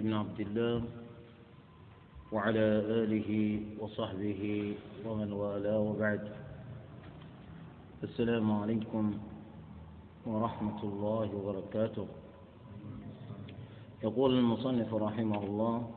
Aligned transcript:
بن 0.00 0.14
عبد 0.14 0.40
الله 0.40 0.82
وعلى 2.32 2.66
آله 3.04 3.30
وصحبه 3.80 4.74
ومن 5.06 5.32
والاه 5.32 5.78
وبعد. 5.78 6.22
السلام 8.02 8.52
عليكم 8.52 9.04
ورحمة 10.26 10.80
الله 10.84 11.26
وبركاته. 11.36 12.06
يقول 14.02 14.38
المصنف 14.38 14.94
رحمه 14.94 15.44
الله 15.44 15.90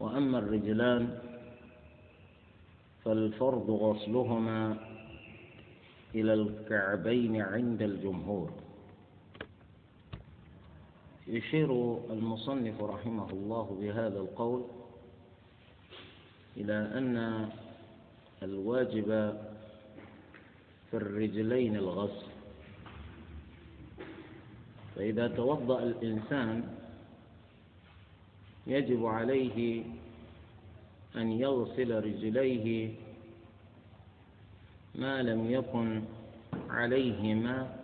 وأما 0.00 0.38
الرجلان 0.38 1.18
فالفرض 3.04 3.70
غسلهما 3.70 4.76
إلى 6.14 6.32
الكعبين 6.34 7.42
عند 7.42 7.82
الجمهور. 7.82 8.69
يشير 11.26 11.98
المصنف 12.10 12.82
رحمه 12.82 13.30
الله 13.30 13.78
بهذا 13.80 14.18
القول 14.18 14.64
إلى 16.56 16.72
أن 16.72 17.48
الواجب 18.42 19.06
في 20.90 20.96
الرجلين 20.96 21.76
الغسل. 21.76 22.26
فإذا 24.96 25.28
توضأ 25.28 25.82
الإنسان 25.82 26.76
يجب 28.66 29.06
عليه 29.06 29.84
أن 31.16 31.32
يغسل 31.32 32.04
رجليه 32.04 32.94
ما 34.94 35.22
لم 35.22 35.50
يكن 35.50 36.02
عليهما 36.70 37.79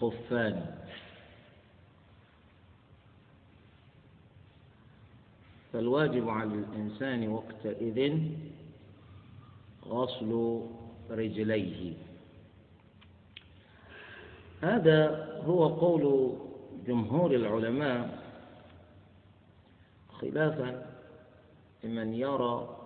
خفان 0.00 0.74
فالواجب 5.72 6.28
على 6.28 6.54
الإنسان 6.54 7.28
وقتئذ 7.28 8.18
غسل 9.86 10.62
رجليه. 11.10 11.94
هذا 14.62 15.28
هو 15.46 15.66
قول 15.68 16.34
جمهور 16.86 17.34
العلماء 17.34 18.22
خلافا 20.12 20.86
لمن 21.84 22.14
يرى 22.14 22.76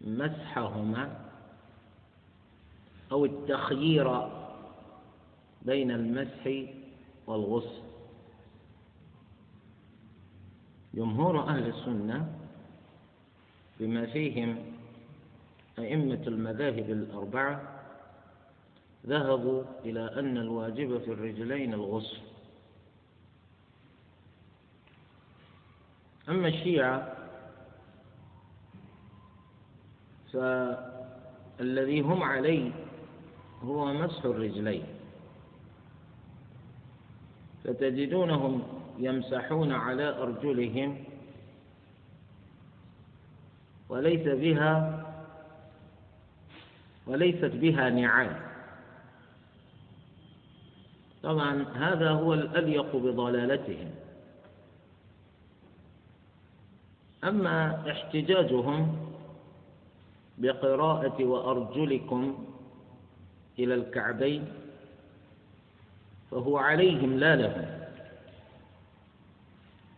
مسحهما 0.00 1.30
أو 3.12 3.24
التخيير 3.24 4.41
بين 5.66 5.90
المسح 5.90 6.72
والغسل. 7.26 7.82
جمهور 10.94 11.48
أهل 11.48 11.66
السنة 11.66 12.38
بما 13.80 14.06
فيهم 14.06 14.56
أئمة 15.78 16.22
المذاهب 16.26 16.90
الأربعة 16.90 17.62
ذهبوا 19.06 19.62
إلى 19.84 20.18
أن 20.18 20.36
الواجب 20.36 20.98
في 20.98 21.12
الرجلين 21.12 21.74
الغسل. 21.74 22.18
أما 26.28 26.48
الشيعة 26.48 27.16
فالذي 30.32 32.00
هم 32.00 32.22
عليه 32.22 32.70
هو 33.62 33.92
مسح 33.92 34.24
الرجلين. 34.24 34.84
فتجدونهم 37.64 38.62
يمسحون 38.98 39.72
على 39.72 40.08
أرجلهم 40.08 41.04
وليس 43.88 44.28
بها 44.28 45.02
وليست 47.06 47.44
بها 47.44 47.90
نعال. 47.90 48.36
طبعا 51.22 51.62
هذا 51.74 52.10
هو 52.10 52.34
الأليق 52.34 52.96
بضلالتهم. 52.96 53.90
أما 57.24 57.90
احتجاجهم 57.90 58.96
بقراءة 60.38 61.24
وأرجلكم 61.24 62.46
إلى 63.58 63.74
الكعبين 63.74 64.61
فهو 66.32 66.58
عليهم 66.58 67.18
لا 67.18 67.36
لهم. 67.36 67.66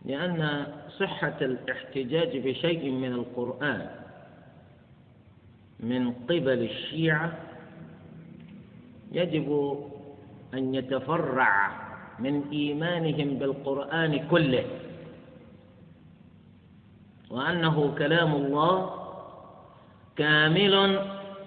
لأن 0.05 0.67
صحة 0.99 1.37
الاحتجاج 1.41 2.37
بشيء 2.37 2.91
من 2.91 3.13
القرآن 3.13 3.89
من 5.79 6.11
قبل 6.11 6.59
الشيعة 6.63 7.37
يجب 9.11 9.79
أن 10.53 10.75
يتفرع 10.75 11.71
من 12.19 12.43
إيمانهم 12.51 13.39
بالقرآن 13.39 14.27
كله. 14.27 14.65
وأنه 17.31 17.95
كلام 17.97 18.35
الله 18.35 19.05
كامل 20.15 20.99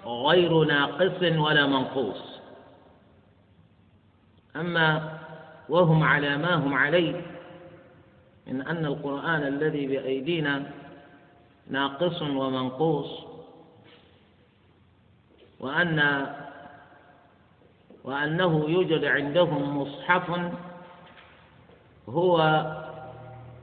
غير 0.05 0.63
ناقص 0.63 1.21
ولا 1.21 1.67
منقوص. 1.67 2.38
أما 4.59 5.19
وهم 5.69 6.03
على 6.03 6.37
ما 6.37 6.55
هم 6.55 6.73
عليه 6.73 7.21
من 8.47 8.61
أن 8.61 8.85
القرآن 8.85 9.47
الذي 9.47 9.87
بأيدينا 9.87 10.71
ناقص 11.69 12.21
ومنقوص 12.21 13.25
وأن 15.59 16.27
وأنه 18.03 18.65
يوجد 18.69 19.05
عندهم 19.05 19.77
مصحف 19.81 20.51
هو 22.09 22.65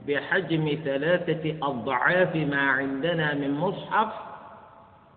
بحجم 0.08 0.78
ثلاثة 0.84 1.56
أضعاف 1.62 2.36
ما 2.36 2.60
عندنا 2.60 3.34
من 3.34 3.50
مصحف 3.50 4.12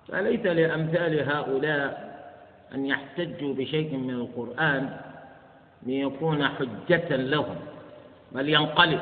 فليس 0.07 0.45
لأمثال 0.45 1.29
هؤلاء 1.31 2.09
أن 2.75 2.85
يحتجوا 2.85 3.53
بشيء 3.53 3.97
من 3.97 4.09
القرآن. 4.09 5.08
ليكون 5.83 6.47
حجة 6.47 7.15
لهم 7.15 7.55
بل 8.31 8.49
ينقلب. 8.49 9.01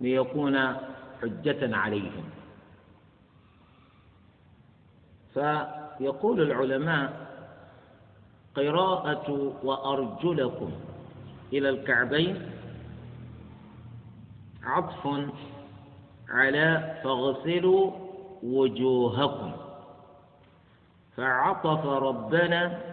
ليكون 0.00 0.76
حجة 1.22 1.76
عليهم. 1.76 2.24
فيقول 5.34 6.40
العلماء 6.42 7.28
قراءة 8.56 9.54
وأرجلكم 9.62 10.72
إلى 11.52 11.68
الكعبين 11.68 12.50
عطف 14.64 15.30
على 16.28 17.00
فاغسلوا 17.04 17.92
وجوهكم. 18.42 19.52
فعطف 21.16 21.86
ربنا 21.86 22.87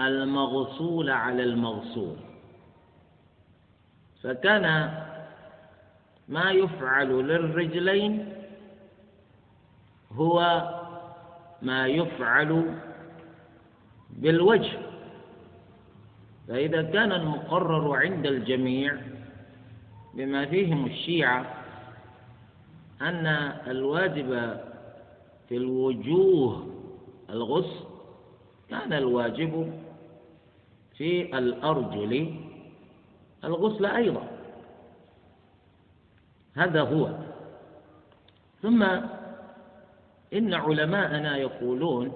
المغسول 0.00 1.10
على 1.10 1.42
المغسول 1.44 2.16
فكان 4.22 4.94
ما 6.28 6.50
يفعل 6.50 7.08
للرجلين 7.08 8.32
هو 10.12 10.62
ما 11.62 11.86
يفعل 11.86 12.74
بالوجه. 14.10 14.78
فإذا 16.48 16.82
كان 16.82 17.12
المقرر 17.12 17.96
عند 17.96 18.26
الجميع 18.26 18.96
بما 20.14 20.46
فيهم 20.46 20.86
الشيعة 20.86 21.54
أن 23.02 23.26
الواجب 23.66 24.60
في 25.48 25.56
الوجوه 25.56 26.66
الغسل 27.30 27.84
كان 28.70 28.92
الواجب 28.92 29.81
في 30.96 31.38
الأرجل 31.38 32.34
الغسل 33.44 33.86
أيضا. 33.86 34.28
هذا 36.54 36.80
هو. 36.80 37.08
ثم 38.62 38.82
إن 40.32 40.54
علماءنا 40.54 41.36
يقولون 41.36 42.12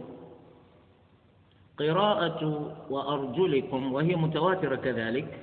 قراءة 1.78 2.72
وأرجلكم 2.90 3.92
وهي 3.92 4.16
متواترة 4.16 4.76
كذلك 4.76 5.38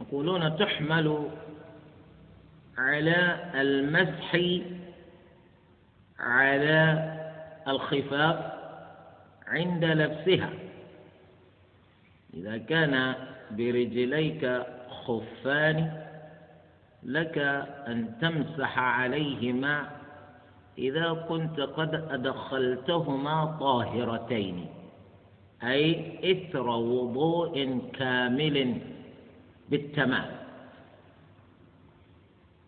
يقولون 0.00 0.56
تحمل 0.56 1.28
على 2.78 3.50
المسح 3.54 4.40
على 6.18 7.14
الخفاف 7.68 8.52
عند 9.46 9.84
لبسها. 9.84 10.50
إذا 12.34 12.56
كان 12.58 13.14
برجليك 13.50 14.62
خفان 15.04 16.02
لك 17.02 17.38
أن 17.88 18.18
تمسح 18.20 18.78
عليهما 18.78 19.88
إذا 20.78 21.12
كنت 21.28 21.60
قد 21.60 21.94
أدخلتهما 21.94 23.56
طاهرتين 23.60 24.66
أي 25.62 26.18
إثر 26.32 26.68
وضوء 26.68 27.78
كامل 27.92 28.78
بالتمام. 29.70 30.30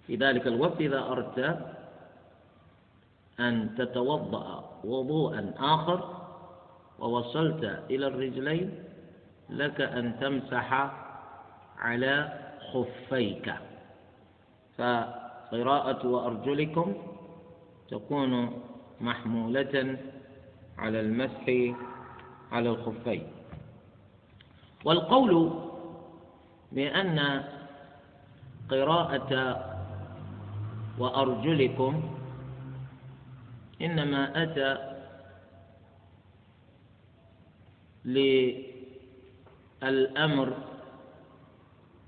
في 0.07 0.17
ذلك 0.17 0.47
الوقت 0.47 0.81
إذا 0.81 0.99
أردت 0.99 1.59
أن 3.41 3.75
تتوضأ 3.79 4.71
وضوءا 4.85 5.55
آخر 5.59 6.21
ووصلت 6.99 7.65
إلى 7.91 8.07
الرجلين 8.07 8.90
لك 9.51 9.81
أن 9.81 10.21
تمسح 10.21 10.91
على 11.79 12.39
خفيك. 12.73 13.55
فقراءة 14.79 16.07
وأرجلكم 16.07 16.95
تكون 17.91 18.63
محمولة 19.01 19.99
على 20.79 21.01
المسح 21.01 21.45
على 22.53 22.69
الخفين. 22.71 23.27
والقول 24.85 25.33
بأن 26.73 27.45
قراءة 28.71 29.33
وأرجلكم 30.99 32.17
إنما 33.83 34.43
أتى 34.43 34.71
للأمر 39.83 40.53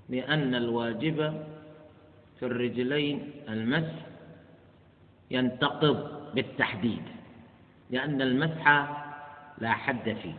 بأن 0.09 0.55
الواجب 0.55 1.43
في 2.39 2.45
الرجلين 2.45 3.31
المسح 3.49 4.05
ينتقض 5.31 5.97
بالتحديد 6.35 7.01
لأن 7.89 8.21
المسح 8.21 8.67
لا 9.57 9.71
حد 9.71 10.17
فيه. 10.21 10.37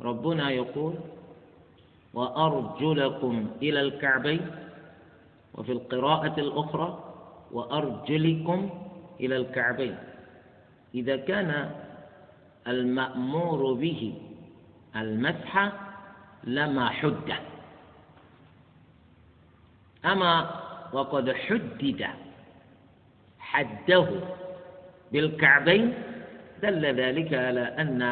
ربنا 0.00 0.50
يقول 0.50 0.94
وأرجلكم 2.14 3.50
إلى 3.62 3.80
الكعبين 3.80 4.50
وفي 5.54 5.72
القراءة 5.72 6.40
الأخرى 6.40 7.14
وأرجلكم 7.52 8.70
إلى 9.20 9.36
الكعبين. 9.36 9.96
إذا 10.94 11.16
كان 11.16 11.70
المأمور 12.68 13.72
به 13.74 14.14
المسح 14.96 15.72
لما 16.46 16.88
حد. 16.88 17.32
أما 20.04 20.50
وقد 20.92 21.32
حدد 21.32 22.06
حده 23.38 24.06
بالكعبين 25.12 25.94
دل 26.62 26.84
ذلك 26.86 27.34
على 27.34 27.60
أن 27.60 28.02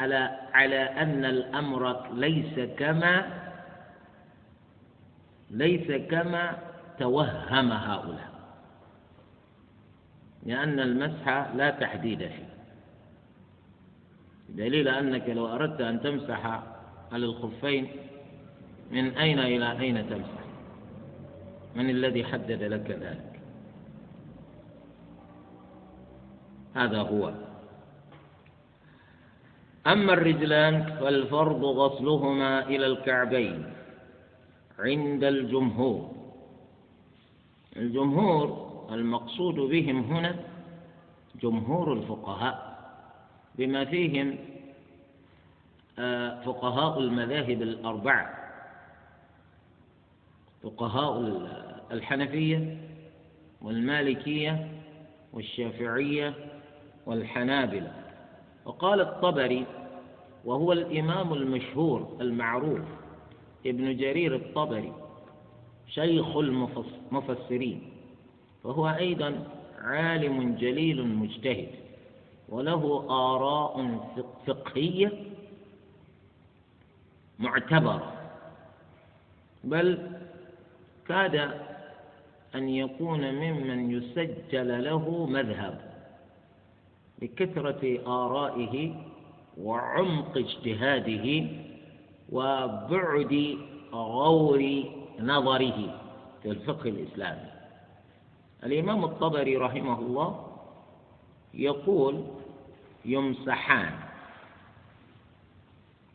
على 0.00 0.38
على 0.52 0.82
أن 0.82 1.24
الأمر 1.24 2.12
ليس 2.14 2.60
كما 2.78 3.14
ليس 5.50 6.08
كما 6.10 6.58
توهم 6.98 7.72
هؤلاء. 7.72 8.28
لأن 10.46 10.80
المسح 10.80 11.28
لا 11.54 11.70
تحديد 11.70 12.18
فيه. 12.18 12.48
دليل 14.48 14.88
أنك 14.88 15.28
لو 15.28 15.46
أردت 15.46 15.80
أن 15.80 16.00
تمسح 16.00 16.62
على 17.12 17.26
الخفين 17.26 17.88
من 18.90 19.16
أين 19.16 19.38
إلى 19.38 19.80
أين 19.80 20.10
تمسح؟ 20.10 20.44
من 21.76 21.90
الذي 21.90 22.24
حدد 22.24 22.62
لك 22.62 22.90
ذلك؟ 22.90 23.40
هذا 26.74 26.98
هو. 26.98 27.32
أما 29.86 30.12
الرجلان 30.12 30.82
فالفرض 31.00 31.64
غسلهما 31.64 32.66
إلى 32.66 32.86
الكعبين 32.86 33.72
عند 34.78 35.24
الجمهور. 35.24 36.10
الجمهور 37.76 38.68
المقصود 38.92 39.54
بهم 39.54 40.00
هنا 40.04 40.36
جمهور 41.42 41.92
الفقهاء 41.92 42.78
بما 43.58 43.84
فيهم 43.84 44.38
فقهاء 46.44 46.98
المذاهب 47.00 47.62
الأربعة. 47.62 48.34
فقهاء 50.62 51.20
الحنفية 51.92 52.76
والمالكية 53.62 54.68
والشافعية 55.32 56.34
والحنابلة. 57.06 57.92
وقال 58.64 59.00
الطبري 59.00 59.66
وهو 60.44 60.72
الإمام 60.72 61.32
المشهور 61.32 62.16
المعروف 62.20 62.80
ابن 63.66 63.96
جرير 63.96 64.34
الطبري 64.34 64.92
شيخ 65.88 66.36
المفسرين 66.36 67.82
فهو 68.64 68.88
أيضا 68.88 69.44
عالم 69.78 70.54
جليل 70.56 71.06
مجتهد 71.06 71.68
وله 72.48 73.06
آراء 73.10 73.98
فقهية 74.46 75.12
معتبرة 77.38 78.12
بل 79.64 80.10
كاد 81.08 81.36
أن 82.54 82.68
يكون 82.68 83.34
ممن 83.34 83.90
يسجل 83.90 84.84
له 84.84 85.26
مذهب 85.26 85.80
لكثرة 87.22 87.98
آرائه 88.06 88.94
وعمق 89.58 90.36
اجتهاده 90.38 91.46
وبعد 92.32 93.58
غور 93.92 94.84
نظره 95.20 96.00
في 96.42 96.50
الفقه 96.50 96.88
الإسلامي. 96.88 97.50
الإمام 98.64 99.04
الطبري 99.04 99.56
رحمه 99.56 99.98
الله 99.98 100.46
يقول 101.54 102.24
يمسحان 103.04 103.92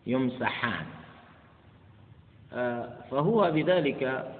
يمسحان. 0.07 0.85
فهو 3.11 3.51
بذلك 3.51 4.31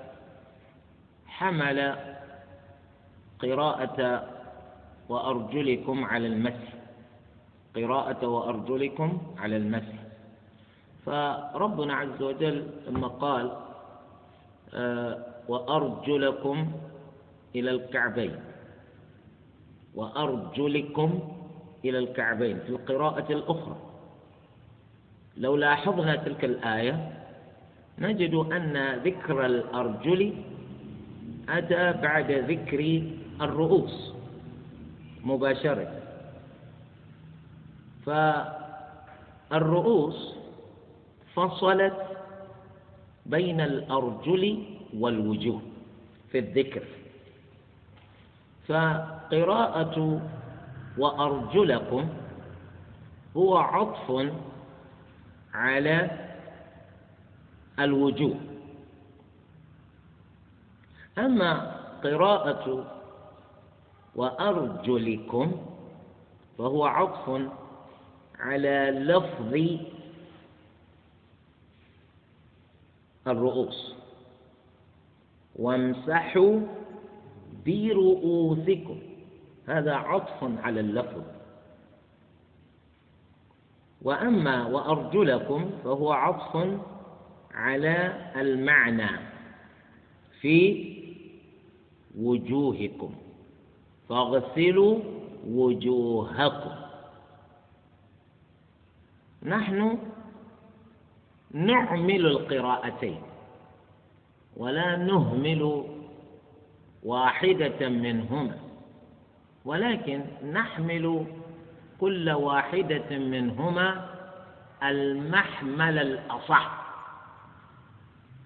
حمل 1.28 1.96
قراءة 3.40 4.30
وأرجلكم 5.10 6.06
على 6.06 6.28
المسح. 6.28 6.74
قراءة 7.76 8.28
وأرجلكم 8.28 9.22
على 9.38 9.58
المسح. 9.58 9.96
فربنا 11.06 11.94
عز 11.94 12.22
وجل 12.22 12.68
لما 12.88 13.08
قال 13.08 13.58
وأرجلكم 15.48 16.72
إلى 17.56 17.72
الكعبين. 17.72 18.36
وأرجلكم 19.96 21.20
إلى 21.86 21.98
الكعبين 22.00 22.60
في 22.60 22.70
القراءة 22.70 23.32
الأخرى. 23.34 23.76
لو 25.38 25.56
لاحظنا 25.56 26.16
تلك 26.16 26.46
الآية 26.46 27.23
نجد 28.00 28.34
أن 28.34 29.00
ذكر 29.06 29.46
الأرجل 29.46 30.34
أتى 31.50 31.94
بعد 32.02 32.32
ذكر 32.32 33.04
الرؤوس 33.42 34.14
مباشرة. 35.24 36.02
فالرؤوس 39.52 40.36
فصلت 41.34 42.00
بين 43.26 43.62
الأرجل 43.62 44.64
والوجوه 44.98 45.62
في 46.32 46.40
الذكر. 46.40 46.84
فقراءة 48.68 50.22
وأرجلكم 50.98 52.10
هو 53.38 53.58
عطف 53.58 54.28
على 55.54 56.23
الوجوه. 57.80 58.40
أما 61.18 61.52
قراءة 62.04 62.86
وأرجلكم 64.16 65.66
فهو 66.58 66.86
عطف 66.86 67.52
على 68.40 68.92
لفظ 68.92 69.80
الرؤوس. 73.28 73.96
وامسحوا 75.56 76.60
برؤوسكم. 77.66 79.00
هذا 79.68 79.94
عطف 79.96 80.44
على 80.64 80.80
اللفظ. 80.80 81.24
وأما 84.02 84.68
وأرجلكم 84.68 85.70
فهو 85.84 86.12
عطف 86.12 86.80
على 87.54 88.14
المعنى 88.36 89.10
في 90.42 90.94
وجوهكم. 92.18 93.16
فاغسلوا 94.10 95.00
وجوهكم. 95.48 96.72
نحن 99.44 99.98
نعمل 101.52 102.26
القراءتين 102.26 103.22
ولا 104.58 104.96
نهمل 104.96 105.84
واحدة 107.04 107.90
منهما 107.90 108.58
ولكن 109.66 110.22
نحمل 110.54 111.26
كل 112.00 112.30
واحدة 112.30 113.18
منهما 113.18 114.10
المحمل 114.84 115.98
الأصح. 116.00 116.83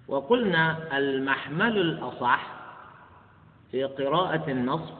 وقلنا 0.08 0.98
المحمل 0.98 1.78
الأصح 1.78 2.58
في 3.70 3.84
قراءة 3.84 4.50
النص 4.50 4.92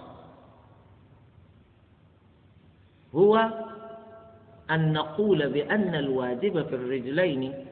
هو 3.14 3.50
أن 4.70 4.92
نقول 4.92 5.48
بأن 5.52 5.94
الواجب 5.94 6.66
في 6.68 6.74
الرجلين 6.74 7.66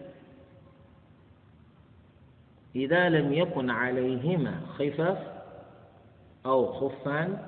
إذا 2.76 3.08
لم 3.08 3.32
يكن 3.32 3.70
عليهما 3.70 4.60
خفاف 4.78 5.18
أو 6.46 6.72
خفان 6.72 7.38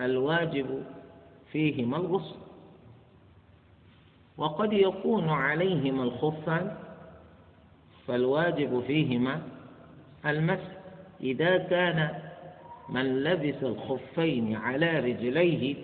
الواجب 0.00 0.84
فيهما 1.52 1.96
الغسل 1.96 2.34
وقد 4.36 4.72
يكون 4.72 5.28
عليهما 5.28 6.02
الخفان 6.02 6.76
فالواجب 8.06 8.82
فيهما 8.86 9.40
المسح. 10.26 10.68
إذا 11.20 11.58
كان 11.58 12.08
من 12.88 13.24
لبس 13.24 13.62
الخفين 13.62 14.56
على 14.56 14.98
رجليه 14.98 15.76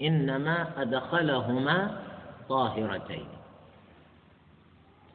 إنما 0.00 0.82
أدخلهما 0.82 2.00
طاهرتين. 2.48 3.26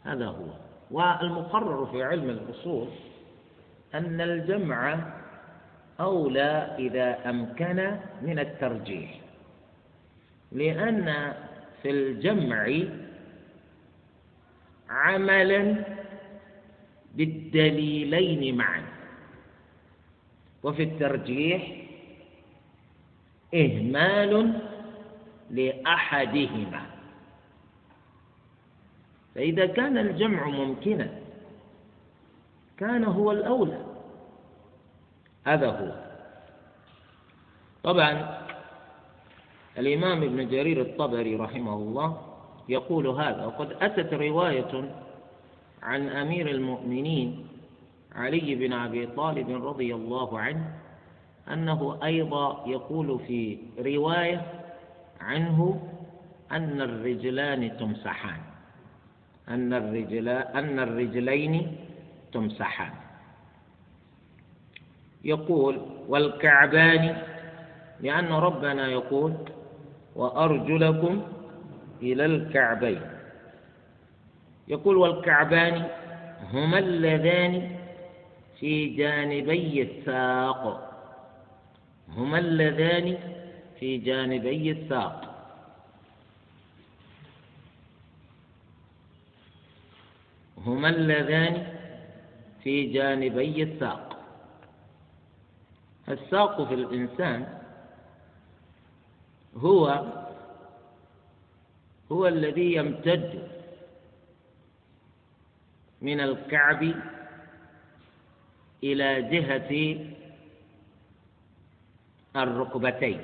هذا 0.03 0.25
هو. 0.25 0.45
والمقرر 0.91 1.85
في 1.85 2.03
علم 2.03 2.29
الأصول 2.29 2.87
أن 3.95 4.21
الجمع 4.21 4.99
أولى 5.99 6.75
إذا 6.79 7.29
أمكن 7.29 7.97
من 8.21 8.39
الترجيح 8.39 9.19
لأن 10.51 11.33
في 11.81 11.89
الجمع 11.89 12.79
عملا 14.89 15.75
بالدليلين 17.13 18.57
معا. 18.57 18.83
وفي 20.63 20.83
الترجيح 20.83 21.83
إهمال 23.53 24.61
لأحدهما. 25.51 26.85
فإذا 29.35 29.65
كان 29.65 29.97
الجمع 29.97 30.47
ممكنا 30.47 31.19
كان 32.77 33.03
هو 33.03 33.31
الأولى. 33.31 33.85
هذا 35.45 35.69
هو. 35.69 36.03
طبعا 37.83 38.43
الإمام 39.77 40.23
ابن 40.23 40.49
جرير 40.49 40.81
الطبري 40.81 41.35
رحمه 41.35 41.73
الله 41.73 42.21
يقول 42.69 43.07
هذا 43.07 43.45
وقد 43.45 43.71
أتت 43.81 44.13
رواية 44.13 45.02
عن 45.83 46.09
أمير 46.09 46.49
المؤمنين 46.49 47.47
علي 48.15 48.55
بن 48.55 48.73
أبي 48.73 49.05
طالب 49.07 49.65
رضي 49.67 49.95
الله 49.95 50.39
عنه 50.39 50.73
أنه 51.53 51.99
أيضا 52.03 52.63
يقول 52.67 53.19
في 53.27 53.57
رواية 53.79 54.41
عنه 55.21 55.89
أن 56.51 56.81
الرجلان 56.81 57.77
تمسحان. 57.77 58.39
أن 59.49 59.73
الرجلا 59.73 60.59
أن 60.59 60.79
الرجلين 60.79 61.75
تمسحان. 62.33 62.91
يقول 65.23 65.81
والكعبان 66.07 67.17
لأن 67.99 68.27
ربنا 68.27 68.87
يقول 68.87 69.33
وأرجلكم 70.15 71.21
إلى 72.01 72.25
الكعبين. 72.25 73.01
يقول 74.67 74.97
والكعبان 74.97 75.87
هما 76.53 76.79
اللذان 76.79 77.77
في 78.59 78.85
جانبي 78.85 79.81
الساق. 79.81 80.89
هما 82.09 82.39
اللذان 82.39 83.17
في 83.79 83.97
جانبي 83.97 84.71
الساق. 84.71 85.29
هما 90.65 90.89
اللذان 90.89 91.75
في 92.63 92.83
جانبي 92.83 93.63
الساق. 93.63 94.13
الساق 96.09 96.67
في 96.67 96.73
الإنسان 96.73 97.59
هو 99.57 100.03
هو 102.11 102.27
الذي 102.27 102.73
يمتد 102.73 103.52
من 106.03 106.19
الكعب 106.19 106.93
إلى 108.83 109.21
جهة 109.21 109.73
الركبتين. 112.35 113.21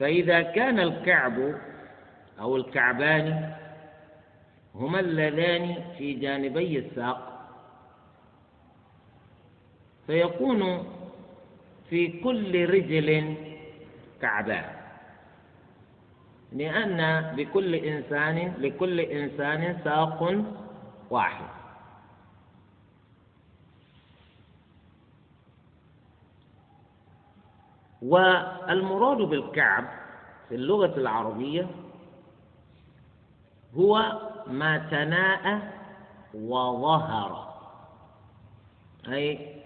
فإذا 0.00 0.42
كان 0.42 0.80
الكعب 0.80 1.54
أو 2.40 2.56
الكعبان 2.56 3.54
هما 4.74 5.00
اللذان 5.00 5.84
في 5.98 6.14
جانبي 6.14 6.78
الساق 6.78 7.30
فيكون 10.06 10.62
في 11.90 12.20
كل 12.20 12.70
رجل 12.70 13.36
كعبان. 14.20 14.73
لأن 16.54 17.34
بكل 17.36 17.74
إنسان 17.74 18.54
لكل 18.58 19.00
إنسان 19.00 19.80
ساق 19.84 20.44
واحد. 21.10 21.46
والمراد 28.02 29.16
بالكعب 29.16 29.84
في 30.48 30.54
اللغة 30.54 30.96
العربية 30.96 31.66
هو 33.76 34.20
ما 34.46 34.78
تناءى 34.78 35.58
وظهر. 36.34 37.54
أي 39.08 39.62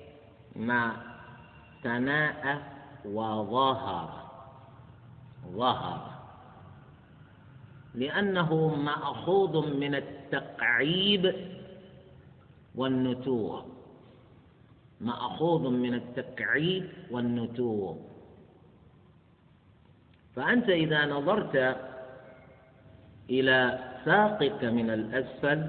ما 0.56 0.92
تناءى 1.84 2.58
وظهر. 3.04 4.10
ظهر. 5.46 6.17
لأنه 7.98 8.50
مأخوذ 8.74 9.74
من 9.76 9.94
التقعيب 9.94 11.34
والنتوء. 12.74 13.62
مأخوذ 15.00 15.70
من 15.70 15.94
التكعيب 15.94 16.84
والنتوء. 17.10 17.96
فأنت 20.36 20.68
إذا 20.68 21.06
نظرت 21.06 21.76
إلى 23.30 23.78
ساقك 24.04 24.64
من 24.64 24.90
الأسفل 24.90 25.66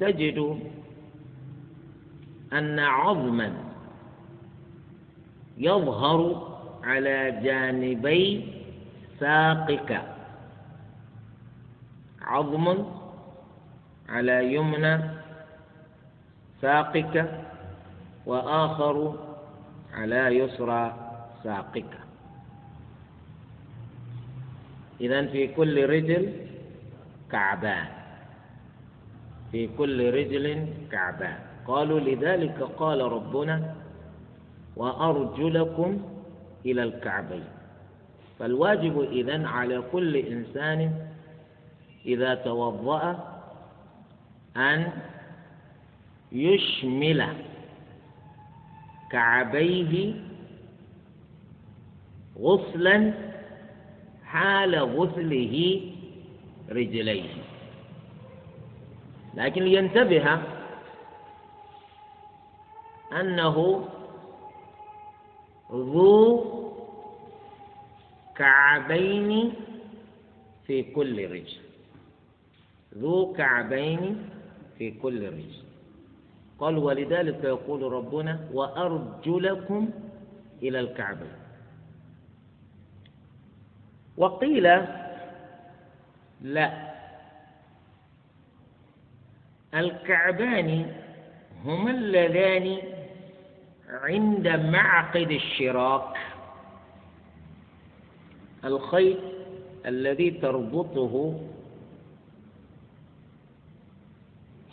تجد 0.00 0.38
أن 2.52 2.78
عظما 2.78 3.50
يظهر 5.58 6.20
على 6.82 7.40
جانبي 7.42 8.24
ساقك. 9.20 10.19
عظم 12.30 12.86
على 14.08 14.54
يمنى 14.54 14.94
ساقك 16.62 17.14
وآخر 18.26 19.14
على 19.94 20.38
يسرى 20.38 20.82
ساقك. 21.44 21.92
إذا 25.00 25.26
في 25.26 25.46
كل 25.58 25.74
رجل 25.90 26.22
كعبان. 27.32 27.86
في 29.52 29.68
كل 29.78 30.14
رجل 30.14 30.46
كعبان. 30.92 31.38
قالوا 31.66 32.00
لذلك 32.00 32.58
قال 32.76 33.00
ربنا 33.00 33.74
وأرجلكم 34.76 35.90
إلى 36.66 36.82
الكعبين. 36.82 37.44
فالواجب 38.38 39.00
إذن 39.12 39.46
على 39.46 39.82
كل 39.92 40.16
إنسان 40.16 41.09
إذا 42.06 42.34
توضأ 42.34 43.02
أن 44.56 44.92
يشمل 46.32 47.26
كعبيه 49.10 50.14
غسلا 52.38 53.14
حال 54.24 54.74
غسله 54.78 55.80
رجليه 56.70 57.34
لكن 59.34 59.62
لينتبه 59.62 60.38
أنه 63.20 63.88
ذو 65.72 66.44
كعبين 68.36 69.52
في 70.66 70.82
كل 70.82 71.30
رجل. 71.32 71.69
ذو 72.98 73.32
كعبين 73.32 74.30
في 74.78 74.90
كل 74.90 75.26
رجل. 75.26 75.62
قال 76.58 76.78
ولذلك 76.78 77.44
يقول 77.44 77.92
ربنا 77.92 78.48
وأرجلكم 78.52 79.90
إلى 80.62 80.80
الكعبين. 80.80 81.32
وقيل 84.16 84.62
لا. 86.42 86.90
الكعبان 89.74 90.92
هما 91.64 91.90
اللذان 91.90 92.78
عند 93.88 94.48
معقد 94.48 95.30
الشراك. 95.30 96.16
الخيط 98.64 99.18
الذي 99.86 100.30
تربطه 100.30 101.40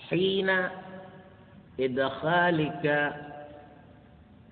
حين 0.09 0.49
إدخالك 1.79 3.15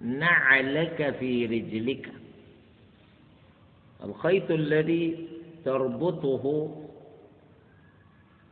نعلك 0.02 1.16
في 1.20 1.46
رجلك. 1.46 2.12
الخيط 4.04 4.52
الذي 4.52 5.28
تربطه 5.66 6.76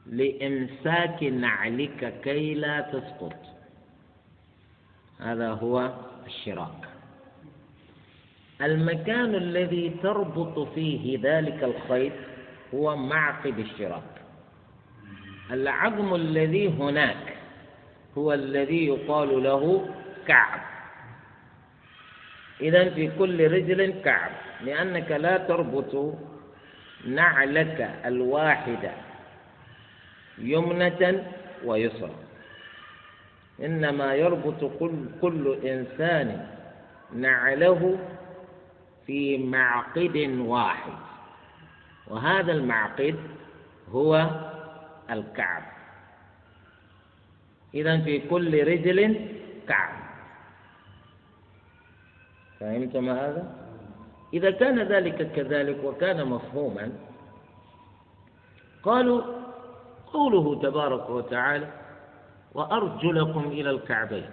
لإمساك 0.05 1.23
نعلك 1.23 2.21
كي 2.23 2.53
لا 2.53 2.81
تسقط. 2.81 3.35
هذا 5.19 5.49
هو 5.51 5.93
الشراك. 6.25 6.89
المكان 8.61 9.35
الذي 9.35 9.89
تربط 10.03 10.59
فيه 10.59 11.19
ذلك 11.21 11.63
الخيط 11.63 12.13
هو 12.73 12.95
معقد 12.95 13.59
الشراك. 13.59 14.12
العظم 15.51 16.15
الذي 16.15 16.67
هناك 16.67 17.35
هو 18.17 18.33
الذي 18.33 18.87
يقال 18.87 19.43
له 19.43 19.89
كعب. 20.27 20.61
إذا 22.61 22.89
في 22.89 23.11
كل 23.19 23.51
رجل 23.51 23.93
كعب. 24.05 24.31
لأنك 24.61 25.11
لا 25.11 25.37
تربط 25.37 26.15
نعلك 27.07 27.89
الواحدة 28.05 28.91
يمنة 30.37 31.23
ويسرى 31.65 32.15
إنما 33.63 34.15
يربط 34.15 34.71
كل, 34.79 35.05
كل 35.21 35.57
إنسان 35.65 36.47
نعله 37.15 37.99
في 39.07 39.37
معقد 39.37 40.17
واحد. 40.39 40.93
وهذا 42.07 42.51
المعقد 42.51 43.15
هو 43.91 44.29
الكعب. 45.11 45.63
إذا 47.73 48.01
في 48.01 48.19
كل 48.19 48.67
رجل 48.67 49.27
كعب. 49.67 50.03
فهمتم 52.59 53.09
هذا؟ 53.09 53.55
إذا 54.33 54.51
كان 54.51 54.79
ذلك 54.79 55.31
كذلك 55.31 55.83
وكان 55.83 56.25
مفهوما 56.27 56.91
قالوا 58.83 59.21
قوله 60.13 60.61
تبارك 60.61 61.09
وتعالى 61.09 61.67
وأرجلكم 62.53 63.43
إلى 63.47 63.69
الكعبين 63.69 64.29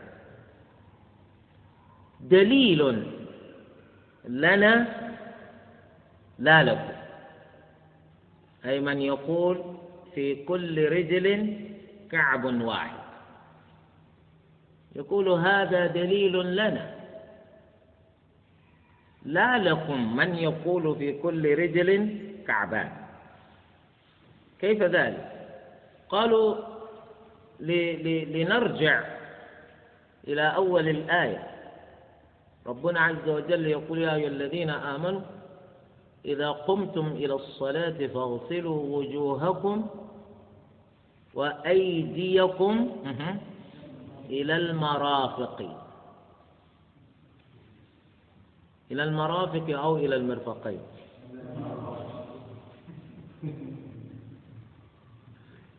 دليل 2.21 3.07
لنا 4.25 4.87
لا 6.39 6.63
لكم. 6.63 6.93
أي 8.65 8.81
من 8.81 9.01
يقول 9.01 9.77
في 10.15 10.45
كل 10.45 10.89
رجل 10.89 11.57
كعب 12.11 12.45
واحد. 12.45 13.01
يقول 14.97 15.29
هذا 15.29 15.87
دليل 15.87 16.57
لنا. 16.57 16.95
لا 19.25 19.59
لكم 19.59 20.17
من 20.17 20.35
يقول 20.35 20.97
في 20.97 21.19
كل 21.19 21.59
رجل 21.59 22.19
كعبان. 22.47 22.91
كيف 24.61 24.83
ذلك؟ 24.83 25.33
قالوا 26.09 26.57
لنرجع 27.61 29.05
إلى 30.29 30.55
أول 30.55 30.89
الآية. 30.89 31.51
ربنا 32.67 33.01
عز 33.01 33.29
وجل 33.29 33.67
يقول 33.67 33.99
يا 34.03 34.15
أيها 34.15 34.29
الذين 34.29 34.71
آمنوا 34.71 35.21
إذا 36.25 36.51
قمتم 36.51 37.07
إلى 37.07 37.35
الصلاة 37.35 38.07
فاغسلوا 38.07 38.97
وجوهكم 38.97 39.87
وأيديكم 41.35 42.91
إلى 44.31 44.57
المرافق. 44.57 45.59
إلى 48.91 49.05
المرافق 49.05 49.79
أو 49.79 49.97
إلى 49.97 50.17
المرفقين. 50.17 50.81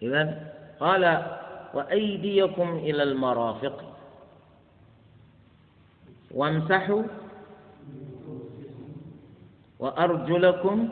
إذا 0.02 0.54
قال 0.80 1.04
وأيديكم 1.74 2.70
إلى 2.78 3.04
المرافق. 3.04 3.96
وامسحوا. 6.32 7.04
وأرجلكم. 9.80 10.90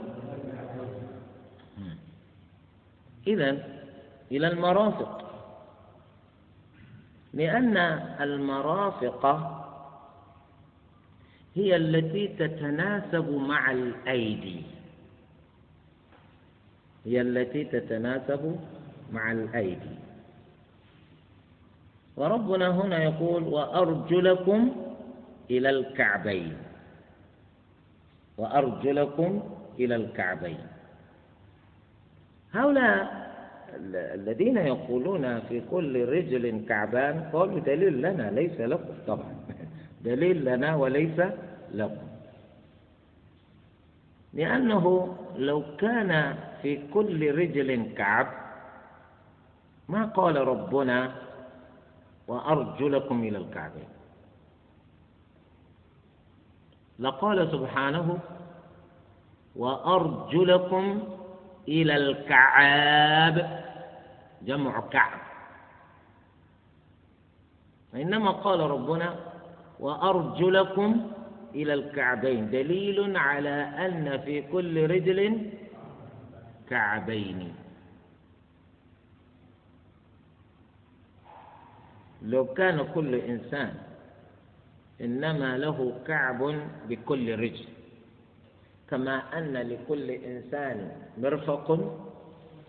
إذا 3.28 3.79
إلى 4.32 4.48
المرافق. 4.48 5.26
لأن 7.34 7.78
المرافق 8.22 9.24
هي 11.56 11.76
التي 11.76 12.28
تتناسب 12.28 13.30
مع 13.30 13.72
الأيدي. 13.72 14.62
هي 17.06 17.22
التي 17.22 17.63
تتناسب 17.63 18.60
مع 19.12 19.32
الأيدي. 19.32 19.96
وربنا 22.18 22.68
هنا 22.70 23.04
يقول 23.04 23.44
وأرجلكم 23.44 24.76
إلى 25.52 25.70
الكعبين. 25.70 26.58
وأرجلكم 28.38 29.32
إلى 29.80 29.96
الكعبين. 29.96 30.60
هؤلاء 32.54 33.29
الذين 34.14 34.58
يقولون 34.58 35.40
في 35.40 35.62
كل 35.72 36.06
رجل 36.10 36.66
كعبان 36.70 37.30
قالوا 37.34 37.60
دليل 37.60 38.02
لنا 38.02 38.32
ليس 38.32 38.60
لكم 38.62 38.94
طبعا. 39.08 39.36
دليل 40.06 40.46
لنا 40.46 40.76
وليس 40.76 41.20
لكم. 41.74 42.08
لأنه 44.34 45.16
لو 45.38 45.64
كان 45.78 46.36
في 46.62 46.80
كل 46.94 47.36
رجل 47.36 47.94
كعب 47.98 48.28
ما 49.90 50.06
قال 50.06 50.48
ربنا 50.48 51.12
وأرجلكم 52.28 53.24
إلى 53.24 53.38
الكعبين. 53.38 53.88
لقال 57.00 57.52
سبحانه 57.52 58.20
وأرجلكم 59.56 61.04
إلى 61.70 61.96
الكعاب. 61.96 63.38
جمع 64.42 64.74
كعب. 64.90 65.20
وإنما 67.94 68.32
قال 68.32 68.60
ربنا 68.60 69.10
وأرجلكم 69.80 71.12
إلى 71.56 71.74
الكعبين. 71.74 72.50
دليل 72.50 73.18
على 73.18 73.58
أن 73.86 74.18
في 74.26 74.42
كل 74.42 74.90
رجل 74.90 75.20
كعبين. 76.70 77.54
لو 82.22 82.46
كان 82.54 82.78
كل 82.94 83.16
إنسان 83.16 83.74
إنما 85.02 85.58
له 85.58 85.80
كعب 86.08 86.42
بكل 86.90 87.40
رجل. 87.40 87.79
كما 88.89 89.38
أن 89.38 89.54
لكل 89.54 90.12
إنسان 90.12 90.91
مرفق 91.17 91.67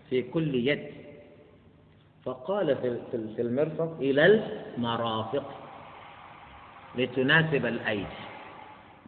في 0.09 0.21
كل 0.21 0.55
يد. 0.55 0.91
فقال 2.25 2.77
في 3.35 3.41
المرفق 3.41 3.97
إلى 3.99 4.25
المرافق 4.25 5.47
لتناسب 6.95 7.65
الأيدي. 7.65 8.21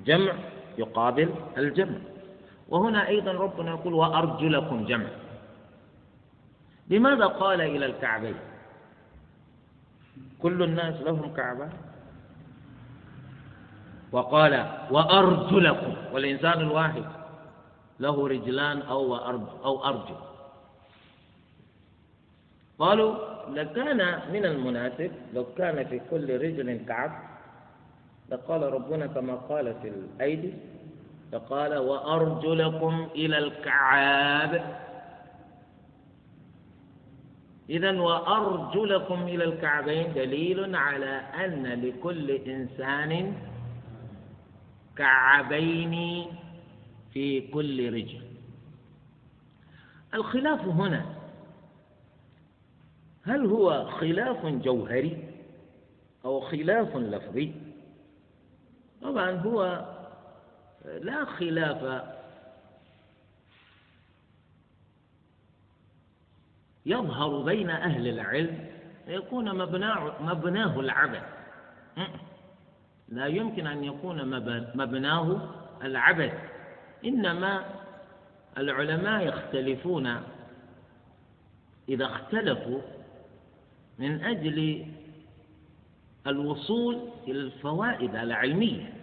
جمع 0.06 0.34
يقابل 0.78 1.30
الجمع. 1.58 1.98
وهنا 2.70 3.08
أيضا 3.08 3.32
ربنا 3.32 3.70
يقول 3.72 3.94
وأرجلكم 3.94 4.86
جمع. 4.86 5.10
لماذا 6.90 7.26
قال 7.26 7.62
إلى 7.62 7.86
الكعبين؟ 7.86 8.36
كل 10.42 10.64
الناس 10.64 11.02
لهم 11.02 11.34
كعبة 11.34 11.70
وقال 14.14 14.66
وأرجلكم 14.92 15.94
والإنسان 16.14 16.60
الواحد 16.62 17.04
له 18.00 18.28
رجلان 18.28 18.82
أو 18.82 19.16
أو 19.66 19.86
أرجل. 19.86 20.16
قالوا 22.80 23.16
لكان 23.54 24.20
من 24.34 24.46
المناسب 24.46 25.12
لو 25.34 25.46
كان 25.58 25.86
في 25.86 26.02
كل 26.12 26.42
رجل 26.42 26.86
كعب 26.88 27.12
لقال 28.30 28.74
ربنا 28.74 29.08
كما 29.08 29.36
قال 29.36 29.76
في 29.82 29.88
الأيدي 29.88 30.54
فقال 31.32 31.78
وأرجلكم 31.78 33.08
إلى 33.16 33.38
الكعاب. 33.38 34.54
إذا 37.70 37.92
وأرجلكم 38.02 39.24
إلى 39.24 39.44
الكعبين 39.44 40.14
دليل 40.14 40.76
على 40.76 41.22
أن 41.46 41.64
لكل 41.82 42.32
إنسان 42.32 43.34
كعبين 44.98 46.26
في 47.14 47.48
كل 47.48 47.94
رجل. 47.94 48.22
الخلاف 50.14 50.60
هنا 50.62 51.06
هل 53.24 53.46
هو 53.46 53.88
خلاف 53.90 54.46
جوهري 54.46 55.34
أو 56.26 56.40
خلاف 56.42 56.96
لفظي؟ 56.96 57.54
طبعا 59.02 59.32
هو 59.32 59.86
لا 61.02 61.26
خلاف. 61.26 62.04
يظهر 66.86 67.44
بين 67.44 67.70
أهل 67.70 68.08
العلم 68.08 68.68
يكون 69.08 69.58
مبناه, 69.58 70.22
مبناه 70.22 70.80
العبث. 70.80 71.24
لا 73.10 73.26
يمكن 73.26 73.68
أن 73.68 73.84
يكون 73.84 74.30
مبناه 74.76 75.50
العبث. 75.84 76.34
إنما 77.06 77.66
العلماء 78.58 79.28
يختلفون 79.28 80.22
إذا 81.90 82.06
اختلفوا 82.06 82.82
من 84.00 84.24
أجل 84.24 84.86
الوصول 86.28 87.10
إلى 87.28 87.40
الفوائد 87.40 88.16
العلمية. 88.16 88.94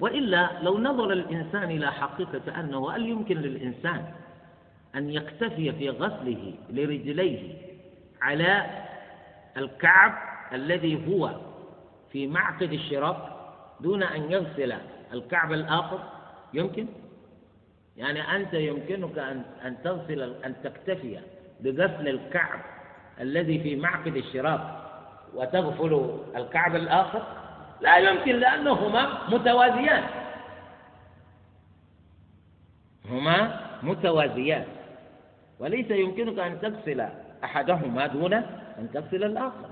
وإلا 0.00 0.62
لو 0.62 0.78
نظر 0.78 1.12
الإنسان 1.12 1.70
إلى 1.70 1.92
حقيقة 1.92 2.60
أنه 2.60 2.90
هل 2.90 3.06
يمكن 3.06 3.36
للإنسان 3.36 4.12
أن 4.94 5.10
يكتفي 5.10 5.72
في 5.72 5.90
غسله 5.90 6.54
لرجليه 6.70 7.54
على 8.22 8.82
الكعب؟ 9.56 10.31
الذي 10.52 11.08
هو 11.08 11.30
في 12.12 12.26
معقد 12.26 12.72
الشراك 12.72 13.16
دون 13.80 14.02
أن 14.02 14.32
يغسل 14.32 14.74
الكعب 15.12 15.52
الآخر 15.52 15.98
يمكن؟ 16.54 16.86
يعني 17.96 18.36
أنت 18.36 18.54
يمكنك 18.54 19.18
أن 19.18 19.42
أن 19.64 19.82
تغسل 19.84 20.34
أن 20.44 20.54
تكتفي 20.64 21.18
بغسل 21.60 22.08
الكعب 22.08 22.60
الذي 23.20 23.58
في 23.58 23.76
معقد 23.76 24.16
الشراك 24.16 24.60
وتغفل 25.34 26.18
الكعب 26.36 26.76
الآخر؟ 26.76 27.22
لا 27.80 27.96
يمكن 27.98 28.36
لأنهما 28.36 29.28
متوازيان. 29.28 30.04
هما 33.10 33.60
متوازيان. 33.82 34.64
وليس 35.58 35.90
يمكنك 35.90 36.38
أن 36.38 36.60
تغسل 36.60 37.08
أحدهما 37.44 38.06
دون 38.06 38.32
أن 38.78 38.88
تغسل 38.94 39.24
الآخر. 39.24 39.70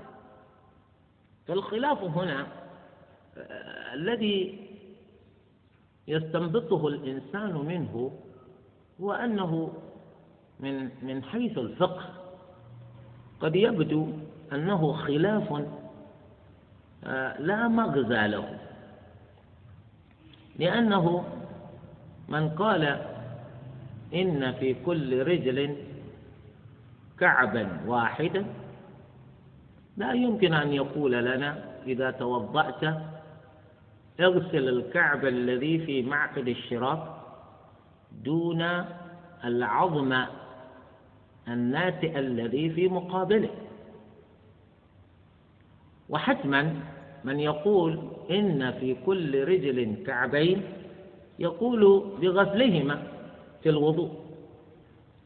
فالخلاف 1.51 2.03
هنا 2.03 2.47
آه، 3.37 3.93
الذي 3.93 4.59
يستنبطه 6.07 6.87
الإنسان 6.87 7.53
منه 7.55 8.11
هو 9.01 9.11
أنه 9.13 9.73
من 10.59 10.89
من 11.01 11.23
حيث 11.23 11.57
الفقه 11.57 12.03
قد 13.39 13.55
يبدو 13.55 14.07
أنه 14.53 14.93
خلاف 14.93 15.63
آه، 17.03 17.41
لا 17.41 17.67
مغزى 17.67 18.27
له. 18.27 18.59
لأنه 20.59 21.23
من 22.29 22.49
قال 22.49 22.83
إن 24.13 24.51
في 24.51 24.73
كل 24.85 25.23
رجل 25.27 25.75
كعبا 27.19 27.79
واحدا 27.87 28.45
لا 29.97 30.13
يمكن 30.13 30.53
أن 30.53 30.73
يقول 30.73 31.11
لنا 31.11 31.63
إذا 31.87 32.11
توضأت 32.11 32.83
اغسل 34.19 34.69
الكعب 34.69 35.25
الذي 35.25 35.79
في 35.85 36.01
معقد 36.01 36.47
الشراك 36.47 37.03
دون 38.23 38.85
العظم 39.43 40.25
الناتئ 41.47 42.19
الذي 42.19 42.69
في 42.69 42.87
مقابله. 42.87 43.49
وحتما 46.09 46.75
من 47.23 47.39
يقول 47.39 47.99
إن 48.31 48.71
في 48.71 48.95
كل 49.05 49.43
رجل 49.47 50.03
كعبين 50.05 50.61
يقول 51.39 52.11
بغسلهما 52.21 53.03
في 53.63 53.69
الوضوء. 53.69 54.11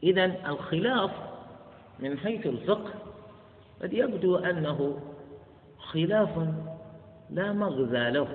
إذا 0.02 0.24
الخلاف 0.24 1.10
من 2.00 2.18
حيث 2.18 2.46
الفقه 2.46 3.05
قد 3.82 3.92
يبدو 3.92 4.36
أنه 4.36 4.98
خلاف 5.78 6.48
لا 7.30 7.52
مغزى 7.52 8.10
له 8.10 8.28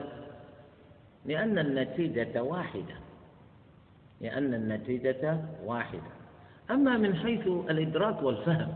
لأن 1.25 1.59
النتيجة 1.59 2.43
واحدة 2.43 2.95
لأن 4.21 4.53
النتيجة 4.53 5.37
واحدة. 5.65 6.11
أما 6.71 6.97
من 6.97 7.15
حيث 7.15 7.47
الإدراك 7.47 8.21
والفهم 8.23 8.73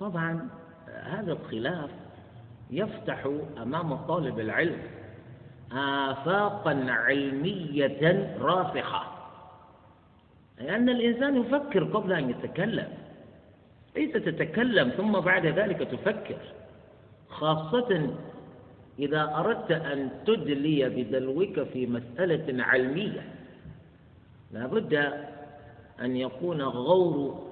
طبعا 0.00 0.48
هذا 1.04 1.32
الخلاف 1.32 1.90
يفتح 2.70 3.30
أمام 3.62 3.96
طالب 3.96 4.40
العلم 4.40 4.78
آفاقا 5.72 6.86
علمية 6.88 8.36
راسخة 8.40 9.02
لأن 10.58 10.88
الإنسان 10.88 11.36
يفكر 11.36 11.84
قبل 11.84 12.12
أن 12.12 12.30
يتكلم. 12.30 12.88
ليس 13.96 14.12
تتكلم 14.12 14.88
ثم 14.88 15.12
بعد 15.20 15.46
ذلك 15.46 15.78
تفكر. 15.78 16.38
خاصة 17.28 18.14
إذا 18.98 19.34
أردت 19.36 19.70
أن 19.70 20.10
تدلي 20.26 20.88
بدلوك 20.88 21.62
في 21.62 21.86
مسألة 21.86 22.64
علمية 22.64 23.24
لابد 24.52 24.94
أن 26.00 26.16
يكون 26.16 26.62
غور 26.62 27.50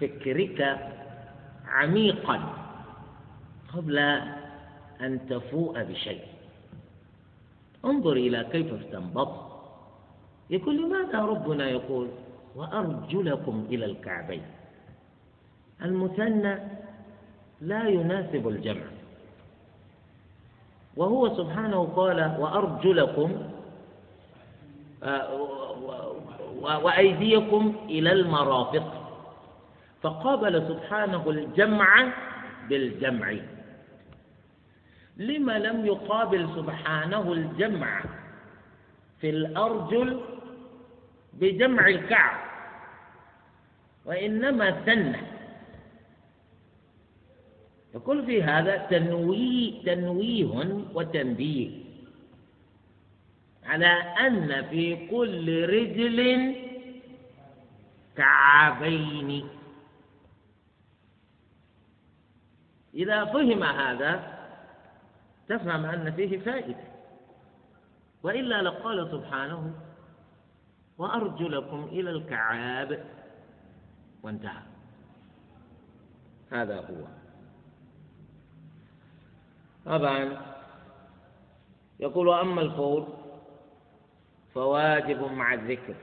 فكرك 0.00 0.78
عميقا 1.66 2.54
قبل 3.74 3.98
أن 5.00 5.20
تفوء 5.28 5.82
بشيء. 5.82 6.22
انظر 7.84 8.12
إلى 8.12 8.46
كيف 8.52 8.74
استنبط. 8.74 9.48
يقول 10.50 10.76
لماذا 10.76 11.18
ربنا 11.18 11.68
يقول؟ 11.68 12.08
وأرجلكم 12.56 13.66
إلى 13.70 13.84
الكعبين. 13.84 14.42
المثنى 15.84 16.58
لا 17.60 17.88
يناسب 17.88 18.48
الجمع. 18.48 18.84
وهو 20.96 21.36
سبحانه 21.36 21.84
قال 21.96 22.36
وأرجلكم 22.38 23.42
آه، 25.02 25.34
وأيديكم 26.82 27.76
إلى 27.88 28.12
المرافق. 28.12 28.94
فقابل 30.02 30.68
سبحانه 30.68 31.30
الجمع 31.30 32.12
بالجمع. 32.68 33.34
لما 35.16 35.58
لم 35.58 35.86
يقابل 35.86 36.48
سبحانه 36.56 37.32
الجمع 37.32 38.00
في 39.20 39.30
الأرجل 39.30 40.20
بجمع 41.32 41.86
الكعب؟ 41.88 42.38
وإنما 44.04 44.84
سنة 44.86 45.27
يقول 47.94 48.26
في 48.26 48.42
هذا 48.42 48.76
تنويه 48.76 49.82
تنويه 49.84 50.84
وتنبيه 50.94 51.70
على 53.64 53.86
أن 54.26 54.68
في 54.68 55.08
كل 55.08 55.68
رجل 55.68 56.18
كعابين. 58.16 59.48
إذا 62.94 63.24
فهم 63.24 63.62
هذا 63.62 64.38
تفهم 65.48 65.84
أن 65.84 66.12
فيه 66.12 66.38
فائدة. 66.38 66.84
وإلا 68.22 68.62
لقال 68.62 69.10
سبحانه 69.10 69.74
وأرجلكم 70.98 71.84
إلى 71.92 72.10
الكعاب. 72.10 73.04
وانتهى. 74.22 74.62
هذا 76.50 76.76
هو. 76.76 77.27
طبعا. 79.86 80.42
يقول 82.00 82.30
أما 82.32 82.60
الفور 82.60 83.06
فواجب 84.54 85.32
مع 85.32 85.54
الذكر. 85.54 85.94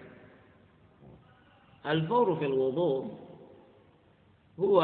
الفور 1.86 2.36
في 2.36 2.46
الوضوء 2.46 3.18
هو 4.60 4.82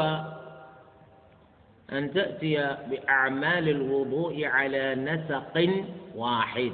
أن 1.92 2.12
تأتي 2.12 2.76
بأعمال 2.90 3.68
الوضوء 3.68 4.44
على 4.44 4.94
نسق 4.94 5.84
واحد 6.14 6.72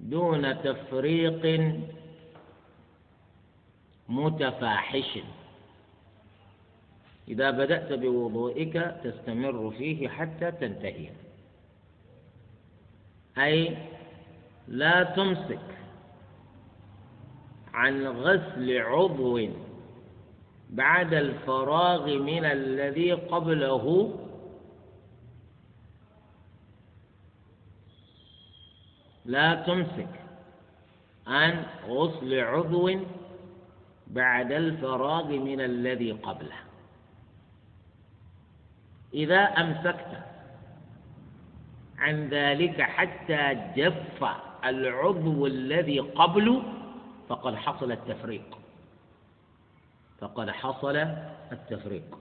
دون 0.00 0.62
تفريق 0.62 1.72
متفاحش. 4.08 5.18
إذا 7.28 7.50
بدأت 7.50 7.92
بوضوئك 7.92 8.74
تستمر 9.04 9.70
فيه 9.70 10.08
حتى 10.08 10.50
تنتهي. 10.50 11.10
أي 13.38 13.76
لا 14.68 15.02
تمسك 15.02 15.68
عن 17.74 18.06
غسل 18.06 18.78
عضو 18.78 19.48
بعد 20.70 21.14
الفراغ 21.14 22.18
من 22.18 22.44
الذي 22.44 23.12
قبله 23.12 24.14
لا 29.24 29.54
تمسك 29.54 30.08
عن 31.26 31.64
غسل 31.88 32.40
عضو 32.40 32.90
بعد 34.06 34.52
الفراغ 34.52 35.26
من 35.28 35.60
الذي 35.60 36.12
قبله. 36.12 36.67
إذا 39.14 39.40
أمسكت 39.40 40.18
عن 41.98 42.28
ذلك 42.28 42.82
حتى 42.82 43.58
جف 43.76 44.24
العضو 44.64 45.46
الذي 45.46 46.00
قبله 46.00 46.62
فقد 47.28 47.54
حصل 47.54 47.92
التفريق. 47.92 48.58
فقد 50.20 50.50
حصل 50.50 50.96
التفريق. 51.52 52.18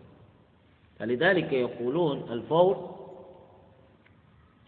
فلذلك 0.99 1.53
يقولون 1.53 2.31
الفور 2.31 2.97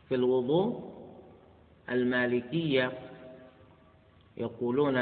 في 0.09 0.15
الوضوء 0.15 0.89
المالكية 1.89 2.91
يقولون 4.37 4.97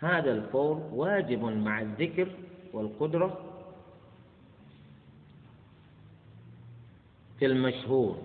هذا 0.00 0.32
الفور 0.32 0.88
واجب 0.92 1.44
مع 1.44 1.80
الذكر 1.80 2.28
والقدرة 2.72 3.51
في 7.42 7.46
المشهور. 7.46 8.16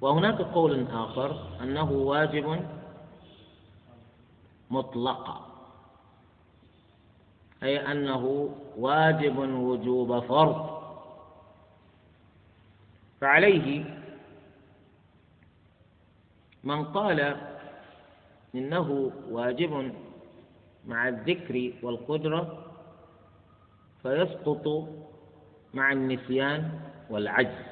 وهناك 0.00 0.40
قول 0.40 0.86
آخر 0.90 1.30
أنه 1.62 1.90
واجب 1.92 2.66
مطلقا 4.70 5.46
أي 7.62 7.92
أنه 7.92 8.48
واجب 8.78 9.38
وجوب 9.38 10.20
فرض. 10.20 10.82
فعليه 13.20 13.84
من 16.64 16.84
قال 16.84 17.36
إنه 18.54 19.12
واجب 19.30 19.92
مع 20.86 21.08
الذكر 21.08 21.72
والقدرة 21.82 22.64
فيسقط 24.02 24.88
مع 25.74 25.92
النسيان 25.92 26.70
والعجز. 27.10 27.64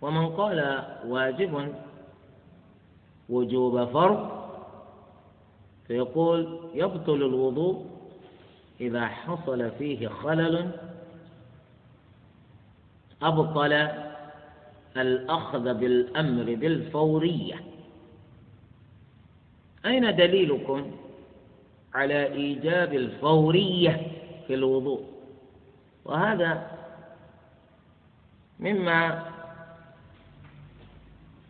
ومن 0.00 0.28
قال 0.28 0.84
واجب 1.06 1.74
وجوب 3.28 3.84
فرض 3.84 4.40
فيقول 5.86 6.60
يبطل 6.74 7.14
الوضوء 7.14 7.86
إذا 8.80 9.06
حصل 9.06 9.70
فيه 9.78 10.08
خلل 10.08 10.70
أبطل 13.22 13.72
الأخذ 14.96 15.74
بالأمر 15.74 16.54
بالفورية. 16.54 17.54
أين 19.86 20.16
دليلكم 20.16 20.90
على 21.94 22.26
إيجاب 22.32 22.94
الفورية 22.94 24.06
في 24.46 24.54
الوضوء؟ 24.54 25.19
وهذا 26.04 26.70
مما 28.60 29.30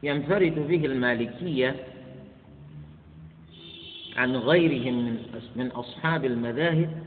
ينفرد 0.03 0.55
به 0.55 0.85
المالكية 0.87 1.77
عن 4.17 4.37
غيرهم 4.37 5.19
من 5.57 5.67
أصحاب 5.67 6.25
المذاهب. 6.25 7.05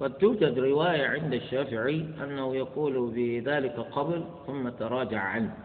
قد 0.00 0.18
توجد 0.18 0.58
رواية 0.58 1.06
عند 1.06 1.34
الشافعي 1.34 2.06
أنه 2.24 2.56
يقول 2.56 3.12
بذلك 3.14 3.76
قبل 3.76 4.24
ثم 4.46 4.68
تراجع 4.68 5.20
عنه. 5.20 5.56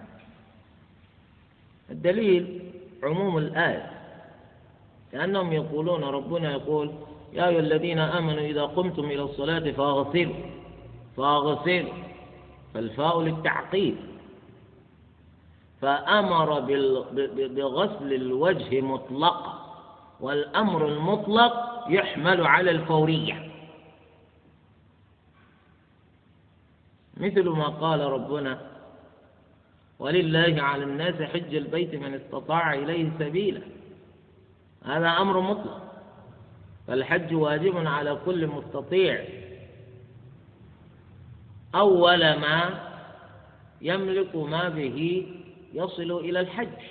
الدليل 1.91 2.71
عموم 3.03 3.37
الآية 3.37 3.91
لأنهم 5.13 5.53
يقولون 5.53 6.03
ربنا 6.03 6.51
يقول 6.51 6.91
يا 7.35 7.47
أيها 7.47 7.59
الذين 7.59 7.99
آمنوا 7.99 8.39
إذا 8.39 8.63
قمتم 8.63 9.05
إلى 9.05 9.21
الصلاة 9.21 9.71
فاغسلوا 9.71 10.35
فاغسلوا. 11.17 11.93
فالفاء 12.73 13.21
للتعقيد. 13.21 13.95
فأمر 15.81 16.59
بغسل 17.55 18.13
الوجه 18.13 18.81
مطلقا 18.81 19.75
والأمر 20.19 20.87
المطلق 20.87 21.85
يحمل 21.89 22.47
على 22.47 22.71
الفورية. 22.71 23.51
مثل 27.17 27.49
ما 27.49 27.67
قال 27.67 27.99
ربنا 27.99 28.61
ولله 29.99 30.63
على 30.63 30.83
الناس 30.83 31.21
حج 31.21 31.55
البيت 31.55 31.95
من 31.95 32.13
استطاع 32.13 32.73
إليه 32.73 33.11
سبيلا. 33.19 33.61
هذا 34.83 35.09
أمر 35.09 35.39
مطلق. 35.39 35.84
فالحج 36.87 37.33
واجب 37.33 37.87
على 37.87 38.19
كل 38.25 38.47
مستطيع. 38.47 39.25
أول 41.75 42.19
ما 42.19 42.91
يملك 43.81 44.35
ما 44.35 44.69
به 44.69 45.27
يصل 45.73 46.11
إلى 46.11 46.39
الحج. 46.39 46.81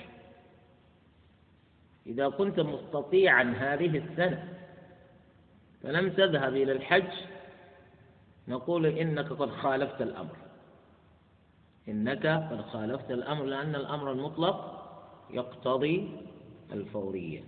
إذا 2.06 2.28
كنت 2.28 2.60
مستطيعا 2.60 3.54
هذه 3.58 3.98
السنة 3.98 4.48
فلم 5.82 6.10
تذهب 6.10 6.56
إلى 6.56 6.72
الحج 6.72 7.12
نقول 8.48 8.86
إنك 8.86 9.32
قد 9.32 9.50
خالفت 9.50 10.02
الأمر. 10.02 10.36
إنك 11.88 12.26
قد 12.26 12.60
خالفت 12.60 13.10
الأمر 13.10 13.44
لأن 13.44 13.74
الأمر 13.74 14.12
المطلق 14.12 14.84
يقتضي 15.30 16.16
الفورية. 16.72 17.44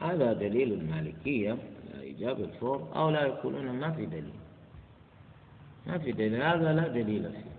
هذا 0.00 0.32
دليل 0.32 0.72
المالكية 0.72 1.58
إيجاب 2.00 2.40
الفور 2.40 2.88
أو 2.96 3.10
لا 3.10 3.22
يقولون 3.26 3.70
ما 3.70 3.90
في 3.90 4.06
دليل. 4.06 4.32
ما 5.86 5.98
في 5.98 6.12
دليل 6.12 6.42
هذا 6.42 6.72
لا 6.72 6.88
دليل 6.88 7.32
فيه. 7.32 7.56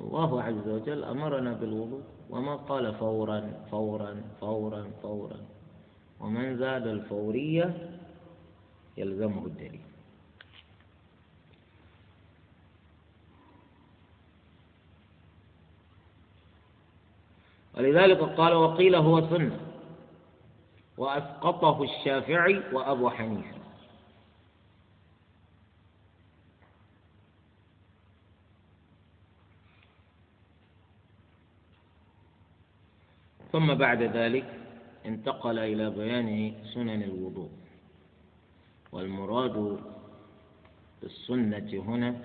الله 0.00 0.42
عز 0.42 0.68
وجل 0.68 1.04
أمرنا 1.04 1.52
بالوضوء 1.52 2.02
وما 2.30 2.56
قال 2.56 2.94
فورا 2.94 3.52
فورا 3.70 4.22
فورا 4.40 4.90
فورا. 5.02 5.36
ومن 6.20 6.56
زاد 6.56 6.86
الفورية 6.86 7.98
يلزمه 8.96 9.46
الدليل. 9.46 9.80
ولذلك 17.76 18.18
قال 18.18 18.54
وقيل 18.54 18.94
هو 18.94 19.28
سنة. 19.28 19.67
وأسقطه 20.98 21.82
الشافعي 21.82 22.62
وأبو 22.72 23.10
حنيفة. 23.10 23.58
ثم 33.52 33.74
بعد 33.74 34.02
ذلك 34.02 34.60
انتقل 35.06 35.58
إلى 35.58 35.90
بيان 35.90 36.54
سنن 36.74 37.02
الوضوء. 37.02 37.50
والمراد 38.92 39.80
بالسنة 41.02 41.82
هنا 41.86 42.24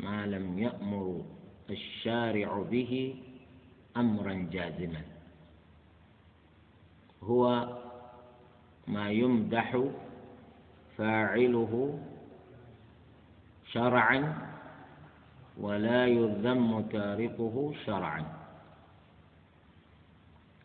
ما 0.00 0.26
لم 0.26 0.58
يأمر 0.58 1.24
الشارع 1.70 2.62
به 2.70 3.14
أمرا 3.96 4.48
جازما. 4.52 5.15
هو 7.22 7.68
ما 8.86 9.10
يمدح 9.10 9.82
فاعله 10.96 11.98
شرعا 13.72 14.50
ولا 15.60 16.06
يذم 16.06 16.80
تاركه 16.92 17.72
شرعا. 17.84 18.24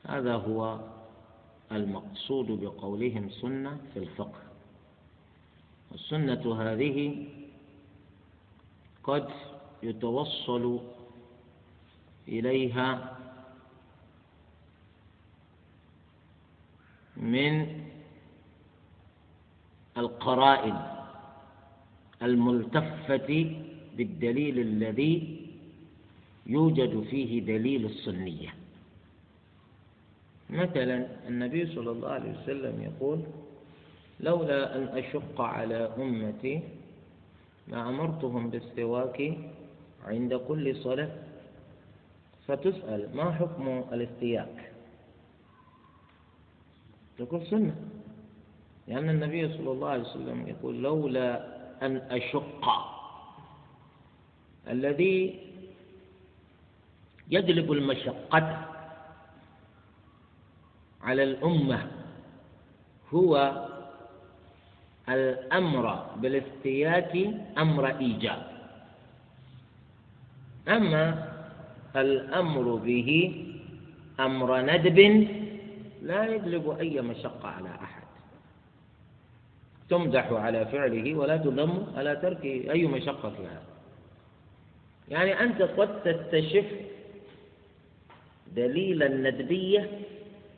هذا 0.08 0.36
هو 0.36 0.80
المقصود 1.72 2.52
بقولهم 2.52 3.30
سنة 3.30 3.78
في 3.94 4.00
الفقه. 4.00 4.42
السنة 5.94 6.56
هذه 6.62 7.28
قد 9.04 9.30
يتوصل 9.84 10.80
إليها 12.28 13.18
من 17.17 17.84
القرائن 19.97 20.78
الملتفة 22.24 23.56
بالدليل 23.97 24.60
الذي 24.60 25.41
يوجد 26.45 27.04
فيه 27.10 27.41
دليل 27.41 27.86
السنية. 27.86 28.50
مثلا 30.50 31.08
النبي 31.28 31.76
صلى 31.76 31.91
الله 31.91 32.10
عليه 32.10 32.32
وسلم 32.43 32.82
يقول 32.82 33.19
لولا 34.19 34.76
أن 34.78 34.84
أشق 34.97 35.41
على 35.41 35.93
أمتي 35.97 36.62
ما 37.67 37.89
أمرتهم 37.89 38.50
بالسواك 38.50 39.38
عند 40.06 40.34
كل 40.36 40.76
صلاة. 40.76 41.12
فتسأل 42.47 43.10
ما 43.15 43.32
حكم 43.32 43.84
الاستياك؟ 43.93 44.70
تقول 47.25 47.45
سنة. 47.47 47.75
لأن 48.88 49.10
النبي 49.10 49.53
صلى 49.57 49.71
الله 49.71 49.89
عليه 49.89 50.03
وسلم 50.03 50.47
يقول 50.47 50.81
لولا 50.81 51.29
أن 51.86 51.97
أشق. 51.97 52.65
الذي 54.67 55.39
يجلب 57.29 57.71
المشقة 57.71 58.67
على 61.01 61.23
الأمة 61.23 61.88
هو 63.13 63.34
الأمر 65.10 65.86
بالافتيات 66.21 67.13
أمر 67.57 67.97
إيجاب. 67.97 68.43
أما 70.67 71.31
الأمر 71.95 72.75
به 72.75 73.10
أمر 74.19 74.62
ندب 74.62 74.99
لا 76.02 76.26
يجلب 76.26 76.70
أي 76.80 77.02
مشقة 77.02 77.50
على 77.50 77.70
أحد. 77.70 78.04
تمدح 79.90 80.32
على 80.32 80.66
فعله 80.66 81.16
ولا 81.16 81.38
تذم 81.38 81.94
على 81.96 82.16
تركه 82.16 82.72
أي 82.72 82.88
مشقة 82.88 83.30
في 83.30 83.42
هذا. 83.42 83.64
يعني 85.10 85.40
أنت 85.40 85.62
قد 85.62 86.04
تستشف 86.04 86.66
دليل 88.56 89.04
الندبية 89.04 90.00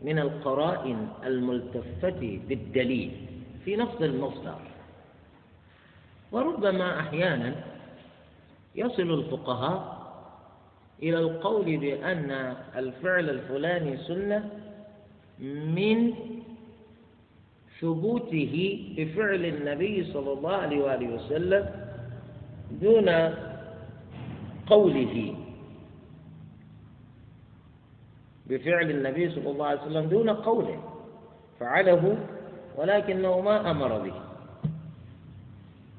من 0.02 0.20
القرائن 0.20 1.08
الملتفة 1.24 2.40
بالدليل 2.48 3.12
في 3.66 3.76
نفس 3.76 4.02
المصدر. 4.02 4.60
وربما 6.32 7.00
أحيانا 7.00 7.56
يصل 8.76 9.20
الفقهاء 9.20 10.04
إلى 11.04 11.18
القول 11.20 11.78
بأن 11.78 12.56
الفعل 12.76 13.30
الفلاني 13.30 13.98
سنة 13.98 14.50
من 15.40 16.14
ثبوته 17.82 18.56
بفعل 18.98 19.46
النبي 19.46 20.04
صلى 20.14 20.34
الله 20.34 20.54
عليه 20.54 20.84
وآله 20.84 21.08
وسلم 21.16 21.70
دون 22.72 23.10
قوله. 24.68 25.36
بفعل 28.48 28.92
النبي 28.92 29.30
صلى 29.30 29.50
الله 29.50 29.66
عليه 29.66 29.82
وسلم 29.82 30.06
دون 30.10 30.30
قوله. 30.30 30.84
فعله 31.60 32.18
ولكنه 32.78 33.40
ما 33.42 33.72
أمر 33.72 34.00
به. 34.00 34.14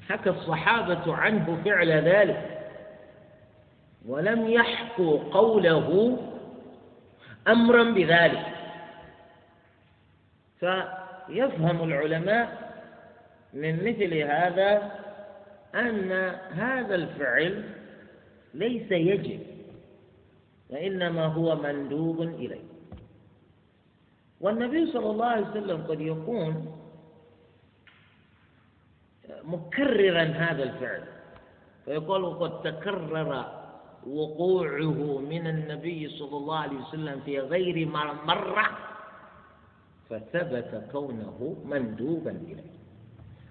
حكى 0.09 0.31
الصحابة 0.31 1.15
عنه 1.15 1.63
فعل 1.65 1.91
ذلك. 1.91 2.69
ولم 4.07 4.49
يحكوا 4.49 5.19
قوله 5.33 6.19
أمرا 7.49 7.83
بذلك. 7.83 8.54
فيفهم 11.27 11.85
العلماء 11.85 12.75
من 13.55 13.77
مثل 13.77 14.15
هذا 14.15 14.93
أن 15.75 16.13
هذا 16.53 16.95
الفعل 16.95 17.65
ليس 18.55 18.93
يجب 18.93 19.41
وإنما 20.71 21.27
هو 21.27 21.57
مندوب 21.57 22.23
إليه. 22.23 22.65
والنبي 24.41 24.93
صلى 24.93 25.11
الله 25.11 25.27
عليه 25.27 25.47
وسلم 25.51 25.83
قد 25.89 26.01
يكون 26.01 26.77
مكررا 29.45 30.23
هذا 30.23 30.63
الفعل 30.63 31.03
فيقول 31.85 32.23
وقد 32.25 32.63
تكرر 32.63 33.45
وقوعه 34.07 35.19
من 35.19 35.47
النبي 35.47 36.09
صلى 36.09 36.37
الله 36.37 36.59
عليه 36.59 36.77
وسلم 36.77 37.21
في 37.25 37.39
غير 37.41 37.89
مرة 38.27 38.94
فثبت 40.11 40.89
كونه 40.93 41.57
مندوبا 41.65 42.31
إليه. 42.31 42.75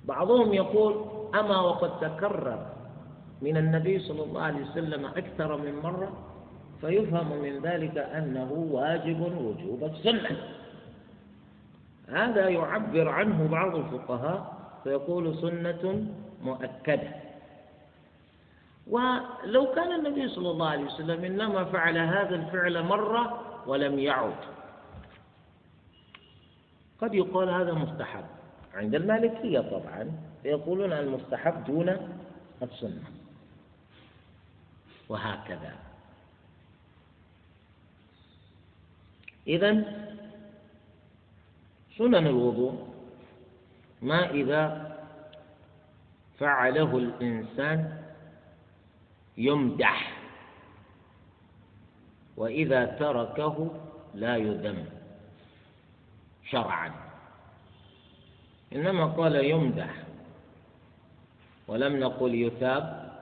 بعضهم 0.06 0.54
يقول 0.54 1.06
أما 1.36 1.60
وقد 1.60 2.00
تكرر 2.00 2.66
من 3.42 3.58
النبي 3.58 4.00
صلى 4.00 4.24
الله 4.24 4.42
عليه 4.42 4.62
وسلم 4.66 5.06
أكثر 5.06 5.58
من 5.58 5.80
مرة 5.84 6.12
فيفهم 6.82 7.42
من 7.42 7.60
ذلك 7.62 7.98
أنه 7.98 8.52
واجب 8.72 9.22
وجوب 9.22 9.84
السنة. 9.84 10.38
هذا 12.10 12.50
يعبر 12.50 13.10
عنه 13.10 13.48
بعض 13.48 13.76
الفقهاء 13.76 14.54
فيقول 14.84 15.38
سنة 15.38 16.08
مؤكدة. 16.44 17.12
ولو 18.88 19.66
كان 19.76 19.92
النبي 19.92 20.28
صلى 20.28 20.50
الله 20.52 20.70
عليه 20.70 20.86
وسلم 20.86 21.24
إنما 21.24 21.64
فعل 21.64 21.98
هذا 21.98 22.36
الفعل 22.36 22.84
مرة 22.84 23.42
ولم 23.68 24.00
يعد. 24.00 24.53
قد 27.02 27.14
يقال 27.14 27.50
هذا 27.50 27.74
مستحب. 27.74 28.26
عند 28.74 28.96
المالكية 28.96 29.60
طبعا 29.60 30.12
فيقولون 30.44 30.94
المستحب 30.94 31.64
دون 31.66 31.90
السنة. 32.64 33.04
وهكذا. 35.10 35.74
إذا 39.48 39.72
سنن 41.98 42.28
الوضوء 42.28 42.88
ما 44.02 44.30
إذا 44.30 44.94
فعله 46.40 46.98
الإنسان 46.98 48.04
يمدح 49.38 50.18
وإذا 52.38 52.86
تركه 52.86 53.72
لا 54.14 54.38
يذم. 54.38 54.86
شرعا. 56.50 56.92
إنما 58.76 59.06
قال 59.06 59.36
يمدح 59.36 59.90
ولم 61.68 62.00
نقل 62.00 62.36
يثاب. 62.36 63.14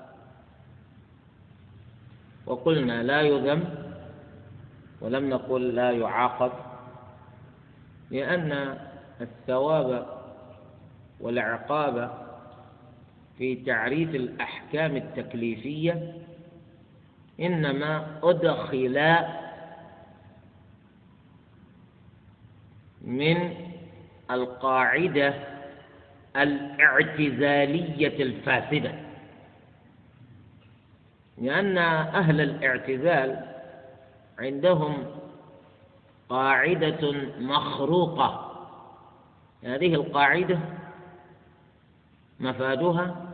وقلنا 2.46 3.04
لا 3.04 3.22
يذم 3.22 3.64
ولم 5.02 5.30
نقل 5.30 5.76
لا 5.76 5.92
يعاقب. 5.92 6.52
لأن 8.12 8.78
الثواب 9.22 10.08
والعقاب 11.20 12.12
في 13.38 13.56
تعريف 13.56 14.16
الأحكام 14.16 14.96
التكليفية 14.96 16.14
إنما 17.40 18.20
أدخل 18.24 18.94
من 23.06 23.54
القاعدة 24.32 25.34
الاعتزالية 26.36 28.24
الفاسدة. 28.24 28.94
لأن 31.38 31.78
أهل 31.78 32.42
الاعتزال 32.42 33.46
عندهم 34.40 35.06
قاعدة 36.30 37.12
مخروقة. 37.40 38.48
هذه 39.64 39.94
القاعدة 39.94 40.60
مفادها 42.40 43.28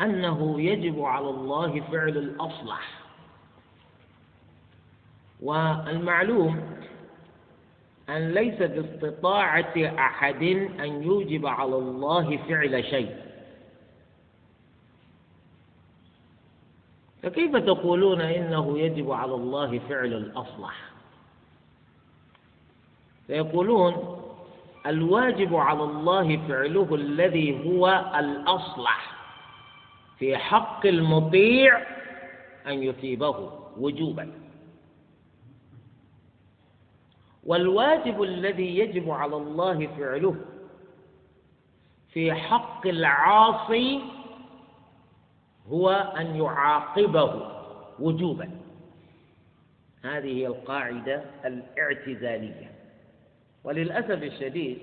أنه 0.00 0.60
يجب 0.60 1.02
على 1.02 1.30
الله 1.30 1.80
فعل 1.80 2.08
الأصلح. 2.08 3.00
والمعلوم 5.42 6.80
أن 8.10 8.30
ليس 8.30 8.58
باستطاعة 8.62 9.74
أحد 9.98 10.42
أن 10.80 11.02
يوجب 11.02 11.46
على 11.46 11.76
الله 11.76 12.36
فعل 12.36 12.84
شيء. 12.84 13.16
فكيف 17.22 17.56
تقولون 17.56 18.20
إنه 18.20 18.78
يجب 18.78 19.10
على 19.10 19.34
الله 19.34 19.78
فعل 19.88 20.12
الأصلح؟ 20.12 20.90
فيقولون 23.26 24.22
الواجب 24.86 25.56
على 25.56 25.82
الله 25.82 26.36
فعله 26.48 26.94
الذي 26.94 27.66
هو 27.66 28.12
الأصلح 28.18 29.12
في 30.18 30.36
حق 30.36 30.86
المطيع 30.86 31.78
أن 32.66 32.82
يثيبه 32.82 33.52
وجوبا. 33.76 34.39
والواجب 37.44 38.22
الذي 38.22 38.78
يجب 38.78 39.10
على 39.10 39.36
الله 39.36 39.86
فعله 39.86 40.36
في 42.12 42.32
حق 42.32 42.86
العاصي 42.86 44.00
هو 45.68 45.90
أن 45.90 46.36
يعاقبه 46.36 47.46
وجوبا. 47.98 48.50
هذه 50.04 50.38
هي 50.38 50.46
القاعدة 50.46 51.24
الاعتزالية. 51.44 52.70
وللأسف 53.64 54.22
الشديد 54.22 54.78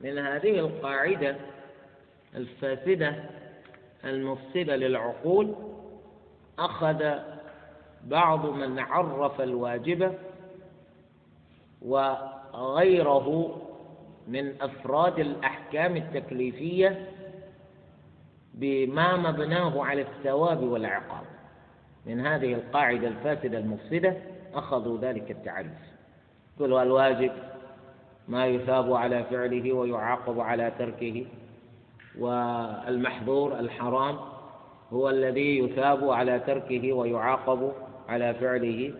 من 0.00 0.18
هذه 0.18 0.58
القاعدة 0.58 1.36
الفاسدة 2.36 3.24
المفسدة 4.04 4.76
للعقول 4.76 5.54
أخذ 6.58 7.18
بعض 8.04 8.46
من 8.46 8.78
عرف 8.78 9.40
الواجب 9.40 10.14
وغيره 11.84 13.56
من 14.28 14.62
أفراد 14.62 15.18
الأحكام 15.18 15.96
التكليفية 15.96 17.08
بما 18.54 19.16
مبناه 19.16 19.84
على 19.84 20.02
الثواب 20.02 20.62
والعقاب. 20.62 21.24
من 22.06 22.26
هذه 22.26 22.54
القاعدة 22.54 23.08
الفاسدة 23.08 23.58
المفسدة 23.58 24.16
أخذوا 24.54 24.98
ذلك 24.98 25.30
التعريف. 25.30 25.94
قالوا 26.60 26.82
الواجب 26.82 27.32
ما 28.28 28.46
يثاب 28.46 28.92
على 28.92 29.24
فعله 29.24 29.72
ويعاقب 29.72 30.40
على 30.40 30.72
تركه 30.78 31.26
والمحظور 32.18 33.58
الحرام 33.58 34.16
هو 34.92 35.10
الذي 35.10 35.58
يثاب 35.58 36.10
على 36.10 36.38
تركه 36.38 36.92
ويعاقب 36.92 37.72
على 38.08 38.34
فعله. 38.34 38.94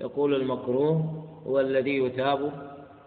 يقول 0.00 0.34
المكروه 0.34 1.24
هو 1.46 1.60
الذي 1.60 1.98
يثاب 1.98 2.52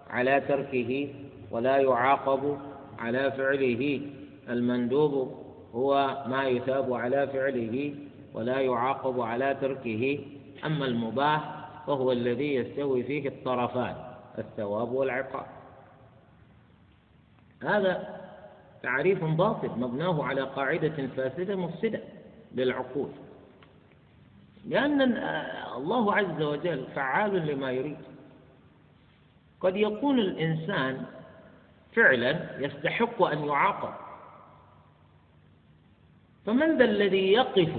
على 0.09 0.41
تركه 0.41 1.13
ولا 1.51 1.77
يعاقب 1.77 2.57
على 2.99 3.31
فعله. 3.31 4.01
المندوب 4.49 5.31
هو 5.73 6.23
ما 6.27 6.47
يثاب 6.47 6.93
على 6.93 7.27
فعله 7.27 7.95
ولا 8.33 8.59
يعاقب 8.59 9.21
على 9.21 9.57
تركه. 9.61 10.19
أما 10.65 10.85
المباح 10.85 11.67
فهو 11.88 12.11
الذي 12.11 12.55
يستوي 12.55 13.03
فيه 13.03 13.29
الطرفان 13.29 13.95
الثواب 14.38 14.91
والعقاب. 14.91 15.45
هذا 17.63 18.17
تعريف 18.83 19.23
باطل 19.23 19.69
مبناه 19.77 20.23
على 20.23 20.41
قاعدة 20.41 21.07
فاسدة 21.17 21.55
مفسدة 21.55 21.99
للعقول. 22.55 23.09
لأن 24.65 25.01
الله 25.75 26.15
عز 26.15 26.41
وجل 26.41 26.85
فعال 26.95 27.47
لما 27.47 27.71
يريد. 27.71 27.97
قد 29.61 29.75
يكون 29.75 30.19
الإنسان 30.19 31.05
فعلا 31.95 32.59
يستحق 32.59 33.23
أن 33.23 33.45
يعاقب. 33.45 33.93
فمن 36.45 36.77
ذا 36.77 36.85
الذي 36.85 37.31
يقف 37.31 37.69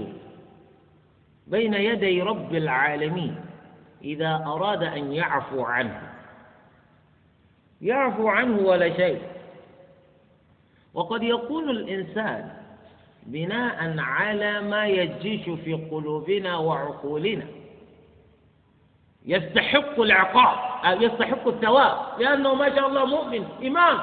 بين 1.47 1.73
يدي 1.73 2.21
رب 2.21 2.55
العالمين 2.55 3.35
إذا 4.03 4.43
أراد 4.45 4.83
أن 4.83 5.13
يعفو 5.13 5.63
عنه؟ 5.63 6.13
يعفو 7.81 8.27
عنه 8.27 8.57
ولا 8.57 8.97
شيء. 8.97 9.21
وقد 10.93 11.23
يكون 11.23 11.69
الإنسان 11.69 12.58
بناء 13.29 13.99
على 13.99 14.61
ما 14.61 14.87
يجيش 14.87 15.49
في 15.49 15.73
قلوبنا 15.73 16.57
وعقولنا. 16.57 17.47
يستحق 19.25 19.99
العقاب 19.99 20.57
يستحق 21.01 21.47
الثواب 21.47 22.21
لأنه 22.21 22.53
ما 22.53 22.75
شاء 22.75 22.87
الله 22.87 23.05
مؤمن 23.05 23.45
إمام 23.67 23.97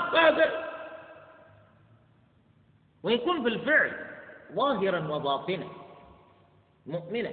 ويكون 3.02 3.42
بالفعل 3.42 3.92
ظاهرا 4.52 5.14
وباطنا 5.14 5.66
مؤمنا. 6.86 7.30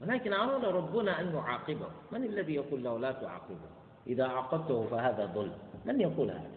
ولكن 0.00 0.32
أراد 0.32 0.64
ربنا 0.64 1.20
أن 1.20 1.34
يعاقبه. 1.34 1.88
من 2.12 2.24
الذي 2.24 2.54
يقول 2.54 2.84
له 2.84 2.98
لا 2.98 3.12
تعاقبه؟ 3.12 3.70
إذا 4.06 4.26
عاقبته 4.26 4.86
فهذا 4.90 5.26
ظلم. 5.26 5.58
من 5.84 6.00
يقول 6.00 6.30
هذا؟ 6.30 6.50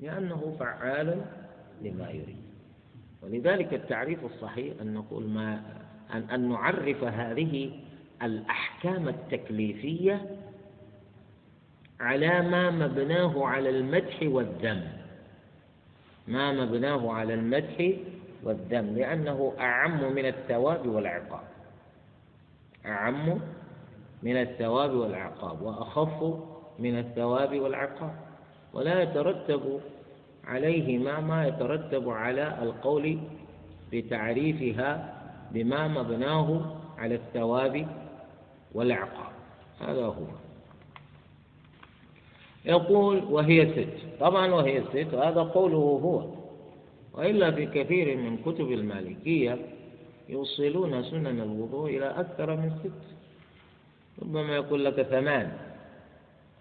لأنه 0.00 0.56
فعال 0.60 1.24
لما 1.82 2.10
يريد. 2.10 2.47
ولذلك 3.22 3.74
التعريف 3.74 4.24
الصحيح 4.24 4.74
أن 4.80 4.94
نقول 4.94 5.28
ما 5.28 5.62
أن, 6.14 6.22
أن 6.30 6.48
نعرف 6.48 7.04
هذه 7.04 7.70
الأحكام 8.22 9.08
التكليفية 9.08 10.36
على 12.00 12.42
ما 12.42 12.70
مبناه 12.70 13.46
على 13.46 13.70
المدح 13.70 14.18
والذم. 14.22 14.82
ما 16.28 16.52
مبناه 16.52 17.12
على 17.12 17.34
المدح 17.34 17.92
والذم 18.42 18.86
لأنه 18.96 19.52
أعم 19.60 20.14
من 20.14 20.26
الثواب 20.26 20.86
والعقاب. 20.86 21.44
أعم 22.86 23.40
من 24.22 24.36
الثواب 24.36 24.90
والعقاب 24.90 25.62
وأخف 25.62 26.40
من 26.78 26.98
الثواب 26.98 27.58
والعقاب. 27.58 28.14
ولا 28.72 29.02
يترتب 29.02 29.80
عليهما 30.48 31.20
ما 31.20 31.46
يترتب 31.46 32.08
على 32.08 32.62
القول 32.62 33.18
بتعريفها 33.92 35.14
بما 35.52 35.88
مبناه 35.88 36.76
على 36.98 37.14
الثواب 37.14 37.86
والعقاب. 38.74 39.32
هذا 39.80 40.04
هو. 40.04 40.26
يقول 42.64 43.24
وهي 43.24 43.72
ست. 43.72 44.20
طبعا 44.20 44.54
وهي 44.54 44.82
ست 44.82 45.14
هذا 45.14 45.42
قوله 45.42 45.76
هو. 45.76 46.26
وإلا 47.14 47.50
في 47.50 47.66
كثير 47.66 48.16
من 48.16 48.36
كتب 48.36 48.72
المالكية 48.72 49.58
يوصلون 50.28 51.02
سنن 51.02 51.40
الوضوء 51.40 51.96
إلى 51.96 52.06
أكثر 52.06 52.56
من 52.56 52.70
ست. 52.84 53.14
ربما 54.22 54.56
يقول 54.56 54.84
لك 54.84 55.02
ثمان. 55.02 55.52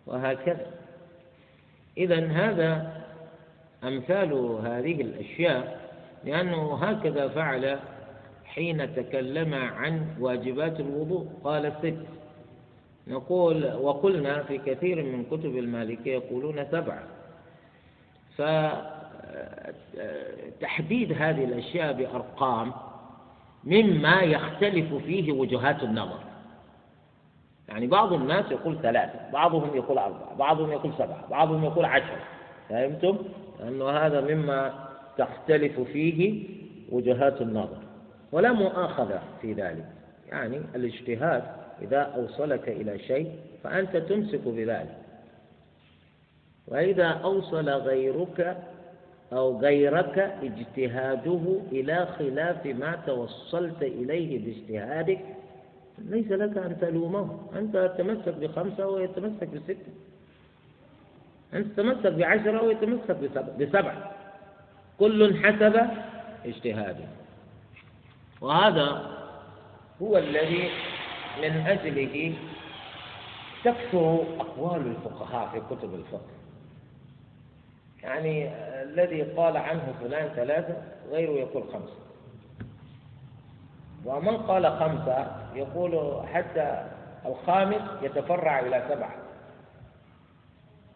وهكذا. 0.07 0.71
إذا 1.97 2.27
هذا 2.27 2.96
أمثال 3.83 4.33
هذه 4.63 5.01
الأشياء 5.01 5.89
لأنه 6.23 6.83
هكذا 6.83 7.27
فعل 7.27 7.79
حين 8.45 8.95
تكلم 8.95 9.53
عن 9.53 10.07
واجبات 10.19 10.79
الوضوء. 10.79 11.27
قال 11.43 11.73
ست 11.81 11.97
نقول 13.07 13.73
وقلنا 13.73 14.43
في 14.43 14.57
كثير 14.57 15.03
من 15.03 15.25
كتب 15.25 15.57
المالكية 15.57 16.13
يقولون 16.13 16.65
سبعة. 16.71 17.03
فتحديد 20.57 21.11
هذه 21.21 21.43
الأشياء 21.43 21.93
بأرقام 21.93 22.71
مما 23.63 24.21
يختلف 24.21 24.93
فيه 24.93 25.31
وجهات 25.31 25.83
النظر. 25.83 26.19
يعني 27.69 27.87
بعض 27.87 28.13
الناس 28.13 28.51
يقول 28.51 28.81
ثلاثة 28.81 29.31
بعضهم 29.33 29.75
يقول 29.75 29.97
أربعة 29.97 30.35
بعضهم 30.35 30.71
يقول 30.71 30.93
سبعة 30.97 31.27
بعضهم 31.29 31.63
يقول 31.63 31.85
عشرة. 31.85 32.19
فهمتم؟ 32.69 33.17
لأنه 33.59 33.89
هذا 33.89 34.35
مما 34.35 34.87
تختلف 35.17 35.79
فيه 35.79 36.43
وجهات 36.89 37.41
النظر 37.41 37.77
ولا 38.31 38.51
مؤاخذة 38.51 39.21
في 39.41 39.53
ذلك. 39.53 39.85
يعني 40.29 40.61
الاجتهاد 40.75 41.43
إذا 41.81 41.99
أوصلك 41.99 42.69
إلى 42.69 42.99
شيء 42.99 43.31
فأنت 43.63 43.97
تمسك 43.97 44.41
بذلك. 44.45 44.97
وإذا 46.67 47.07
أوصل 47.07 47.69
غيرك 47.69 48.57
أو 49.33 49.59
غيرك 49.59 50.19
اجتهاده 50.43 51.59
إلى 51.71 52.05
خلاف 52.05 52.65
ما 52.65 52.99
توصلت 53.07 53.81
إليه 53.81 54.45
باجتهادك 54.45 55.19
ليس 55.97 56.31
لك 56.31 56.57
أن 56.57 56.77
تلومه. 56.81 57.39
أنت 57.55 57.95
تمسك 57.97 58.33
بخمسة 58.41 58.87
ويتمسك 58.87 59.47
بستة. 59.47 59.75
أنت 61.53 61.67
تتمسك 61.67 62.11
بعشرة 62.11 62.63
ويتمسك 62.63 63.17
بسبعة. 63.59 64.11
كل 64.99 65.45
حسب 65.45 65.87
اجتهاده. 66.45 67.05
وهذا 68.41 69.17
هو 70.01 70.17
الذي 70.17 70.69
من 71.41 71.67
أجله 71.67 72.33
تكثر 73.63 74.23
أقوال 74.39 74.87
الفقهاء 74.87 75.49
في 75.49 75.75
كتب 75.75 75.95
الفقه. 75.95 76.37
يعني 78.03 78.49
الذي 78.83 79.21
قال 79.21 79.57
عنه 79.57 79.93
فلان 80.01 80.29
ثلاثة 80.35 80.75
غيره 81.11 81.31
يقول 81.31 81.63
خمسة. 81.73 81.97
ومن 84.05 84.37
قال 84.37 84.79
خمسة 84.79 85.27
يقول 85.55 86.21
حتى 86.33 86.85
الخامس 87.25 87.81
يتفرع 88.01 88.59
إلى 88.59 88.83
سبعة. 88.89 89.15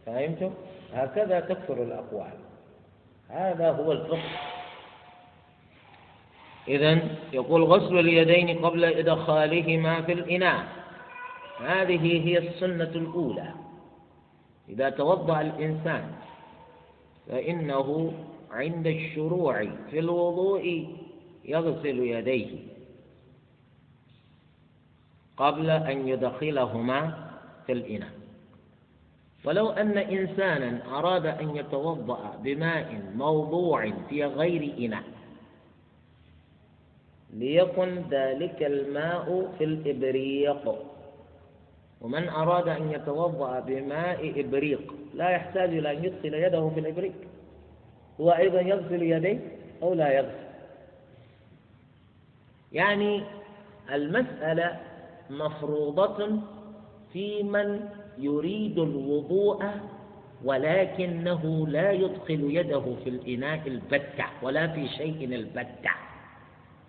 فهمتم؟ 0.05 0.53
هكذا 0.93 1.39
تكثر 1.39 1.83
الأقوال. 1.83 2.33
هذا 3.29 3.71
هو 3.71 3.91
الفقه. 3.91 4.29
إذا 6.67 6.99
يقول 7.33 7.63
غسل 7.63 7.99
اليدين 7.99 8.65
قبل 8.65 8.83
إدخالهما 8.85 10.01
في 10.01 10.13
الإناء. 10.13 10.65
هذه 11.59 12.27
هي 12.27 12.37
السنة 12.37 12.91
الأولى. 12.95 13.53
إذا 14.69 14.89
توضأ 14.89 15.41
الإنسان 15.41 16.11
فإنه 17.27 18.13
عند 18.51 18.87
الشروع 18.87 19.67
في 19.91 19.99
الوضوء 19.99 20.95
يغسل 21.45 21.99
يديه 21.99 22.59
قبل 25.37 25.69
أن 25.69 26.07
يدخلهما 26.07 27.29
في 27.65 27.71
الإناء. 27.71 28.20
ولو 29.45 29.69
أن 29.69 29.97
إنسانا 29.97 30.97
أراد 30.97 31.25
أن 31.25 31.55
يتوضأ 31.55 32.39
بماء 32.43 33.01
موضوع 33.15 33.91
في 34.09 34.25
غير 34.25 34.73
إناء 34.79 35.03
ليكن 37.33 38.03
ذلك 38.09 38.63
الماء 38.63 39.53
في 39.57 39.63
الإبريق. 39.63 40.75
ومن 42.01 42.29
أراد 42.29 42.67
أن 42.67 42.91
يتوضأ 42.91 43.59
بماء 43.59 44.39
إبريق 44.39 44.93
لا 45.13 45.29
يحتاج 45.29 45.69
إلى 45.69 45.91
أن 45.91 46.05
يدخل 46.05 46.33
يده 46.33 46.69
في 46.69 46.79
الإبريق. 46.79 47.13
هو 48.21 48.31
أيضا 48.31 48.61
يغسل 48.61 49.03
يديه 49.03 49.39
أو 49.81 49.93
لا 49.93 50.11
يغسل. 50.11 50.51
يعني 52.71 53.23
المسألة 53.91 54.79
مفروضة 55.29 56.39
في 57.13 57.43
من 57.43 57.89
يريد 58.21 58.79
الوضوء 58.79 59.65
ولكنه 60.43 61.67
لا 61.67 61.91
يدخل 61.91 62.41
يده 62.57 62.95
في 63.03 63.09
الإناء 63.09 63.67
البتة 63.67 64.25
ولا 64.41 64.67
في 64.67 64.87
شيء 64.87 65.23
البتة. 65.35 65.91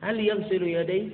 هل 0.01 0.20
يغسل 0.20 0.62
يديه 0.62 1.09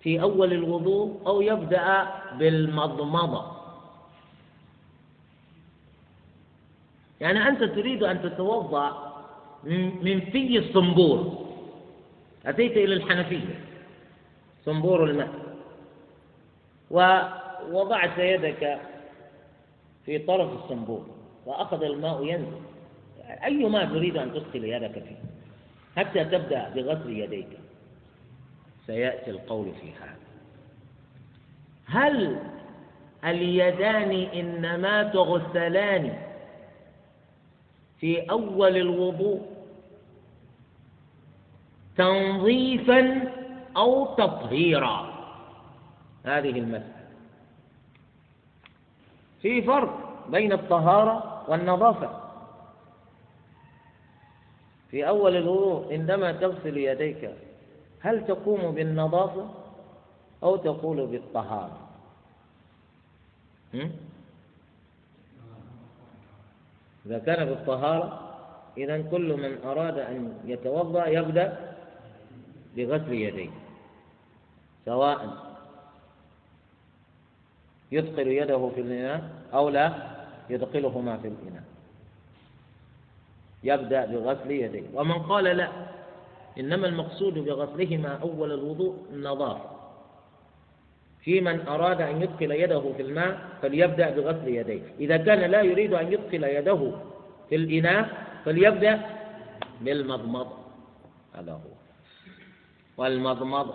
في 0.00 0.22
أول 0.22 0.52
الوضوء 0.52 1.20
أو 1.26 1.40
يبدأ 1.40 2.06
بالمضمضة؟ 2.38 3.52
يعني 7.20 7.48
أنت 7.48 7.64
تريد 7.64 8.02
أن 8.02 8.22
تتوضأ 8.22 9.12
من 10.02 10.20
في 10.20 10.58
الصنبور. 10.58 11.46
أتيت 12.46 12.72
إلى 12.72 12.94
الحنفية. 12.94 13.60
صنبور 14.64 15.04
الماء. 15.04 15.30
ووضعت 16.90 18.18
يدك 18.18 18.80
في 20.06 20.18
طرف 20.18 20.64
الصنبور 20.64 21.06
وأخذ 21.46 21.82
الماء 21.82 22.24
ينزل. 22.24 22.60
أي 23.44 23.64
ماء 23.68 23.86
تريد 23.86 24.16
أن 24.16 24.32
تدخل 24.32 24.64
يدك 24.64 24.92
فيه 24.92 25.16
حتى 25.96 26.24
تبدأ 26.24 26.68
بغسل 26.68 27.10
يديك. 27.10 27.58
سيأتي 28.86 29.30
القول 29.30 29.72
في 29.80 29.92
هذا. 29.92 30.16
هل 31.86 32.38
اليدان 33.24 34.10
إنما 34.10 35.02
تغسلان 35.02 36.18
في 38.00 38.30
أول 38.30 38.76
الوضوء 38.76 39.40
تنظيفا 41.96 43.30
أو 43.76 44.14
تطهيرا؟ 44.14 45.12
هذه 46.24 46.50
المسألة. 46.50 47.01
في 49.42 49.62
فرق 49.62 49.98
بين 50.28 50.52
الطهارة 50.52 51.44
والنظافة. 51.48 52.22
في 54.90 55.08
أول 55.08 55.36
الوضوء 55.36 55.92
عندما 55.92 56.32
تغسل 56.32 56.76
يديك 56.76 57.30
هل 58.00 58.26
تقوم 58.26 58.74
بالنظافة 58.74 59.50
أو 60.42 60.56
تقول 60.56 61.06
بالطهارة؟ 61.06 61.78
إذا 67.06 67.18
كان 67.18 67.44
بالطهارة 67.44 68.20
إذا 68.76 69.02
كل 69.02 69.36
من 69.36 69.58
أراد 69.64 69.98
أن 69.98 70.38
يتوضأ 70.44 71.06
يبدأ 71.06 71.74
بغسل 72.76 73.12
يديه 73.12 73.50
سواء 74.84 75.51
يدخل 77.92 78.28
يده 78.28 78.70
في 78.74 78.80
الإناء 78.80 79.30
أو 79.54 79.68
لا 79.68 79.92
يدخلهما 80.50 81.16
في 81.16 81.28
الإناء. 81.28 81.62
يبدأ 83.64 84.04
بغسل 84.06 84.50
يديه. 84.50 84.82
ومن 84.94 85.18
قال 85.18 85.44
لا 85.44 85.68
إنما 86.58 86.86
المقصود 86.86 87.38
بغسلهما 87.38 88.18
أول 88.22 88.52
الوضوء 88.52 88.96
النظافة. 89.12 89.70
في 91.20 91.40
من 91.40 91.68
أراد 91.68 92.00
أن 92.00 92.22
يدخل 92.22 92.52
يده 92.52 92.92
في 92.96 93.02
الماء 93.02 93.40
فليبدأ 93.62 94.10
بغسل 94.10 94.48
يديه. 94.48 94.82
إذا 95.00 95.16
كان 95.16 95.50
لا 95.50 95.62
يريد 95.62 95.94
أن 95.94 96.12
يدخل 96.12 96.44
يده 96.44 96.92
في 97.48 97.56
الإناء 97.56 98.08
فليبدأ 98.44 99.00
بالمضمضة 99.80 100.56
هذا 101.34 101.52
هو. 101.52 101.72
والمضمضة 102.96 103.74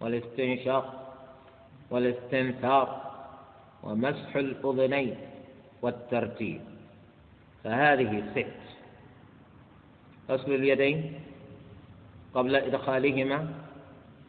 والاستنشاق. 0.00 1.07
والاستنثار 1.90 3.08
ومسح 3.82 4.36
الأذنين 4.36 5.16
والترتيب. 5.82 6.60
فهذه 7.64 8.22
ست. 8.34 8.46
غسل 10.30 10.54
اليدين 10.54 11.20
قبل 12.34 12.56
إدخالهما 12.56 13.48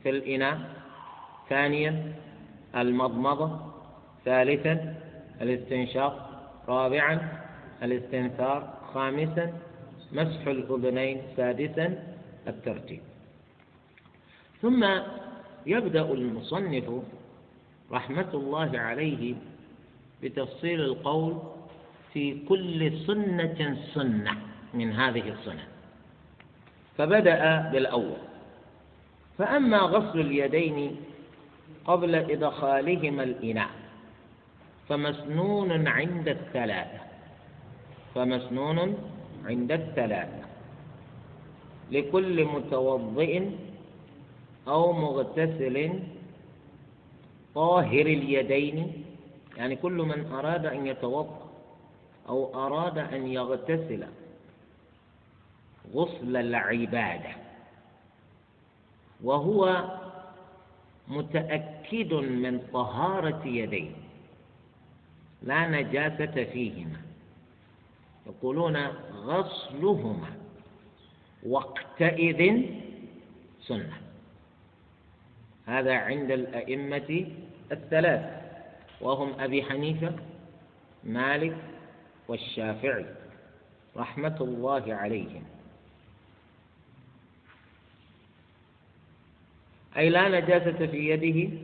في 0.04 0.10
الإناء. 0.10 0.60
ثانيا 1.50 2.14
المضمضة. 2.76 3.60
ثالثا 4.26 4.96
الاستنشاق. 5.42 6.30
رابعا 6.68 7.44
الاستنثار. 7.84 8.78
خامسا 8.94 9.54
مسح 10.12 10.48
الأذنين. 10.48 11.22
سادسا 11.38 12.04
الترتيب. 12.48 13.02
ثم 14.62 14.86
يبدأ 15.66 16.02
المصنف 16.02 17.04
رحمة 17.92 18.30
الله 18.34 18.80
عليه 18.80 19.36
بتفصيل 20.24 20.82
القول 20.82 21.38
في 22.14 22.46
كل 22.50 22.92
سنة 23.08 23.78
سنة 23.94 24.38
من 24.74 24.92
هذه 24.92 25.30
السنن 25.30 25.68
فبدأ 26.98 27.70
بالأول. 27.72 28.22
فأما 29.38 29.78
غسل 29.78 30.20
اليدين 30.20 30.96
قبل 31.86 32.16
إدخالهما 32.16 33.24
الإناء 33.24 33.70
فمسنون 34.90 35.88
عند 35.88 36.28
الثلاثة. 36.28 37.00
فمسنون 38.16 38.98
عند 39.46 39.72
الثلاثة. 39.72 40.44
لكل 41.92 42.46
متوضئ 42.46 43.44
أو 44.68 44.94
مغتسل 44.94 46.00
طاهر 47.56 48.06
اليدين 48.06 49.06
يعني 49.58 49.76
كل 49.76 49.94
من 49.94 50.26
أراد 50.32 50.66
أن 50.66 50.88
يتوضأ 50.88 51.50
أو 52.30 52.66
أراد 52.66 52.98
أن 52.98 53.28
يغتسل 53.28 54.08
غسل 55.94 56.36
العبادة 56.38 57.30
وهو 59.24 59.86
متأكد 61.08 62.14
من 62.14 62.60
طهارة 62.74 63.48
يديه 63.48 63.92
لا 65.44 65.68
نجاسة 65.68 66.44
فيهما. 66.44 67.02
يقولون 68.28 68.78
غسلهما 69.26 70.30
وقتئذ 71.48 72.62
سنة. 73.62 74.09
هذا 75.70 75.94
عند 75.94 76.32
الأئمة 76.32 77.28
الثلاث 77.72 78.26
وهم 79.02 79.40
أبي 79.40 79.64
حنيفة 79.64 80.16
مالك 81.04 81.58
والشافعي 82.28 83.06
رحمة 83.98 84.38
الله 84.42 84.94
عليهم. 84.94 85.44
أي 89.98 90.10
لا 90.10 90.30
نجاسة 90.30 90.88
في 90.88 91.10
يده 91.10 91.58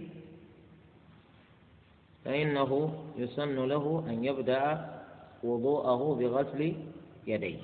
فإنه 2.25 3.03
يسن 3.17 3.55
له 3.55 4.05
أن 4.09 4.25
يبدأ 4.25 4.93
وضوءه 5.43 6.15
بغسل 6.15 6.75
يديه. 7.27 7.59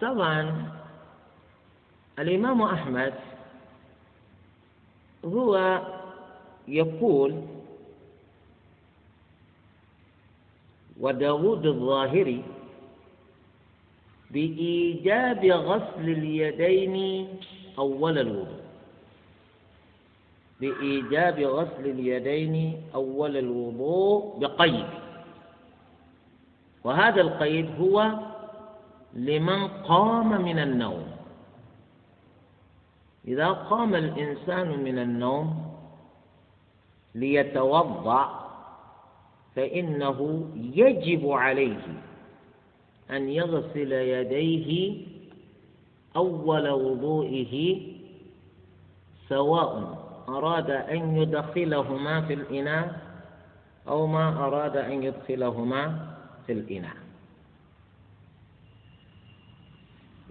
طبعا 0.00 0.72
الإمام 2.18 2.62
أحمد 2.62 3.14
هو 5.24 5.82
يقول 6.68 7.34
وداود 11.00 11.66
الظاهري 11.66 12.42
بإيجاب 14.30 15.44
غسل 15.44 16.06
اليدين 16.08 17.26
أول 17.78 18.18
الوضوء. 18.18 18.62
بإيجاب 20.60 21.40
غسل 21.40 21.84
اليدين 21.86 22.82
أول 22.94 23.36
الوضوء 23.36 24.38
بقيد. 24.38 24.86
وهذا 26.84 27.20
القيد 27.20 27.66
هو 27.80 28.10
لمن 29.14 29.68
قام 29.68 30.42
من 30.42 30.58
النوم. 30.58 31.11
إذا 33.28 33.48
قام 33.48 33.94
الإنسان 33.94 34.84
من 34.84 34.98
النوم 34.98 35.72
ليتوضأ 37.14 38.42
فإنه 39.56 40.48
يجب 40.56 41.30
عليه 41.30 41.86
أن 43.10 43.28
يغسل 43.28 43.92
يديه 43.92 44.96
أول 46.16 46.68
وضوئه 46.70 47.80
سواء 49.28 49.98
أراد 50.28 50.70
أن 50.70 51.16
يدخلهما 51.16 52.20
في 52.20 52.34
الإناء 52.34 53.00
أو 53.88 54.06
ما 54.06 54.28
أراد 54.28 54.76
أن 54.76 55.02
يدخلهما 55.02 56.14
في 56.46 56.52
الإناء. 56.52 56.96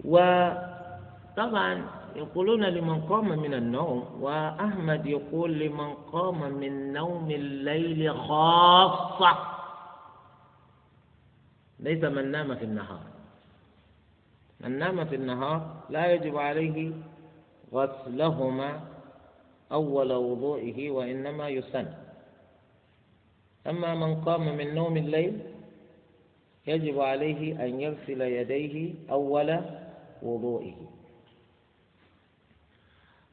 وطبعا 0.04 1.84
يقولون 2.16 2.64
لمن 2.64 3.00
قام 3.00 3.28
من 3.38 3.54
النوم 3.54 4.18
وأحمد 4.20 5.06
يقول 5.06 5.58
لمن 5.58 5.94
قام 5.94 6.52
من 6.52 6.92
نوم 6.92 7.30
الليل 7.30 8.14
خاصة. 8.18 9.38
ليس 11.80 12.04
من 12.04 12.30
نام 12.30 12.54
في 12.54 12.64
النهار. 12.64 13.00
من 14.60 14.78
نام 14.78 15.04
في 15.04 15.14
النهار 15.14 15.76
لا 15.90 16.12
يجب 16.12 16.36
عليه 16.38 16.92
غسلهما 17.72 18.80
أول 19.72 20.12
وضوئه 20.12 20.90
وإنما 20.90 21.48
يسن. 21.48 21.86
أما 23.66 23.94
من 23.94 24.20
قام 24.20 24.56
من 24.56 24.74
نوم 24.74 24.96
الليل 24.96 25.40
يجب 26.66 27.00
عليه 27.00 27.64
أن 27.64 27.80
يغسل 27.80 28.20
يديه 28.20 28.94
أول 29.10 29.60
وضوئه. 30.22 30.91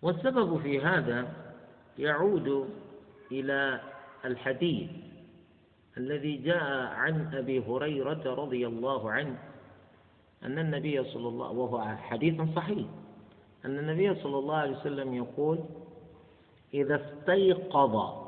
والسبب 0.01 0.61
في 0.61 0.81
هذا 0.81 1.27
يعود 1.99 2.69
إلى 3.31 3.79
الحديث 4.25 4.89
الذي 5.97 6.37
جاء 6.37 6.63
عن 6.93 7.35
أبي 7.35 7.59
هريرة 7.59 8.33
رضي 8.33 8.67
الله 8.67 9.11
عنه 9.11 9.37
أن 10.43 10.59
النبي 10.59 11.03
صلى 11.03 11.27
الله 11.27 11.49
وهو 11.51 11.81
حديث 11.97 12.41
صحيح 12.55 12.87
أن 13.65 13.79
النبي 13.79 14.15
صلى 14.15 14.37
الله 14.37 14.55
عليه 14.55 14.77
وسلم 14.77 15.13
يقول 15.13 15.59
إذا 16.73 17.01
استيقظ 17.05 18.19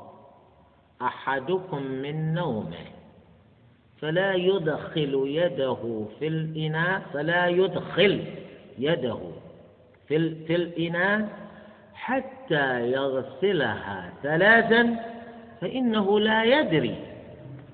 أحدكم 1.02 1.82
من 1.82 2.34
نومه 2.34 2.86
فلا 4.00 4.34
يدخل 4.34 5.22
يده 5.26 6.04
في 6.18 6.26
الإناء 6.26 7.00
فلا 7.12 7.46
يدخل 7.46 8.24
يده 8.78 9.18
في, 10.08 10.44
في 10.44 10.54
الإناء 10.54 11.41
حتى 12.02 12.92
يغسلها 12.92 14.12
ثلاثا 14.22 14.96
فإنه 15.60 16.20
لا 16.20 16.44
يدري 16.44 16.96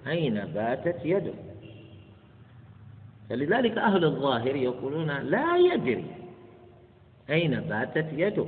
أين 0.07 0.35
باتت 0.55 0.97
يده. 1.05 1.33
فلذلك 3.31 3.79
أهل 3.79 4.05
الظاهر 4.05 4.57
يقولون 4.57 5.11
لا 5.11 5.57
يدري 5.57 6.05
أين 7.31 7.61
باتت 7.61 8.07
يده. 8.13 8.47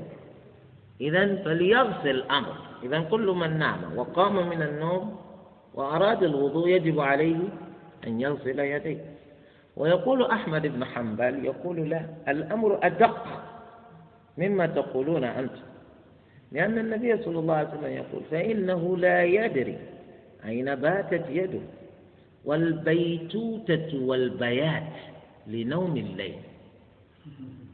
إذا 1.00 1.36
فليغسل 1.44 2.10
الأمر. 2.10 2.56
إذا 2.82 3.00
كل 3.00 3.26
من 3.26 3.58
نام 3.58 3.80
وقام 3.96 4.48
من 4.48 4.62
النوم 4.62 5.16
وأراد 5.74 6.22
الوضوء 6.22 6.68
يجب 6.68 7.00
عليه 7.00 7.38
أن 8.06 8.20
يغسل 8.20 8.58
يديه. 8.58 9.04
ويقول 9.76 10.26
أحمد 10.26 10.66
بن 10.66 10.84
حنبل 10.84 11.44
يقول 11.44 11.90
لا 11.90 12.02
الأمر 12.28 12.78
أدق 12.82 13.24
مما 14.38 14.66
تقولون 14.66 15.24
أنتم. 15.24 15.69
لأن 16.52 16.78
النبي 16.78 17.22
صلى 17.22 17.38
الله 17.38 17.54
عليه 17.54 17.68
وسلم 17.68 17.92
يقول 17.92 18.22
فإنه 18.30 18.96
لا 18.96 19.24
يدري 19.24 19.78
أين 20.46 20.74
باتت 20.74 21.24
يده. 21.28 21.60
والبيتوتة 22.44 23.98
والبيات 24.02 24.92
لنوم 25.46 25.96
الليل 25.96 26.34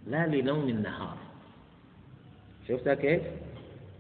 لا 0.07 0.27
لنوم 0.27 0.69
النهار. 0.69 1.17
شفت 2.69 2.89
كيف؟ 2.89 3.23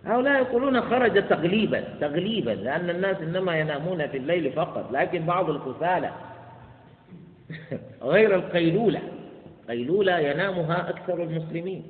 هؤلاء 0.04 0.42
يقولون 0.42 0.80
خرج 0.80 1.28
تغليبا 1.28 1.80
تغليبا 2.00 2.50
لأن 2.50 2.90
الناس 2.90 3.16
إنما 3.16 3.58
ينامون 3.60 4.06
في 4.06 4.16
الليل 4.16 4.52
فقط 4.52 4.92
لكن 4.92 5.26
بعض 5.26 5.50
الكسالى 5.50 6.10
غير 8.02 8.34
القيلولة. 8.34 9.02
قيلولة 9.68 10.18
ينامها 10.18 10.90
أكثر 10.90 11.22
المسلمين. 11.22 11.82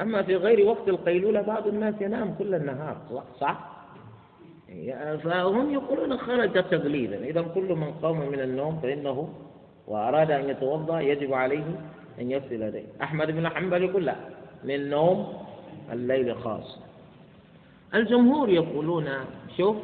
أما 0.00 0.22
في 0.22 0.36
غير 0.36 0.66
وقت 0.66 0.88
القيلولة 0.88 1.42
بعض 1.42 1.66
الناس 1.66 1.94
ينام 2.00 2.34
كل 2.38 2.54
النهار 2.54 3.22
صح؟ 3.40 3.74
فهم 5.24 5.72
يقولون 5.72 6.16
خرج 6.18 6.64
تغليبا 6.70 7.24
إذا 7.24 7.42
كل 7.42 7.74
من 7.74 7.90
قام 8.02 8.28
من 8.30 8.40
النوم 8.40 8.80
فإنه 8.80 9.28
وأراد 9.86 10.30
أن 10.30 10.48
يتوضأ 10.48 11.00
يجب 11.00 11.32
عليه 11.32 11.64
أن 12.20 12.30
يغسل 12.30 12.62
يديه. 12.62 12.84
أحمد 13.02 13.30
بن 13.30 13.48
حنبل 13.48 13.82
يقول 13.82 14.04
لا 14.04 14.16
من 14.64 14.90
نوم 14.90 15.32
الليل 15.92 16.36
خاص. 16.36 16.78
الجمهور 17.94 18.48
يقولون 18.48 19.08
شوف 19.56 19.76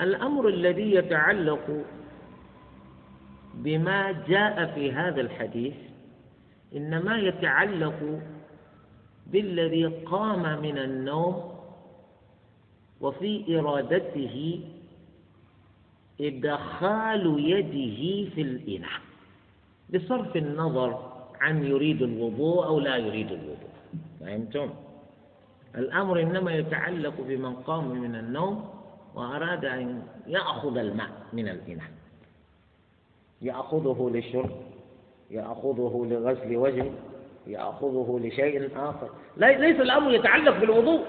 الأمر 0.00 0.48
الذي 0.48 0.94
يتعلق 0.94 1.84
بما 3.54 4.12
جاء 4.28 4.66
في 4.74 4.92
هذا 4.92 5.20
الحديث 5.20 5.74
إنما 6.76 7.18
يتعلق 7.18 8.20
بالذي 9.32 9.86
قام 9.86 10.62
من 10.62 10.78
النوم 10.78 11.52
وفي 13.00 13.58
إرادته 13.58 14.60
إدخال 16.20 17.24
يده 17.50 18.30
في 18.34 18.40
الإناء 18.42 19.00
بصرف 19.94 20.36
النظر 20.36 21.12
عن 21.40 21.64
يريد 21.64 22.02
الوضوء 22.02 22.66
أو 22.66 22.80
لا 22.80 22.96
يريد 22.96 23.32
الوضوء 23.32 23.72
فهمتم؟ 24.20 24.70
الأمر 25.76 26.22
إنما 26.22 26.52
يتعلق 26.54 27.14
بمن 27.20 27.54
قام 27.54 27.88
من 28.00 28.14
النوم 28.14 28.64
وأراد 29.14 29.64
أن 29.64 30.02
يأخذ 30.26 30.76
الماء 30.76 31.10
من 31.32 31.48
الإناء 31.48 31.90
يأخذه 33.42 34.10
للشرب 34.14 34.50
يأخذه 35.30 36.06
لغسل 36.10 36.56
وجه 36.56 36.90
يأخذه 37.46 38.20
لشيء 38.22 38.70
آخر. 38.76 39.10
ليس 39.36 39.80
الأمر 39.80 40.12
يتعلق 40.12 40.58
بالوضوء. 40.58 41.06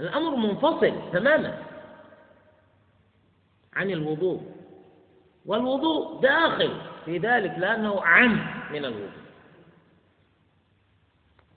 الأمر 0.00 0.36
منفصل 0.36 0.92
تماما 1.12 1.62
عن 3.74 3.90
الوضوء. 3.90 4.42
والوضوء 5.46 6.20
داخل 6.20 6.80
في 7.04 7.18
ذلك 7.18 7.58
لأنه 7.58 8.00
عام 8.02 8.46
من 8.72 8.84
الوضوء. 8.84 9.22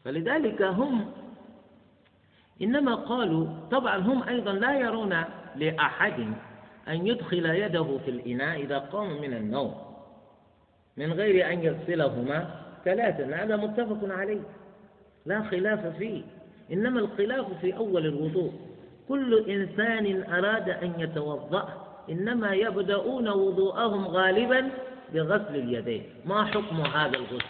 فلذلك 0.05 0.61
هم 0.61 1.11
إنما 2.61 2.95
قالوا 2.95 3.47
طبعا 3.71 3.97
هم 3.97 4.23
أيضا 4.23 4.51
لا 4.51 4.79
يرون 4.79 5.23
لأحد 5.55 6.33
أن 6.88 7.07
يدخل 7.07 7.45
يده 7.45 7.97
في 8.05 8.11
الإناء 8.11 8.61
إذا 8.61 8.79
قام 8.79 9.21
من 9.21 9.33
النوم. 9.33 9.84
من 10.97 11.13
غير 11.13 11.53
أن 11.53 11.63
يغسلهما 11.63 12.49
ثلاثا 12.85 13.43
هذا 13.43 13.55
متفق 13.55 13.99
عليه. 14.03 14.41
لا 15.25 15.43
خلاف 15.43 15.97
فيه. 15.97 16.21
إنما 16.71 16.99
الخلاف 16.99 17.45
في 17.61 17.77
أول 17.77 18.05
الوضوء. 18.05 18.53
كل 19.09 19.49
إنسان 19.49 20.23
أراد 20.33 20.69
أن 20.69 20.93
يتوضأ 20.99 21.87
إنما 22.09 22.53
يبدأون 22.53 23.29
وضوءهم 23.29 24.07
غالبا 24.07 24.69
بغسل 25.13 25.55
اليدين. 25.55 26.03
ما 26.25 26.45
حكم 26.45 26.81
هذا 26.81 27.17
الغسل؟ 27.17 27.45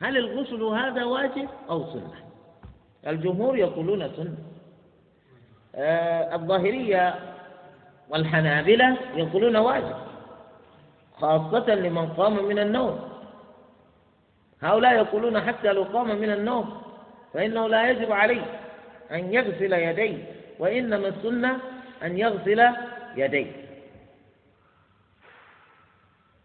هل 0.00 0.16
الغسل 0.16 0.62
هذا 0.62 1.04
واجب 1.04 1.48
أو 1.70 1.92
سنة؟ 1.92 2.14
الجمهور 3.06 3.56
يقولون 3.56 4.10
سنة. 4.16 4.36
آه 5.74 6.34
الظاهرية 6.34 7.14
والحنابلة 8.10 8.96
يقولون 9.14 9.56
واجب. 9.56 10.07
خاصة 11.20 11.74
لمن 11.74 12.06
قام 12.06 12.44
من 12.44 12.58
النوم. 12.58 13.08
هؤلاء 14.60 14.94
يقولون 14.94 15.40
حتى 15.40 15.72
لو 15.72 15.82
قام 15.82 16.20
من 16.20 16.30
النوم 16.30 16.82
فإنه 17.34 17.68
لا 17.68 17.90
يجب 17.90 18.12
عليه 18.12 18.44
أن 19.10 19.32
يغسل 19.32 19.72
يديه 19.72 20.24
وإنما 20.58 21.08
السنة 21.08 21.60
أن 22.02 22.18
يغسل 22.18 22.60
يديه. 23.16 23.52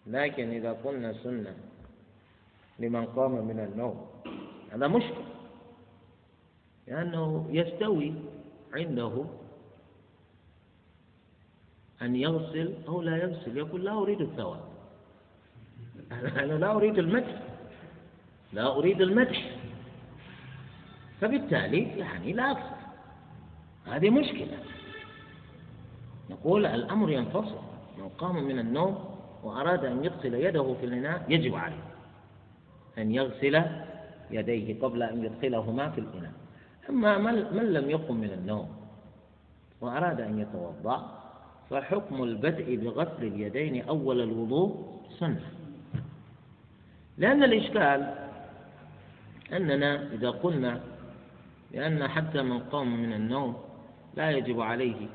لكن 0.07 0.51
إذا 0.51 0.71
قلنا 0.83 1.13
سنة 1.13 1.55
لمن 2.79 3.05
قام 3.05 3.31
من 3.31 3.59
النوم 3.59 4.07
هذا 4.71 4.87
مشكل 4.87 5.23
لأنه 6.87 7.47
يستوي 7.49 8.13
عنده 8.73 9.25
أن 12.03 12.15
يغسل 12.15 12.73
أو 12.87 13.01
لا 13.01 13.17
يغسل 13.17 13.57
يقول 13.57 13.85
لا 13.85 13.91
أريد 13.91 14.21
الثواب. 14.21 14.59
أنا 16.43 16.53
لا 16.53 16.71
أريد 16.71 16.97
المدح. 16.97 17.41
لا 18.53 18.75
أريد 18.77 19.01
المدح. 19.01 19.51
فبالتالي 21.21 21.81
يعني 21.99 22.33
لا 22.33 22.51
أكثر 22.51 22.75
هذه 23.85 24.09
مشكلة. 24.09 24.57
نقول 26.29 26.65
الأمر 26.65 27.09
ينفصل. 27.11 27.59
من 27.97 28.09
قام 28.09 28.43
من 28.43 28.59
النوم 28.59 29.15
وأراد 29.43 29.85
أن 29.85 30.05
يغسل 30.05 30.33
يده 30.33 30.75
في 30.79 30.85
الإناء 30.85 31.25
يجب 31.29 31.55
عليه 31.55 31.83
أن 32.97 33.11
يغسل 33.11 33.61
يديه 34.31 34.81
قبل 34.81 35.03
أن 35.03 35.23
يدخلهما 35.25 35.89
في 35.89 35.99
الإناء. 36.01 36.31
أما 36.89 37.17
من 37.51 37.73
لم 37.73 37.89
يقم 37.89 38.15
من 38.15 38.31
النوم 38.31 38.69
وأراد 39.81 40.21
أن 40.21 40.39
يتوضأ 40.39 41.22
فحكم 41.73 42.23
البدء 42.23 42.75
بغسل 42.75 43.23
اليدين 43.23 43.87
أول 43.87 44.21
الوضوء 44.21 45.01
سنة. 45.19 45.41
لأن 47.17 47.43
الإشكال 47.43 48.15
أننا 49.53 50.13
إذا 50.13 50.29
قلنا 50.29 50.81
لأن 51.71 52.07
حتى 52.07 52.41
من 52.41 52.59
قام 52.59 53.01
من 53.01 53.13
النوم 53.13 53.57
لا 54.15 54.31
يجب 54.31 54.61
عليه 54.61 55.07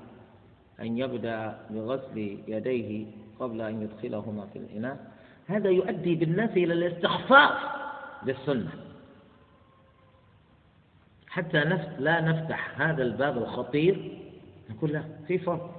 أن 0.80 0.98
يبدأ 0.98 1.58
بغسل 1.70 2.38
يديه 2.48 3.06
قبل 3.40 3.60
أن 3.60 3.82
يدخلهما 3.82 4.46
في 4.52 4.58
الإناء 4.58 5.12
هذا 5.46 5.70
يؤدي 5.70 6.14
بالناس 6.14 6.50
إلى 6.50 6.72
الاستخفاف 6.74 7.54
بالسنة 8.22 8.70
حتى 11.28 11.64
لا 11.98 12.20
نفتح 12.20 12.80
هذا 12.80 13.02
الباب 13.02 13.38
الخطير 13.38 14.18
نقول 14.70 14.92
لا 14.92 15.02
في 15.26 15.38
فرق. 15.38 15.77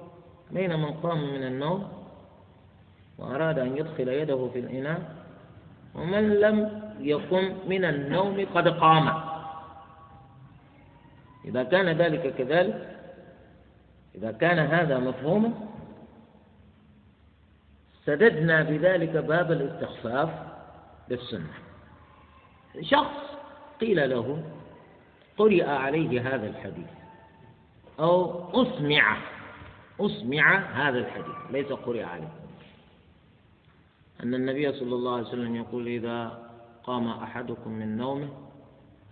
بين 0.52 0.78
من 0.78 0.92
قام 0.92 1.34
من 1.34 1.42
النوم 1.42 1.88
وأراد 3.18 3.58
أن 3.58 3.76
يدخل 3.76 4.08
يده 4.08 4.48
في 4.52 4.58
الإناء 4.58 5.14
ومن 5.94 6.28
لم 6.28 6.82
يقم 7.00 7.54
من 7.68 7.84
النوم 7.84 8.46
قد 8.54 8.68
قام. 8.68 9.22
إذا 11.44 11.62
كان 11.62 11.88
ذلك 11.88 12.34
كذلك 12.34 12.96
إذا 14.14 14.32
كان 14.32 14.58
هذا 14.58 14.98
مفهوما 14.98 15.52
سددنا 18.06 18.62
بذلك 18.62 19.16
باب 19.16 19.52
الاستخفاف 19.52 20.30
بالسنة. 21.08 21.52
شخص 22.80 23.30
قيل 23.80 24.10
له 24.10 24.42
قرئ 25.38 25.68
عليه 25.68 26.34
هذا 26.34 26.46
الحديث 26.46 26.88
أو 28.00 28.44
أسمع 28.62 29.16
أسمع 30.06 30.58
هذا 30.58 30.98
الحديث 30.98 31.36
ليس 31.50 31.72
قرئ 31.72 32.02
عليه. 32.02 32.32
أن 34.22 34.34
النبي 34.34 34.72
صلى 34.72 34.94
الله 34.94 35.16
عليه 35.16 35.28
وسلم 35.28 35.56
يقول 35.56 35.86
إذا 35.86 36.50
قام 36.84 37.08
أحدكم 37.08 37.70
من 37.70 37.96
نومه 37.96 38.28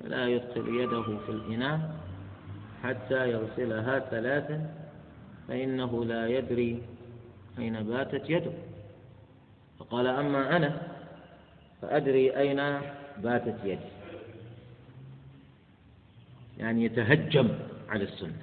فلا 0.01 0.29
يدخل 0.29 0.69
يده 0.69 1.03
في 1.03 1.29
الإناء 1.29 1.97
حتى 2.83 3.31
يغسلها 3.31 3.99
ثلاثا 3.99 4.75
فإنه 5.49 6.05
لا 6.05 6.29
يدري 6.29 6.83
أين 7.59 7.83
باتت 7.83 8.31
يده. 8.31 8.53
فقال 9.79 10.07
أما 10.07 10.57
أنا 10.57 10.83
فأدري 11.83 12.37
أين 12.37 12.81
باتت 13.19 13.57
يدي. 13.65 13.91
يعني 16.59 16.85
يتهجم 16.85 17.49
على 17.89 18.05
السنة. 18.05 18.43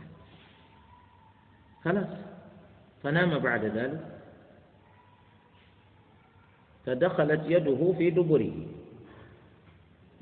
خلاص. 1.83 2.34
فنام 3.05 3.37
بعد 3.39 3.65
ذلك. 3.65 4.01
فدخلت 6.85 7.41
يده 7.45 7.93
في 7.97 8.09
دبره 8.09 8.57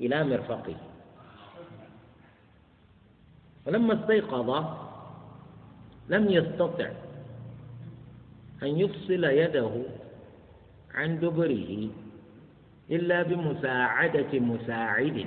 إلى 0.00 0.24
مرفقه. 0.24 0.76
فلما 3.66 3.94
استيقظ 4.00 4.50
لم 6.08 6.24
يستطع 6.28 6.90
أن 8.62 8.68
يفصل 8.68 9.24
يده 9.24 9.72
عن 10.94 11.18
دبره 11.20 11.88
إلا 12.90 13.22
بمساعدة 13.22 14.32
مساعد. 14.38 15.26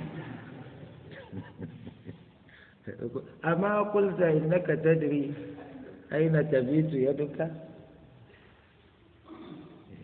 أما 3.52 3.82
قلت 3.82 4.20
إنك 4.20 4.66
تدري 4.66 5.34
أين 6.12 6.50
تبيت 6.50 6.92
يدك؟ 6.92 7.50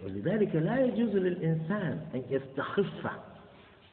ولذلك 0.04 0.54
لا 0.56 0.84
يجوز 0.84 1.10
للإنسان 1.16 2.06
أن 2.14 2.22
يستخف 2.30 3.06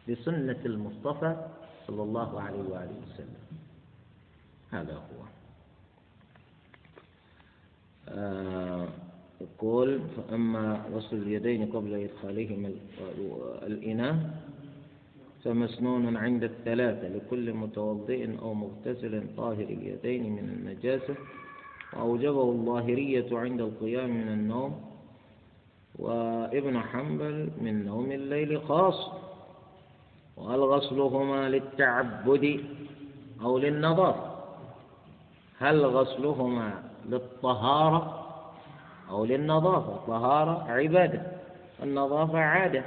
بسنة 0.09 0.59
المصطفى 0.65 1.45
صلى 1.87 2.03
الله 2.03 2.41
عليه 2.41 2.59
وآله 2.59 2.95
وسلم. 3.07 3.41
هذا 4.71 4.93
هو. 4.93 5.23
آه 8.09 8.87
يقول 9.41 9.99
فأما 10.17 10.85
غسل 10.93 11.17
اليدين 11.17 11.65
قبل 11.71 11.93
إدخالهما 11.93 12.71
الإناء 13.63 14.41
فمسنون 15.43 16.17
عند 16.17 16.43
الثلاثة 16.43 17.07
لكل 17.07 17.53
متوضئ 17.53 18.39
أو 18.39 18.53
مغتسل 18.53 19.23
طاهر 19.37 19.63
اليدين 19.63 20.31
من 20.31 20.49
النجاسة 20.49 21.15
وأوجبه 21.93 22.43
الظاهرية 22.43 23.39
عند 23.39 23.61
القيام 23.61 24.09
من 24.09 24.27
النوم 24.27 24.81
وابن 25.95 26.79
حنبل 26.79 27.49
من 27.61 27.85
نوم 27.85 28.11
الليل 28.11 28.61
خاص. 28.61 29.11
وهل 30.37 30.59
غسلهما 30.59 31.49
للتعبد 31.49 32.65
أو 33.41 33.57
للنظافة 33.57 34.31
هل 35.59 35.85
غسلهما 35.85 36.83
للطهارة 37.05 38.27
أو 39.09 39.25
للنظافة؟ 39.25 40.05
طهارة 40.07 40.71
عبادة 40.71 41.21
النظافة 41.83 42.39
عادة. 42.39 42.83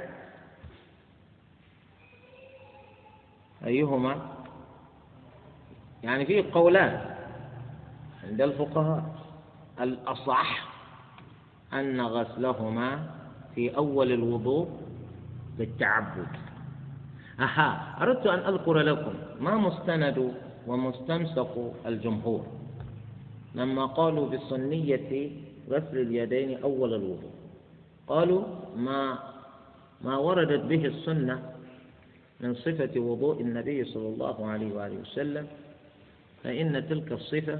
أيهما؟ 3.65 4.35
يعني 6.03 6.25
فيه 6.25 6.45
قولان. 6.53 7.14
عند 8.27 8.41
الفقهاء. 8.41 9.03
الأصح 9.81 10.67
أن 11.73 12.01
غسلهما 12.01 13.09
في 13.55 13.77
أول 13.77 14.11
الوضوء 14.11 14.67
بالتعبد. 15.57 16.27
أها 17.39 17.97
أردت 18.01 18.27
أن 18.27 18.39
أذكر 18.39 18.77
لكم 18.79 19.13
ما 19.39 19.55
مستند 19.55 20.31
ومستنسق 20.67 21.73
الجمهور 21.85 22.45
لما 23.55 23.85
قالوا 23.85 24.29
بالسنية 24.29 25.31
غسل 25.69 25.97
اليدين 25.97 26.63
أول 26.63 26.93
الوضوء. 26.93 27.31
قالوا 28.07 28.43
ما 28.75 29.19
ما 30.01 30.17
وردت 30.17 30.63
به 30.65 30.85
السنة 30.85 31.51
من 32.39 32.55
صفة 32.55 32.99
وضوء 32.99 33.41
النبي 33.41 33.83
صلى 33.83 34.07
الله 34.07 34.47
عليه 34.47 34.73
وآله 34.75 34.97
وسلم 35.01 35.47
فإن 36.43 36.87
تلك 36.89 37.11
الصفة 37.11 37.59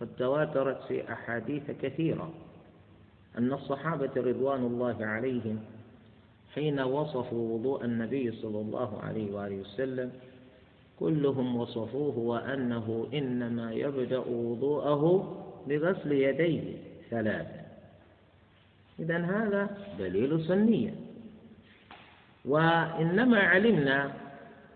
قد 0.00 0.08
تواترت 0.18 0.82
في 0.88 1.12
أحاديث 1.12 1.70
كثيرة 1.82 2.30
أن 3.38 3.52
الصحابة 3.52 4.10
رضوان 4.16 4.60
الله 4.66 5.06
عليهم 5.06 5.60
حين 6.54 6.80
وصفوا 6.80 7.54
وضوء 7.54 7.84
النبي 7.84 8.32
صلى 8.32 8.60
الله 8.60 9.00
عليه 9.02 9.32
وآله 9.32 9.56
وسلم 9.56 10.12
كلهم 11.00 11.56
وصفوه 11.56 12.18
وأنه 12.18 13.08
إنما 13.14 13.72
يبدأ 13.72 14.18
وضوءه 14.18 15.02
بغسل 15.68 16.12
يديه 16.12 16.76
ثلاثا 17.10 17.66
إذا 18.98 19.18
هذا 19.18 19.76
دليل 19.98 20.44
سنية. 20.44 20.94
وإنما 22.44 23.38
علمنا 23.40 24.12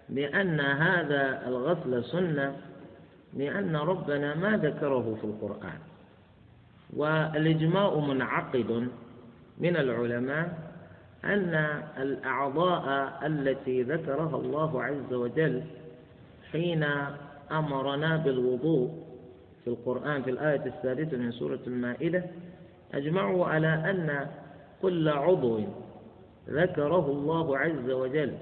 بأن 0.08 0.60
هذا 0.60 1.42
الغسل 1.48 2.04
سنة 2.04 2.56
لأن 3.34 3.76
ربنا 3.76 4.34
ما 4.34 4.56
ذكره 4.56 5.16
في 5.20 5.24
القرآن. 5.24 5.78
والإجماع 6.96 7.94
منعقد 7.94 8.88
من 9.58 9.76
العلماء 9.76 10.70
أن 11.24 11.54
الأعضاء 11.98 13.18
التي 13.26 13.82
ذكرها 13.82 14.36
الله 14.36 14.82
عز 14.82 15.12
وجل 15.12 15.62
حين 16.52 16.86
أمرنا 17.52 18.16
بالوضوء 18.16 18.90
في 19.64 19.70
القرآن 19.70 20.22
في 20.22 20.30
الآية 20.30 20.64
السادسة 20.66 21.16
من 21.16 21.32
سورة 21.32 21.58
المائدة 21.66 22.24
أجمعوا 22.94 23.46
على 23.46 23.66
أن 23.68 24.26
كل 24.82 25.08
عضو 25.08 25.60
ذكره 26.48 27.06
الله 27.10 27.58
عز 27.58 27.90
وجل 27.90 28.32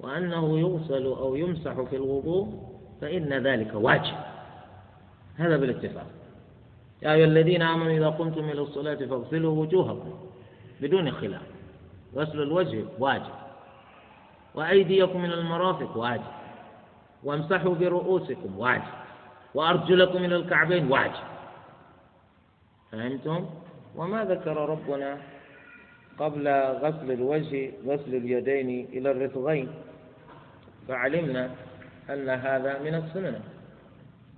وأنه 0.00 0.58
يغسل 0.58 1.06
أو 1.06 1.34
يمسح 1.36 1.80
في 1.80 1.96
الوضوء 1.96 2.73
فإن 3.04 3.32
ذلك 3.32 3.70
واجب. 3.74 4.14
هذا 5.36 5.56
بالاتفاق. 5.56 6.06
يا 7.02 7.12
أيها 7.12 7.24
الذين 7.24 7.62
آمنوا 7.62 7.92
إذا 7.92 8.08
قمتم 8.08 8.44
إلى 8.44 8.60
الصلاة 8.60 8.94
فاغسلوا 8.94 9.60
وجوهكم 9.60 10.14
بدون 10.80 11.10
خلاف. 11.10 11.42
غسل 12.16 12.42
الوجه 12.42 12.84
واجب. 12.98 13.32
وأيديكم 14.54 15.22
من 15.22 15.32
المرافق 15.32 15.96
واجب. 15.96 16.32
وامسحوا 17.24 17.74
برؤوسكم 17.74 18.58
واجب. 18.58 18.94
وأرجلكم 19.54 20.24
إلى 20.24 20.36
الكعبين 20.36 20.92
واجب. 20.92 21.24
فهمتم؟ 22.92 23.46
وما 23.96 24.24
ذكر 24.24 24.56
ربنا 24.56 25.18
قبل 26.18 26.48
غسل 26.82 27.12
الوجه 27.12 27.70
غسل 27.86 28.14
اليدين 28.14 28.88
إلى 28.92 29.10
الرفغين 29.10 29.68
فعلمنا 30.88 31.50
أن 32.10 32.28
هذا 32.28 32.78
من 32.78 32.94
السنن. 32.94 33.40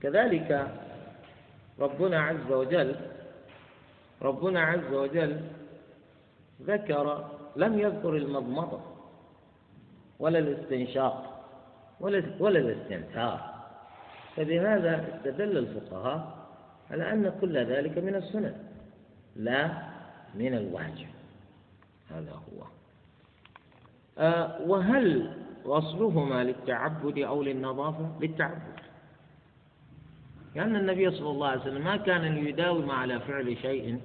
كذلك 0.03 0.69
ربنا 1.79 2.21
عز 2.21 2.53
وجل 2.53 2.97
ربنا 4.23 4.61
عز 4.61 4.93
وجل 4.93 5.41
ذكر 6.63 7.31
لم 7.57 7.79
يذكر 7.79 8.17
المضمضة 8.17 8.81
ولا 10.19 10.39
الاستنشاق 10.39 11.45
ولا 12.01 12.23
ولا 12.39 12.59
الاستنثار. 12.59 13.55
فبهذا 14.37 15.05
استدل 15.15 15.59
الفقهاء 15.59 16.47
على 16.91 17.13
أن 17.13 17.39
كل 17.41 17.59
ذلك 17.59 17.99
من 17.99 18.15
السنن؟ 18.15 18.55
لا 19.37 19.71
من 20.35 20.55
الواجب. 20.55 21.09
هذا 22.11 22.31
هو. 22.31 22.67
أه 24.19 24.61
وهل 24.67 25.37
غسلهما 25.67 26.45
للتعبد 26.45 27.19
أو 27.19 27.43
للنظافة 27.43 28.11
للتعبد. 28.21 28.77
لأن 30.55 30.77
النبي 30.77 31.11
صلى 31.11 31.31
الله 31.31 31.49
عليه 31.49 31.61
وسلم 31.61 31.85
ما 31.85 31.97
كان 31.97 32.23
ليداوم 32.23 32.91
على 32.91 33.21
فعل 33.21 33.57
شيء 33.57 34.01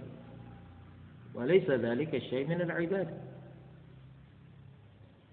وليس 1.33 1.69
ذلك 1.69 2.15
الشيء 2.15 2.47
من 2.47 2.61
العبادة. 2.61 3.17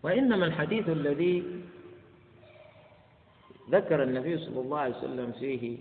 وإنما 0.03 0.47
الحديث 0.47 0.89
الذي 0.89 1.45
ذكر 3.70 4.03
النبي 4.03 4.39
صلى 4.39 4.61
الله 4.61 4.79
عليه 4.79 4.97
وسلم 4.97 5.33
فيه 5.33 5.79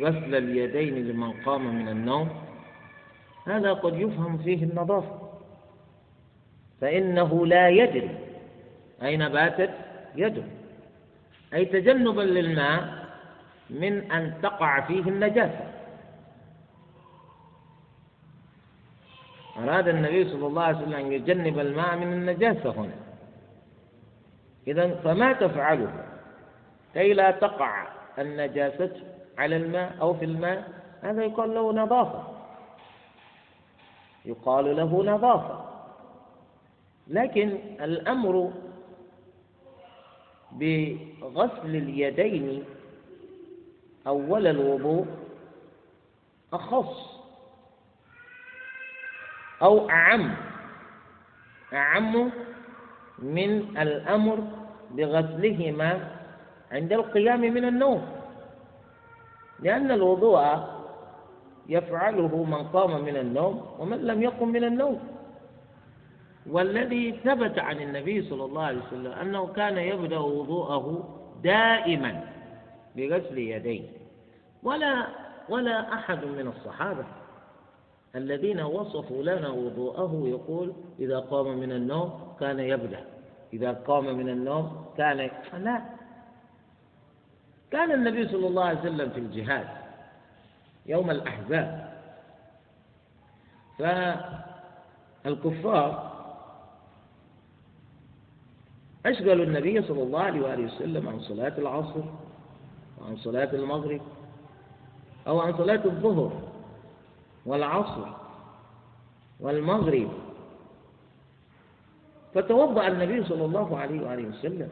غسل 0.00 0.34
اليدين 0.34 1.08
لمن 1.08 1.32
قام 1.32 1.74
من 1.74 1.88
النوم 1.88 2.28
هذا 3.46 3.72
قد 3.72 3.94
يفهم 3.98 4.38
فيه 4.38 4.64
النظافة. 4.64 5.19
فإنه 6.80 7.46
لا 7.46 7.68
يدري 7.68 8.18
أين 9.02 9.28
باتت؟ 9.28 9.70
يده 10.14 10.42
أي 11.54 11.64
تجنبا 11.64 12.22
للماء 12.22 13.06
من 13.70 14.12
أن 14.12 14.34
تقع 14.42 14.80
فيه 14.80 15.00
النجاسة. 15.00 15.66
أراد 19.58 19.88
النبي 19.88 20.28
صلى 20.28 20.46
الله 20.46 20.62
عليه 20.62 20.78
وسلم 20.78 20.94
أن 20.94 21.12
يجنب 21.12 21.58
الماء 21.58 21.96
من 21.96 22.12
النجاسة 22.12 22.70
هنا. 22.70 22.94
إذا 24.66 24.94
فما 24.94 25.32
تفعله؟ 25.32 26.04
كي 26.94 27.12
لا 27.12 27.30
تقع 27.30 27.86
النجاسة 28.18 28.92
على 29.38 29.56
الماء 29.56 29.96
أو 30.00 30.14
في 30.14 30.24
الماء 30.24 30.68
هذا 31.02 31.24
يقال 31.24 31.54
له 31.54 31.72
نظافة. 31.72 32.24
يقال 34.24 34.76
له 34.76 35.04
نظافة. 35.04 35.70
لكن 37.10 37.58
الأمر 37.80 38.52
بغسل 40.52 41.76
اليدين 41.76 42.64
أول 44.06 44.46
الوضوء 44.46 45.06
أخص 46.52 47.20
أو 49.62 49.90
أعم. 49.90 50.34
أعم 51.72 52.30
من 53.18 53.78
الأمر 53.78 54.38
بغسلهما 54.90 56.10
عند 56.72 56.92
القيام 56.92 57.40
من 57.40 57.64
النوم. 57.64 58.06
لأن 59.60 59.90
الوضوء 59.90 60.40
يفعله 61.68 62.44
من 62.44 62.62
قام 62.68 63.04
من 63.04 63.16
النوم 63.16 63.66
ومن 63.78 63.98
لم 63.98 64.22
يقم 64.22 64.48
من 64.48 64.64
النوم. 64.64 65.19
والذي 66.46 67.12
ثبت 67.24 67.58
عن 67.58 67.80
النبي 67.80 68.22
صلى 68.28 68.44
الله 68.44 68.62
عليه 68.62 68.78
وسلم 68.86 69.12
أنه 69.12 69.46
كان 69.46 69.78
يبدأ 69.78 70.18
وضوءه 70.18 71.08
دائما 71.42 72.24
بغسل 72.96 73.38
يديه. 73.38 73.82
ولا 74.62 75.06
ولا 75.48 75.94
أحد 75.94 76.24
من 76.24 76.46
الصحابة 76.56 77.04
الذين 78.16 78.60
وصفوا 78.60 79.22
لنا 79.22 79.48
وضوءه 79.48 80.22
يقول 80.24 80.72
إذا 80.98 81.18
قام 81.18 81.58
من 81.58 81.72
النوم 81.72 82.34
كان 82.40 82.60
يبدأ 82.60 83.04
إذا 83.52 83.72
قام 83.72 84.04
من 84.16 84.28
النوم 84.28 84.84
كان 84.98 85.30
لا. 85.58 85.82
كان 87.70 87.92
النبي 87.92 88.28
صلى 88.28 88.46
الله 88.46 88.64
عليه 88.64 88.80
وسلم 88.80 89.10
في 89.10 89.20
الجهاد 89.20 89.68
يوم 90.86 91.10
الأحزاب. 91.10 91.90
فالكفار 95.24 96.09
أشغلوا 99.06 99.44
النبي 99.44 99.82
صلى 99.82 100.02
الله 100.02 100.20
عليه 100.20 100.40
وآله 100.40 100.64
وسلم 100.64 101.08
عن 101.08 101.20
صلاة 101.20 101.58
العصر 101.58 102.04
وعن 103.00 103.16
صلاة 103.16 103.48
المغرب 103.52 104.00
أو 105.26 105.40
عن 105.40 105.56
صلاة 105.56 105.84
الظهر 105.84 106.32
والعصر 107.46 108.06
والمغرب. 109.40 110.08
فتوضأ 112.34 112.88
النبي 112.88 113.24
صلى 113.24 113.44
الله 113.44 113.78
عليه 113.78 114.00
وآله 114.00 114.28
وسلم. 114.28 114.68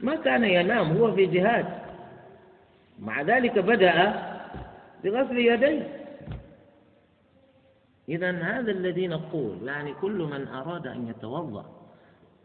ما 0.00 0.16
كان 0.16 0.44
ينام 0.44 0.96
هو 0.96 1.12
في 1.12 1.26
جهاد. 1.26 1.66
مع 2.98 3.22
ذلك 3.22 3.58
بدأ 3.58 4.22
بغسل 5.04 5.38
يديه. 5.38 6.02
إذا 8.08 8.30
هذا 8.30 8.70
الذي 8.70 9.06
نقول 9.08 9.58
يعني 9.64 9.94
كل 9.94 10.18
من 10.18 10.48
أراد 10.48 10.86
أن 10.86 11.08
يتوضأ 11.08 11.81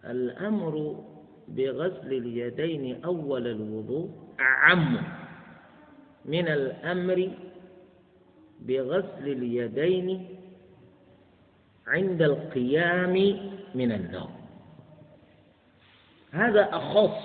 الأمر 0.08 1.04
بغسل 1.48 2.14
اليدين 2.14 3.04
أول 3.04 3.48
الوضوء 3.48 4.10
أعم 4.40 4.98
من 6.26 6.48
الأمر 6.48 7.32
بغسل 8.62 9.26
اليدين 9.28 10.28
عند 11.88 12.22
القيام 12.22 13.16
من 13.76 13.92
النوم. 13.92 14.32
هذا 16.32 16.70
أخص 16.72 17.20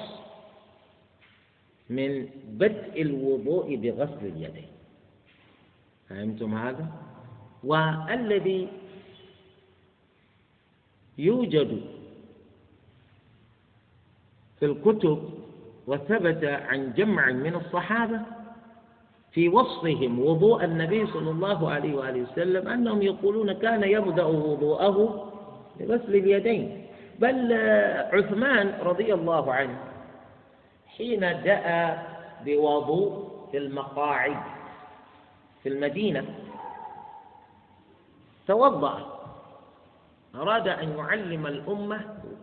من 1.91 2.29
بدء 2.47 3.03
الوضوء 3.03 3.77
بغسل 3.77 4.27
اليدين. 4.27 4.71
فهمتم 6.09 6.55
هذا؟ 6.55 6.87
والذي 7.65 8.69
يوجد 11.19 11.83
في 14.63 14.69
الكتب 14.69 15.31
وثبت 15.87 16.45
عن 16.45 16.93
جمع 16.93 17.31
من 17.31 17.55
الصحابة 17.55 18.21
في 19.33 19.49
وصفهم 19.49 20.21
وضوء 20.21 20.65
النبي 20.65 21.07
صلى 21.07 21.31
الله 21.31 21.71
عليه 21.71 21.95
وآله 21.95 22.23
وسلم 22.23 22.69
أنهم 22.69 23.03
يقولون 23.03 23.53
كان 23.53 23.83
يبدأ 23.83 24.25
وضوءه 24.25 25.29
بغسل 25.81 26.15
اليدين. 26.15 26.87
بل 27.19 27.53
عثمان 28.13 28.79
رضي 28.83 29.15
الله 29.15 29.53
عنه 29.53 29.79
حين 30.87 31.21
دأ 31.21 31.99
بوضوء 32.45 33.31
في 33.51 33.59
المقاعد 33.59 34.37
في 35.63 35.69
المدينة 35.69 36.25
توضأ 38.47 39.19
أراد 40.35 40.69
أن 40.69 40.97
يعلم 40.99 41.47
الأمة 41.47 42.01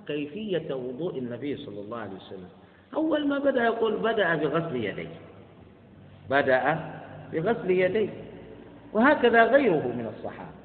كيفية 0.10 0.74
وضوء 0.74 1.18
النبي 1.18 1.58
صلى 1.58 1.82
الله 1.82 1.98
عليه 1.98 2.16
وسلم؟ 2.16 2.50
أول 2.94 3.28
ما 3.28 3.40
بدأ 3.40 3.64
يقول 3.64 3.98
بدأ 3.98 4.36
بغسل 4.36 4.76
يديه. 4.76 5.16
بدأ 6.30 6.80
بغسل 7.34 7.72
يديه. 7.72 8.10
وهكذا 8.94 9.44
غيره 9.44 9.88
من 9.88 10.14
الصحابة. 10.18 10.60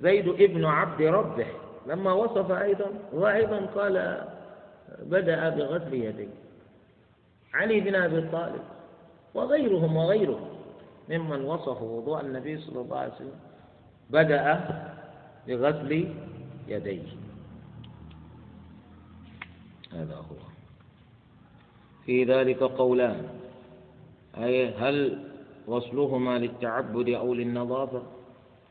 زيد 0.00 0.28
ابن 0.28 0.64
عبد 0.64 1.02
ربه 1.02 1.46
لما 1.86 2.12
وصف 2.12 2.50
أيضا 2.50 2.90
وأيضا 3.12 3.66
قال 3.66 4.24
بدأ 5.02 5.48
بغسل 5.48 5.94
يديه. 5.94 6.34
علي 7.54 7.80
بن 7.80 7.94
أبي 7.94 8.20
طالب 8.20 8.62
وغيرهم 9.34 9.96
وغيرهم 9.96 10.48
ممن 11.08 11.44
وصفوا 11.44 12.00
وضوء 12.00 12.20
النبي 12.20 12.58
صلى 12.58 12.80
الله 12.80 12.98
عليه 12.98 13.12
وسلم 13.12 13.40
بدأ 14.10 14.60
بغسل 15.48 16.08
يديه. 16.68 17.25
هذا 19.96 20.14
هو 20.14 20.36
في 22.06 22.24
ذلك 22.24 22.62
قولان. 22.62 23.28
أي 24.36 24.74
هل 24.74 25.18
غسلهما 25.68 26.38
للتعبد 26.38 27.08
أو 27.08 27.34
للنظافة؟ 27.34 28.02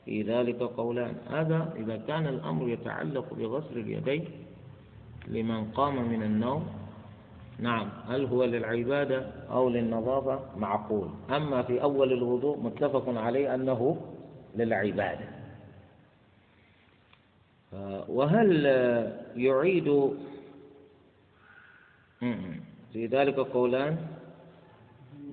في 0.06 0.22
ذلك 0.22 0.60
قولان. 0.62 1.16
هذا 1.30 1.74
إذا 1.78 1.98
كان 1.98 2.28
الأمر 2.28 2.70
يتعلق 2.70 3.34
بغسل 3.34 3.78
اليدين 3.78 4.26
لمن 5.28 5.72
قام 5.72 6.10
من 6.10 6.24
النوم 6.24 6.68
نعم 7.60 7.90
هل 8.08 8.26
هو 8.26 8.44
للعبادة 8.44 9.20
أو 9.52 9.70
للنظافة؟ 9.70 10.40
معقول. 10.58 11.10
أما 11.30 11.62
في 11.62 11.82
أول 11.82 12.14
الوضوء 12.14 12.60
متفق 12.60 13.10
عليه 13.10 13.56
أنه 13.56 13.98
للعبادة. 14.56 15.36
وهل 18.10 18.66
يعيد 19.36 20.16
في 22.94 23.06
ذلك 23.06 23.36
قولان 23.36 23.98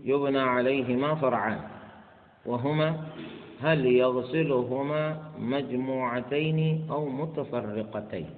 يبنى 0.04 0.38
عليهما 0.40 1.14
فرعان 1.14 1.60
وهما 2.46 3.04
هل 3.62 3.86
يغسلهما 3.86 5.22
مجموعتين 5.38 6.86
أو 6.90 7.08
متفرقتين؟ 7.08 8.30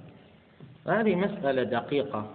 هذه 0.87 1.15
مسألة 1.15 1.63
دقيقة. 1.63 2.31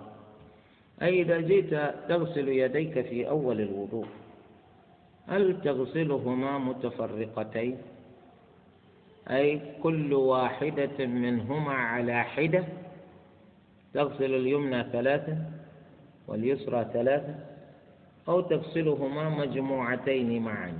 أي 1.03 1.23
إذا 1.23 1.41
جئت 1.41 1.95
تغسل 2.09 2.49
يديك 2.49 3.01
في 3.01 3.29
أول 3.29 3.61
الوضوء 3.61 4.07
هل 5.29 5.61
تغسلهما 5.62 6.59
متفرقتين؟ 6.59 7.79
أي 9.31 9.61
كل 9.83 10.14
واحدة 10.14 11.07
منهما 11.07 11.73
على 11.73 12.23
حدة 12.25 12.64
تغسل 13.95 14.35
اليمنى 14.35 14.85
ثلاثة 14.93 15.37
واليسرى 16.31 16.87
ثلاثة 16.93 17.35
أو 18.28 18.41
تغسلهما 18.41 19.28
مجموعتين 19.28 20.43
معا. 20.43 20.72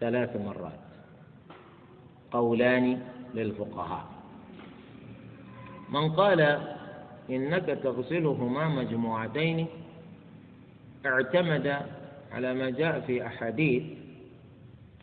ثلاث 0.00 0.36
مرات. 0.36 0.78
قولان 2.30 3.00
للفقهاء. 3.34 4.04
من 5.90 6.12
قال 6.12 6.40
إنك 7.30 7.78
تغسلهما 7.82 8.68
مجموعتين 8.68 9.66
اعتمد 11.06 11.76
على 12.32 12.54
ما 12.54 12.70
جاء 12.70 13.00
في 13.00 13.26
أحاديث 13.26 13.82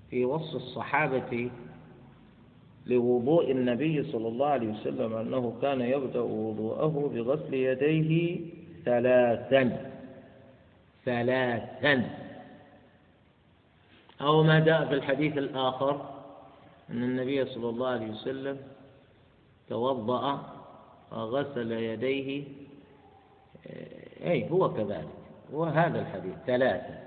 في 0.10 0.26
وصف 0.26 0.56
الصحابة 0.56 1.50
لوضوء 2.86 3.52
النبي 3.52 4.04
صلى 4.12 4.28
الله 4.28 4.48
عليه 4.48 4.68
وسلم 4.68 5.14
أنه 5.14 5.54
كان 5.62 5.82
يبدأ 5.82 6.22
وضوءه 6.22 7.12
بغسل 7.14 7.54
يديه 7.54 8.40
ثلاثا. 8.86 9.92
ثلاثا. 11.06 12.10
أو 14.22 14.44
ما 14.44 14.60
جاء 14.60 14.86
في 14.86 14.94
الحديث 14.94 15.38
الآخر 15.38 16.10
أن 16.90 17.04
النبي 17.04 17.46
صلى 17.46 17.70
الله 17.70 17.88
عليه 17.88 18.12
وسلم 18.12 18.58
توضأ 19.70 20.54
وغسل 21.12 21.72
يديه. 21.72 22.44
أي 24.26 24.50
هو 24.52 24.74
كذلك. 24.74 25.08
هو 25.54 25.64
هذا 25.64 26.00
الحديث 26.00 26.36
ثلاثا. 26.48 27.06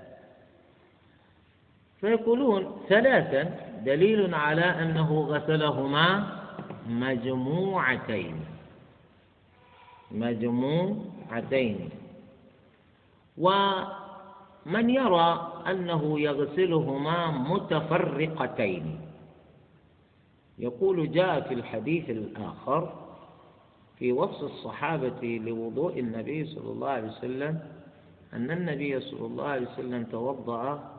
فيقولون 2.01 2.81
ثلاثا 2.89 3.43
دليل 3.85 4.35
على 4.35 4.61
أنه 4.61 5.21
غسلهما 5.21 6.39
مجموعتين. 6.87 8.45
مجموعتين 11.29 11.89
ومن 13.37 14.89
يرى 14.89 15.63
أنه 15.67 16.19
يغسلهما 16.19 17.31
متفرقتين. 17.31 18.99
يقول 20.59 21.11
جاء 21.11 21.41
في 21.41 21.53
الحديث 21.53 22.09
الآخر 22.09 22.93
في 23.99 24.11
وصف 24.11 24.43
الصحابة 24.43 25.41
لوضوء 25.45 25.99
النبي 25.99 26.45
صلى 26.45 26.71
الله 26.71 26.89
عليه 26.89 27.07
وسلم 27.07 27.59
أن 28.33 28.51
النبي 28.51 28.99
صلى 28.99 29.25
الله 29.25 29.47
عليه 29.47 29.67
وسلم 29.67 30.03
توضأ 30.03 30.91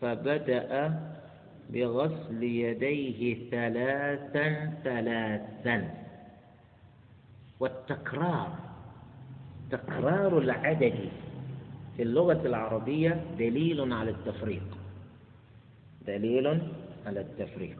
فبدأ 0.00 1.00
بغسل 1.70 2.42
يديه 2.42 3.50
ثلاثا 3.50 4.72
ثلاثا. 4.84 5.94
والتكرار 7.60 8.65
تكرار 9.70 10.38
العدد 10.38 10.94
في 11.96 12.02
اللغة 12.02 12.46
العربية 12.46 13.24
دليل 13.38 13.92
على 13.92 14.10
التفريق. 14.10 14.62
دليل 16.06 16.46
على 17.06 17.20
التفريق. 17.20 17.76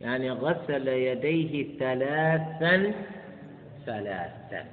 يعني 0.00 0.30
غسل 0.30 0.88
يديه 0.88 1.78
ثلاثا 1.78 2.92
ثلاثا. 3.86 4.66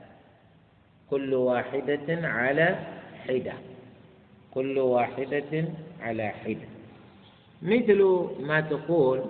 كل 1.10 1.34
واحدة 1.34 2.28
على 2.28 2.80
حدة. 3.28 3.54
كل 4.54 4.80
واحدة 4.80 5.66
على 6.02 6.28
حدة. 6.30 6.68
مثل 7.62 8.28
ما 8.40 8.62
تقول 8.62 9.22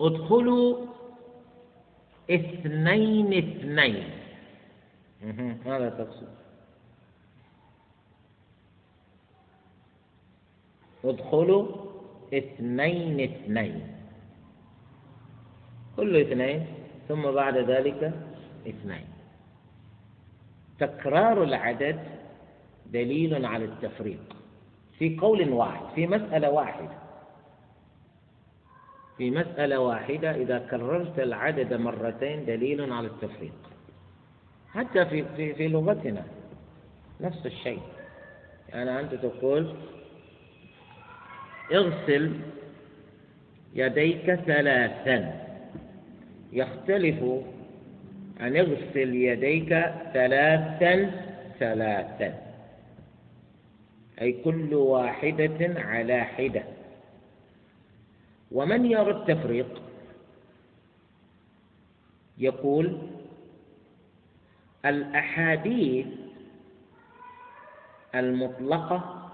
ادخلوا 0.00 0.86
اثنين 2.30 3.34
اثنين. 3.34 4.10
ماذا 5.66 5.88
تقصد؟ 5.88 6.28
ادخلوا 11.04 11.66
اثنين 12.34 13.20
اثنين. 13.20 13.96
كل 15.96 16.16
اثنين 16.16 16.66
ثم 17.08 17.30
بعد 17.30 17.56
ذلك 17.56 18.12
اثنين. 18.68 19.06
تكرار 20.78 21.42
العدد 21.42 22.00
دليل 22.86 23.46
على 23.46 23.64
التفريق 23.64 24.36
في 24.98 25.16
قول 25.18 25.52
واحد 25.52 25.86
في 25.94 26.06
مسألة 26.06 26.50
واحدة. 26.50 27.05
في 29.18 29.30
مسألة 29.30 29.78
واحدة 29.78 30.30
إذا 30.30 30.58
كررت 30.70 31.18
العدد 31.18 31.74
مرتين 31.74 32.44
دليل 32.44 32.92
على 32.92 33.06
التفريق. 33.06 33.52
حتى 34.72 35.06
في 35.06 35.24
في 35.36 35.54
في 35.54 35.68
لغتنا 35.68 36.24
نفس 37.20 37.46
الشيء. 37.46 37.80
يعني 38.68 39.00
أنت 39.00 39.14
تقول 39.14 39.74
اغسل 41.72 42.32
يديك 43.74 44.34
ثلاثا. 44.34 45.46
يختلف 46.52 47.22
أن 48.40 48.56
اغسل 48.56 49.14
يديك 49.14 49.68
ثلاثا 50.12 51.10
ثلاثا. 51.58 52.34
أي 54.20 54.32
كل 54.32 54.74
واحدة 54.74 55.80
على 55.80 56.24
حدة. 56.24 56.62
ومن 58.52 58.86
يرى 58.86 59.10
التفريق؟ 59.10 59.82
يقول 62.38 62.98
الأحاديث 64.84 66.06
المطلقة 68.14 69.28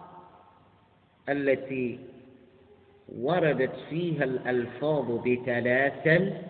التي 1.29 1.99
وردت 3.19 3.73
فيها 3.91 4.25
الألفاظ 4.25 5.11
بثلاثا 5.29 6.43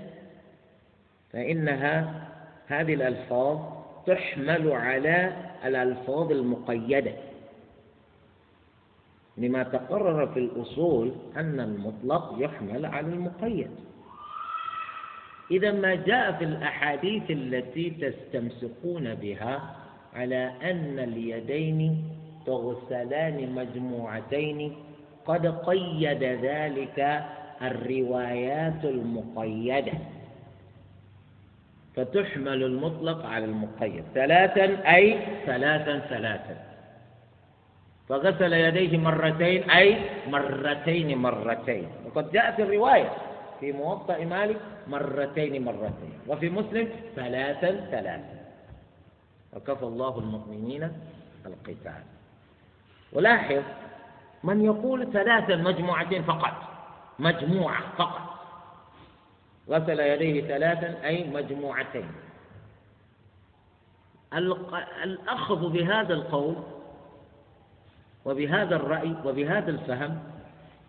فإنها 1.33 2.29
هذه 2.67 2.95
الألفاظ 2.95 3.59
تحمل 4.07 4.73
على 4.73 5.33
الألفاظ 5.65 6.31
المقيدة. 6.33 7.13
لما 9.37 9.62
تقرر 9.62 10.26
في 10.26 10.39
الأصول 10.39 11.12
أن 11.37 11.61
المطلق 11.61 12.35
يحمل 12.39 12.87
على 12.87 13.07
المقيد. 13.07 13.70
إذا 15.51 15.72
ما 15.72 15.95
جاء 15.95 16.33
في 16.33 16.45
الأحاديث 16.45 17.30
التي 17.30 17.91
تستمسكون 17.91 19.14
بها 19.14 19.76
على 20.14 20.53
أن 20.62 20.99
اليدين 20.99 22.05
تغسلان 22.47 23.53
مجموعتين 23.55 24.76
قد 25.26 25.47
قيد 25.47 26.22
ذلك 26.22 27.24
الروايات 27.62 28.85
المقيدة. 28.85 29.93
فتحمل 31.97 32.62
المطلق 32.62 33.26
على 33.26 33.45
المقيد. 33.45 34.05
ثلاثا 34.14 34.95
أي 34.95 35.18
ثلاثا 35.47 35.99
ثلاثا. 35.99 36.72
فغسل 38.09 38.53
يديه 38.53 38.98
مرتين 38.98 39.70
أي 39.70 39.98
مرتين 40.26 41.18
مرتين. 41.18 41.88
وقد 42.07 42.32
جاء 42.32 42.53
في 42.53 42.62
الرواية 42.62 43.11
في 43.61 43.72
موطأ 43.72 44.18
مالك 44.24 44.61
مرتين 44.86 45.64
مرتين 45.64 46.18
وفي 46.28 46.50
مسلم 46.50 46.88
ثلاثا 47.16 47.70
ثلاثا. 47.90 48.42
وكفى 49.57 49.82
الله 49.82 50.18
المؤمنين 50.18 50.92
القتال. 51.46 52.03
ولاحظ 53.12 53.62
من 54.44 54.64
يقول 54.64 55.12
ثلاثا 55.12 55.57
مجموعتين 55.57 56.22
فقط 56.22 56.55
مجموعة 57.18 57.82
فقط. 57.98 58.22
غسل 59.70 60.00
يديه 60.00 60.48
ثلاثا 60.48 61.07
أي 61.07 61.30
مجموعتين. 61.30 62.11
الأخذ 65.05 65.68
بهذا 65.68 66.14
القول 66.14 66.57
وبهذا 68.25 68.77
الرأي 68.77 69.14
وبهذا 69.25 69.70
الفهم 69.70 70.18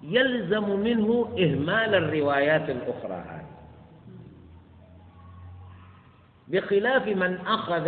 يلزم 0.03 0.79
منه 0.79 1.35
إهمال 1.39 1.95
الروايات 1.95 2.69
الأخرى 2.69 3.23
هذه. 3.29 3.53
بخلاف 6.47 7.07
من 7.07 7.37
أخذ 7.47 7.87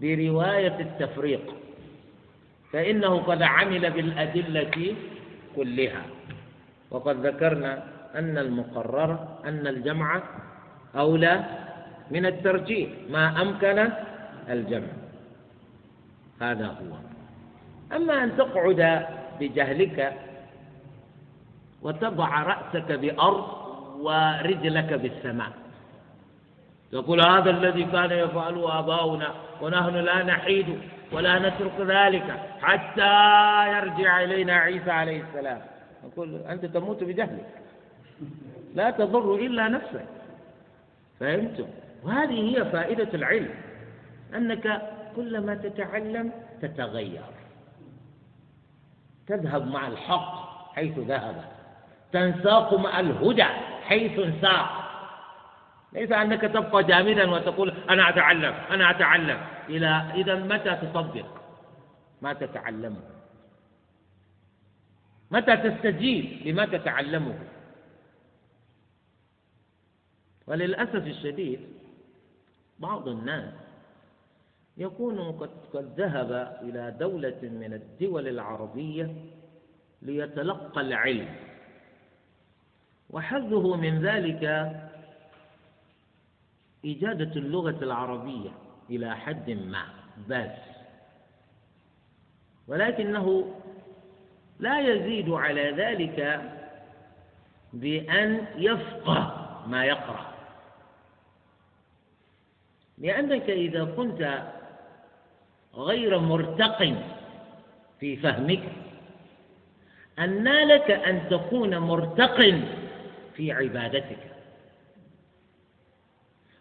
برواية 0.00 0.80
التفريق 0.80 1.54
فإنه 2.72 3.18
قد 3.18 3.42
عمل 3.42 3.90
بالأدلة 3.90 4.96
كلها. 5.56 6.02
وقد 6.90 7.26
ذكرنا 7.26 7.84
أن 8.14 8.38
المقرر 8.38 9.38
أن 9.44 9.66
الجمع 9.66 10.22
أولى 10.96 11.44
من 12.10 12.26
الترجيح 12.26 12.90
ما 13.10 13.42
أمكن 13.42 13.88
الجمع. 14.48 14.92
هذا 16.40 16.66
هو. 16.66 17.11
أما 17.96 18.24
أن 18.24 18.36
تقعد 18.36 19.06
بجهلك 19.40 20.12
وتضع 21.82 22.42
رأسك 22.42 22.92
بأرض 22.92 23.46
ورجلك 24.00 24.92
بالسماء. 24.92 25.52
تقول 26.92 27.20
هذا 27.20 27.50
الذي 27.50 27.84
كان 27.84 28.10
يفعله 28.10 28.78
آباؤنا 28.78 29.34
ونحن 29.62 29.94
لا 29.94 30.22
نحيد 30.22 30.78
ولا 31.12 31.38
نترك 31.38 31.80
ذلك 31.80 32.28
حتى 32.60 33.12
يرجع 33.72 34.22
إلينا 34.22 34.56
عيسى 34.56 34.90
عليه 34.90 35.24
السلام. 35.28 35.60
نقول 36.04 36.36
أنت 36.36 36.64
تموت 36.66 37.04
بجهلك. 37.04 37.48
لا 38.74 38.90
تضر 38.90 39.34
إلا 39.34 39.68
نفسك. 39.68 40.06
فهمتم؟ 41.20 41.66
وهذه 42.04 42.58
هي 42.58 42.64
فائدة 42.64 43.08
العلم 43.14 43.54
أنك 44.34 44.82
كلما 45.16 45.54
تتعلم 45.54 46.32
تتغير. 46.62 47.41
تذهب 49.32 49.66
مع 49.66 49.88
الحق 49.88 50.52
حيث 50.74 50.98
ذهب. 50.98 51.44
تنساق 52.12 52.74
مع 52.74 53.00
الهدى 53.00 53.44
حيث 53.82 54.18
انساق. 54.18 54.82
ليس 55.92 56.12
أنك 56.12 56.40
تبقى 56.40 56.84
جامدا 56.84 57.30
وتقول 57.30 57.74
أنا 57.90 58.08
أتعلم 58.08 58.54
أنا 58.70 58.90
أتعلم. 58.90 59.40
إلى 59.68 60.12
إذا 60.14 60.34
متى 60.34 60.76
تطبق؟ 60.76 61.26
ما 62.22 62.32
تتعلمه. 62.32 63.00
متى 65.30 65.56
تستجيب 65.56 66.46
لما 66.46 66.66
تتعلمه؟ 66.66 67.38
وللأسف 70.46 71.06
الشديد 71.06 71.60
بعض 72.78 73.08
الناس 73.08 73.54
يكون 74.76 75.32
قد, 75.32 75.50
قد 75.74 76.00
ذهب 76.00 76.58
إلى 76.62 76.96
دولة 77.00 77.38
من 77.42 77.72
الدول 77.72 78.28
العربية 78.28 79.14
ليتلقى 80.02 80.80
العلم. 80.80 81.28
وحظه 83.10 83.76
من 83.76 84.02
ذلك 84.06 84.42
إجادة 86.84 87.40
اللغة 87.40 87.84
العربية 87.84 88.50
إلى 88.90 89.16
حد 89.16 89.50
ما 89.50 89.84
بس. 90.28 90.58
ولكنه 92.68 93.54
لا 94.60 94.80
يزيد 94.80 95.30
على 95.30 95.70
ذلك 95.70 96.50
بأن 97.72 98.46
يفقه 98.56 99.42
ما 99.66 99.84
يقرأ. 99.84 100.32
لأنك 102.98 103.50
إذا 103.50 103.84
كنت 103.84 104.52
غير 105.74 106.18
مرتق 106.18 106.94
في 108.00 108.16
فهمك. 108.16 108.62
أن 110.18 110.44
لك 110.44 110.90
أن 110.90 111.28
تكون 111.30 111.78
مرتق 111.78 112.60
في 113.34 113.52
عبادتك. 113.52 114.32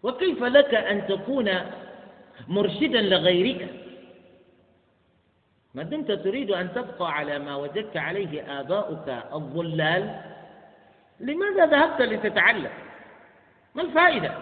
وكيف 0.03 0.43
لك 0.43 0.73
أن 0.73 1.07
تكون 1.07 1.49
مرشدا 2.47 3.01
لغيرك؟ 3.01 3.69
ما 5.73 5.83
دمت 5.83 6.11
تريد 6.11 6.51
أن 6.51 6.73
تبقى 6.73 7.11
على 7.11 7.39
ما 7.39 7.55
وجدت 7.55 7.97
عليه 7.97 8.59
آباؤك 8.59 9.23
الضلال؟ 9.33 10.21
لماذا 11.19 11.65
ذهبت 11.65 12.01
لتتعلم؟ 12.01 12.71
ما 13.75 13.81
الفائدة؟ 13.81 14.38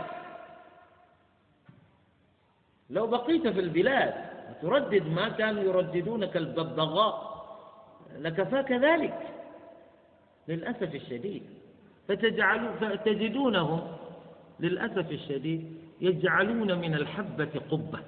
لو 2.90 3.08
بقيت 3.08 3.48
في 3.48 3.60
البلاد 3.60 4.29
تردد 4.62 5.08
ما 5.08 5.30
كانوا 5.30 5.64
يرددونك 5.64 6.38
الببغاء 6.38 7.46
لكفاك 8.20 8.72
ذلك. 8.72 9.20
للأسف 10.48 10.96
الشديد. 10.96 11.44
فتجعلوا 12.08 12.72
فتجدونهم 12.72 13.82
للأسف 14.60 15.12
الشديد 15.12 15.78
يجعلون 16.02 16.80
من 16.80 16.94
الحبة 16.94 17.52
قبة. 17.72 18.00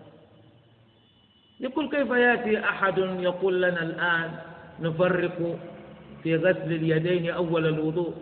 يقول 1.59 1.89
كيف 1.89 2.09
يأتي 2.09 2.59
أحد 2.59 2.97
يقول 2.97 3.61
لنا 3.61 3.83
الآن 3.83 4.31
نفرق 4.79 5.59
في 6.23 6.35
غسل 6.35 6.71
اليدين 6.71 7.29
أول 7.29 7.65
الوضوء. 7.65 8.13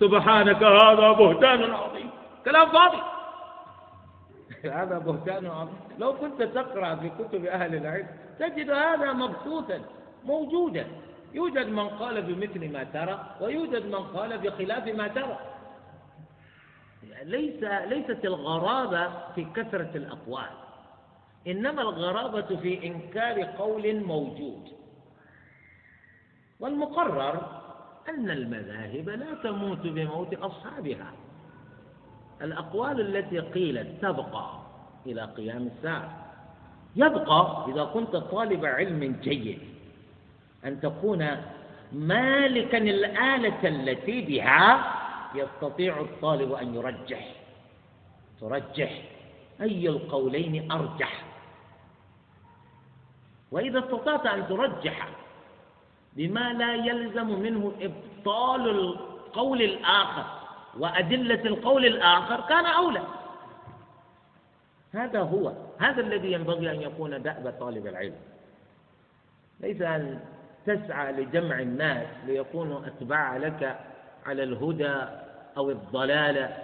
سبحانك 0.00 0.62
هذا 0.62 1.12
بهتان 1.12 1.70
عظيم. 1.70 2.10
كلام 2.44 2.68
فاضي. 2.68 3.11
هذا 4.66 4.98
بهتان 4.98 5.46
عظيم 5.46 5.74
لو 5.98 6.16
كنت 6.16 6.42
تقرأ 6.42 6.94
في 6.94 7.10
كتب 7.18 7.44
أهل 7.44 7.74
العلم 7.74 8.06
تجد 8.38 8.70
هذا 8.70 9.12
مبثوثا 9.12 9.80
موجودا. 10.24 10.86
يوجد 11.34 11.66
من 11.66 11.88
قال 11.88 12.22
بمثل 12.22 12.72
ما 12.72 12.84
ترى 12.84 13.36
ويوجد 13.40 13.86
من 13.86 13.94
قال 13.94 14.38
بخلاف 14.38 14.88
ما 14.88 15.08
ترى. 15.08 15.38
ليس 17.22 17.62
ليست 17.62 18.24
الغرابة 18.24 19.08
في 19.34 19.44
كثرة 19.44 19.90
الأقوال 19.94 20.50
إنما 21.46 21.82
الغرابة 21.82 22.56
في 22.56 22.86
إنكار 22.86 23.42
قول 23.42 24.04
موجود. 24.04 24.68
والمقرر 26.60 27.62
أن 28.08 28.30
المذاهب 28.30 29.08
لا 29.08 29.34
تموت 29.42 29.80
بموت 29.80 30.34
أصحابها. 30.34 31.12
الأقوال 32.42 33.00
التي 33.16 33.38
قيلت 33.38 33.88
تبقى 34.02 34.50
إلى 35.06 35.22
قيام 35.22 35.70
الساعة. 35.76 36.26
يبقى 36.96 37.64
إذا 37.68 37.84
كنت 37.84 38.16
طالب 38.16 38.64
علم 38.64 39.16
جيد 39.22 39.58
أن 40.64 40.80
تكون 40.80 41.28
مالكا 41.92 42.78
الآلة 42.78 43.68
التي 43.68 44.20
بها 44.20 44.92
يستطيع 45.34 46.00
الطالب 46.00 46.52
أن 46.52 46.74
يرجح. 46.74 47.34
ترجح. 48.40 49.02
أي 49.60 49.88
القولين 49.88 50.72
أرجح. 50.72 51.24
وإذا 53.52 53.78
استطعت 53.78 54.26
أن 54.26 54.48
ترجح 54.48 55.08
بما 56.16 56.52
لا 56.52 56.74
يلزم 56.74 57.40
منه 57.40 57.72
إبطال 57.80 58.68
القول 58.68 59.62
الآخر 59.62 60.41
وأدلة 60.78 61.44
القول 61.44 61.86
الآخر 61.86 62.40
كان 62.48 62.66
أولى. 62.66 63.02
هذا 64.92 65.20
هو 65.20 65.52
هذا 65.78 66.00
الذي 66.00 66.32
ينبغي 66.32 66.70
أن 66.70 66.82
يكون 66.82 67.22
دأب 67.22 67.54
طالب 67.60 67.86
العلم. 67.86 68.16
ليس 69.60 69.82
أن 69.82 70.20
تسعى 70.66 71.12
لجمع 71.12 71.60
الناس 71.60 72.06
ليكونوا 72.26 72.86
أتباع 72.86 73.36
لك 73.36 73.78
على 74.26 74.42
الهدى 74.42 74.94
أو 75.56 75.70
الضلالة 75.70 76.56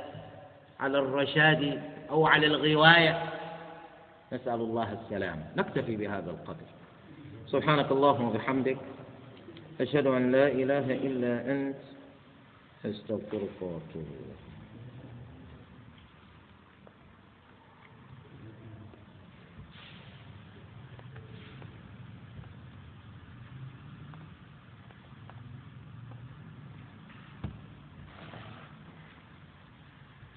على 0.81 0.99
الرشاد 0.99 1.83
أو 2.11 2.27
على 2.27 2.47
الغواية. 2.47 3.23
نسأل 4.33 4.55
الله 4.55 4.93
السلام 4.93 5.45
نكتفي 5.57 5.97
بهذا 5.97 6.31
القدر. 6.31 6.67
سبحانك 7.47 7.93
اللهم 7.93 8.29
وبحمدك. 8.29 8.79
أشهد 9.81 10.07
أن 10.07 10.33
لا 10.33 10.49
إله 10.49 10.93
إلا 10.93 11.53
أنت. 11.53 11.98
أستغفرك 12.86 13.62
وأتوب 13.62 14.08
إليك 14.22 14.47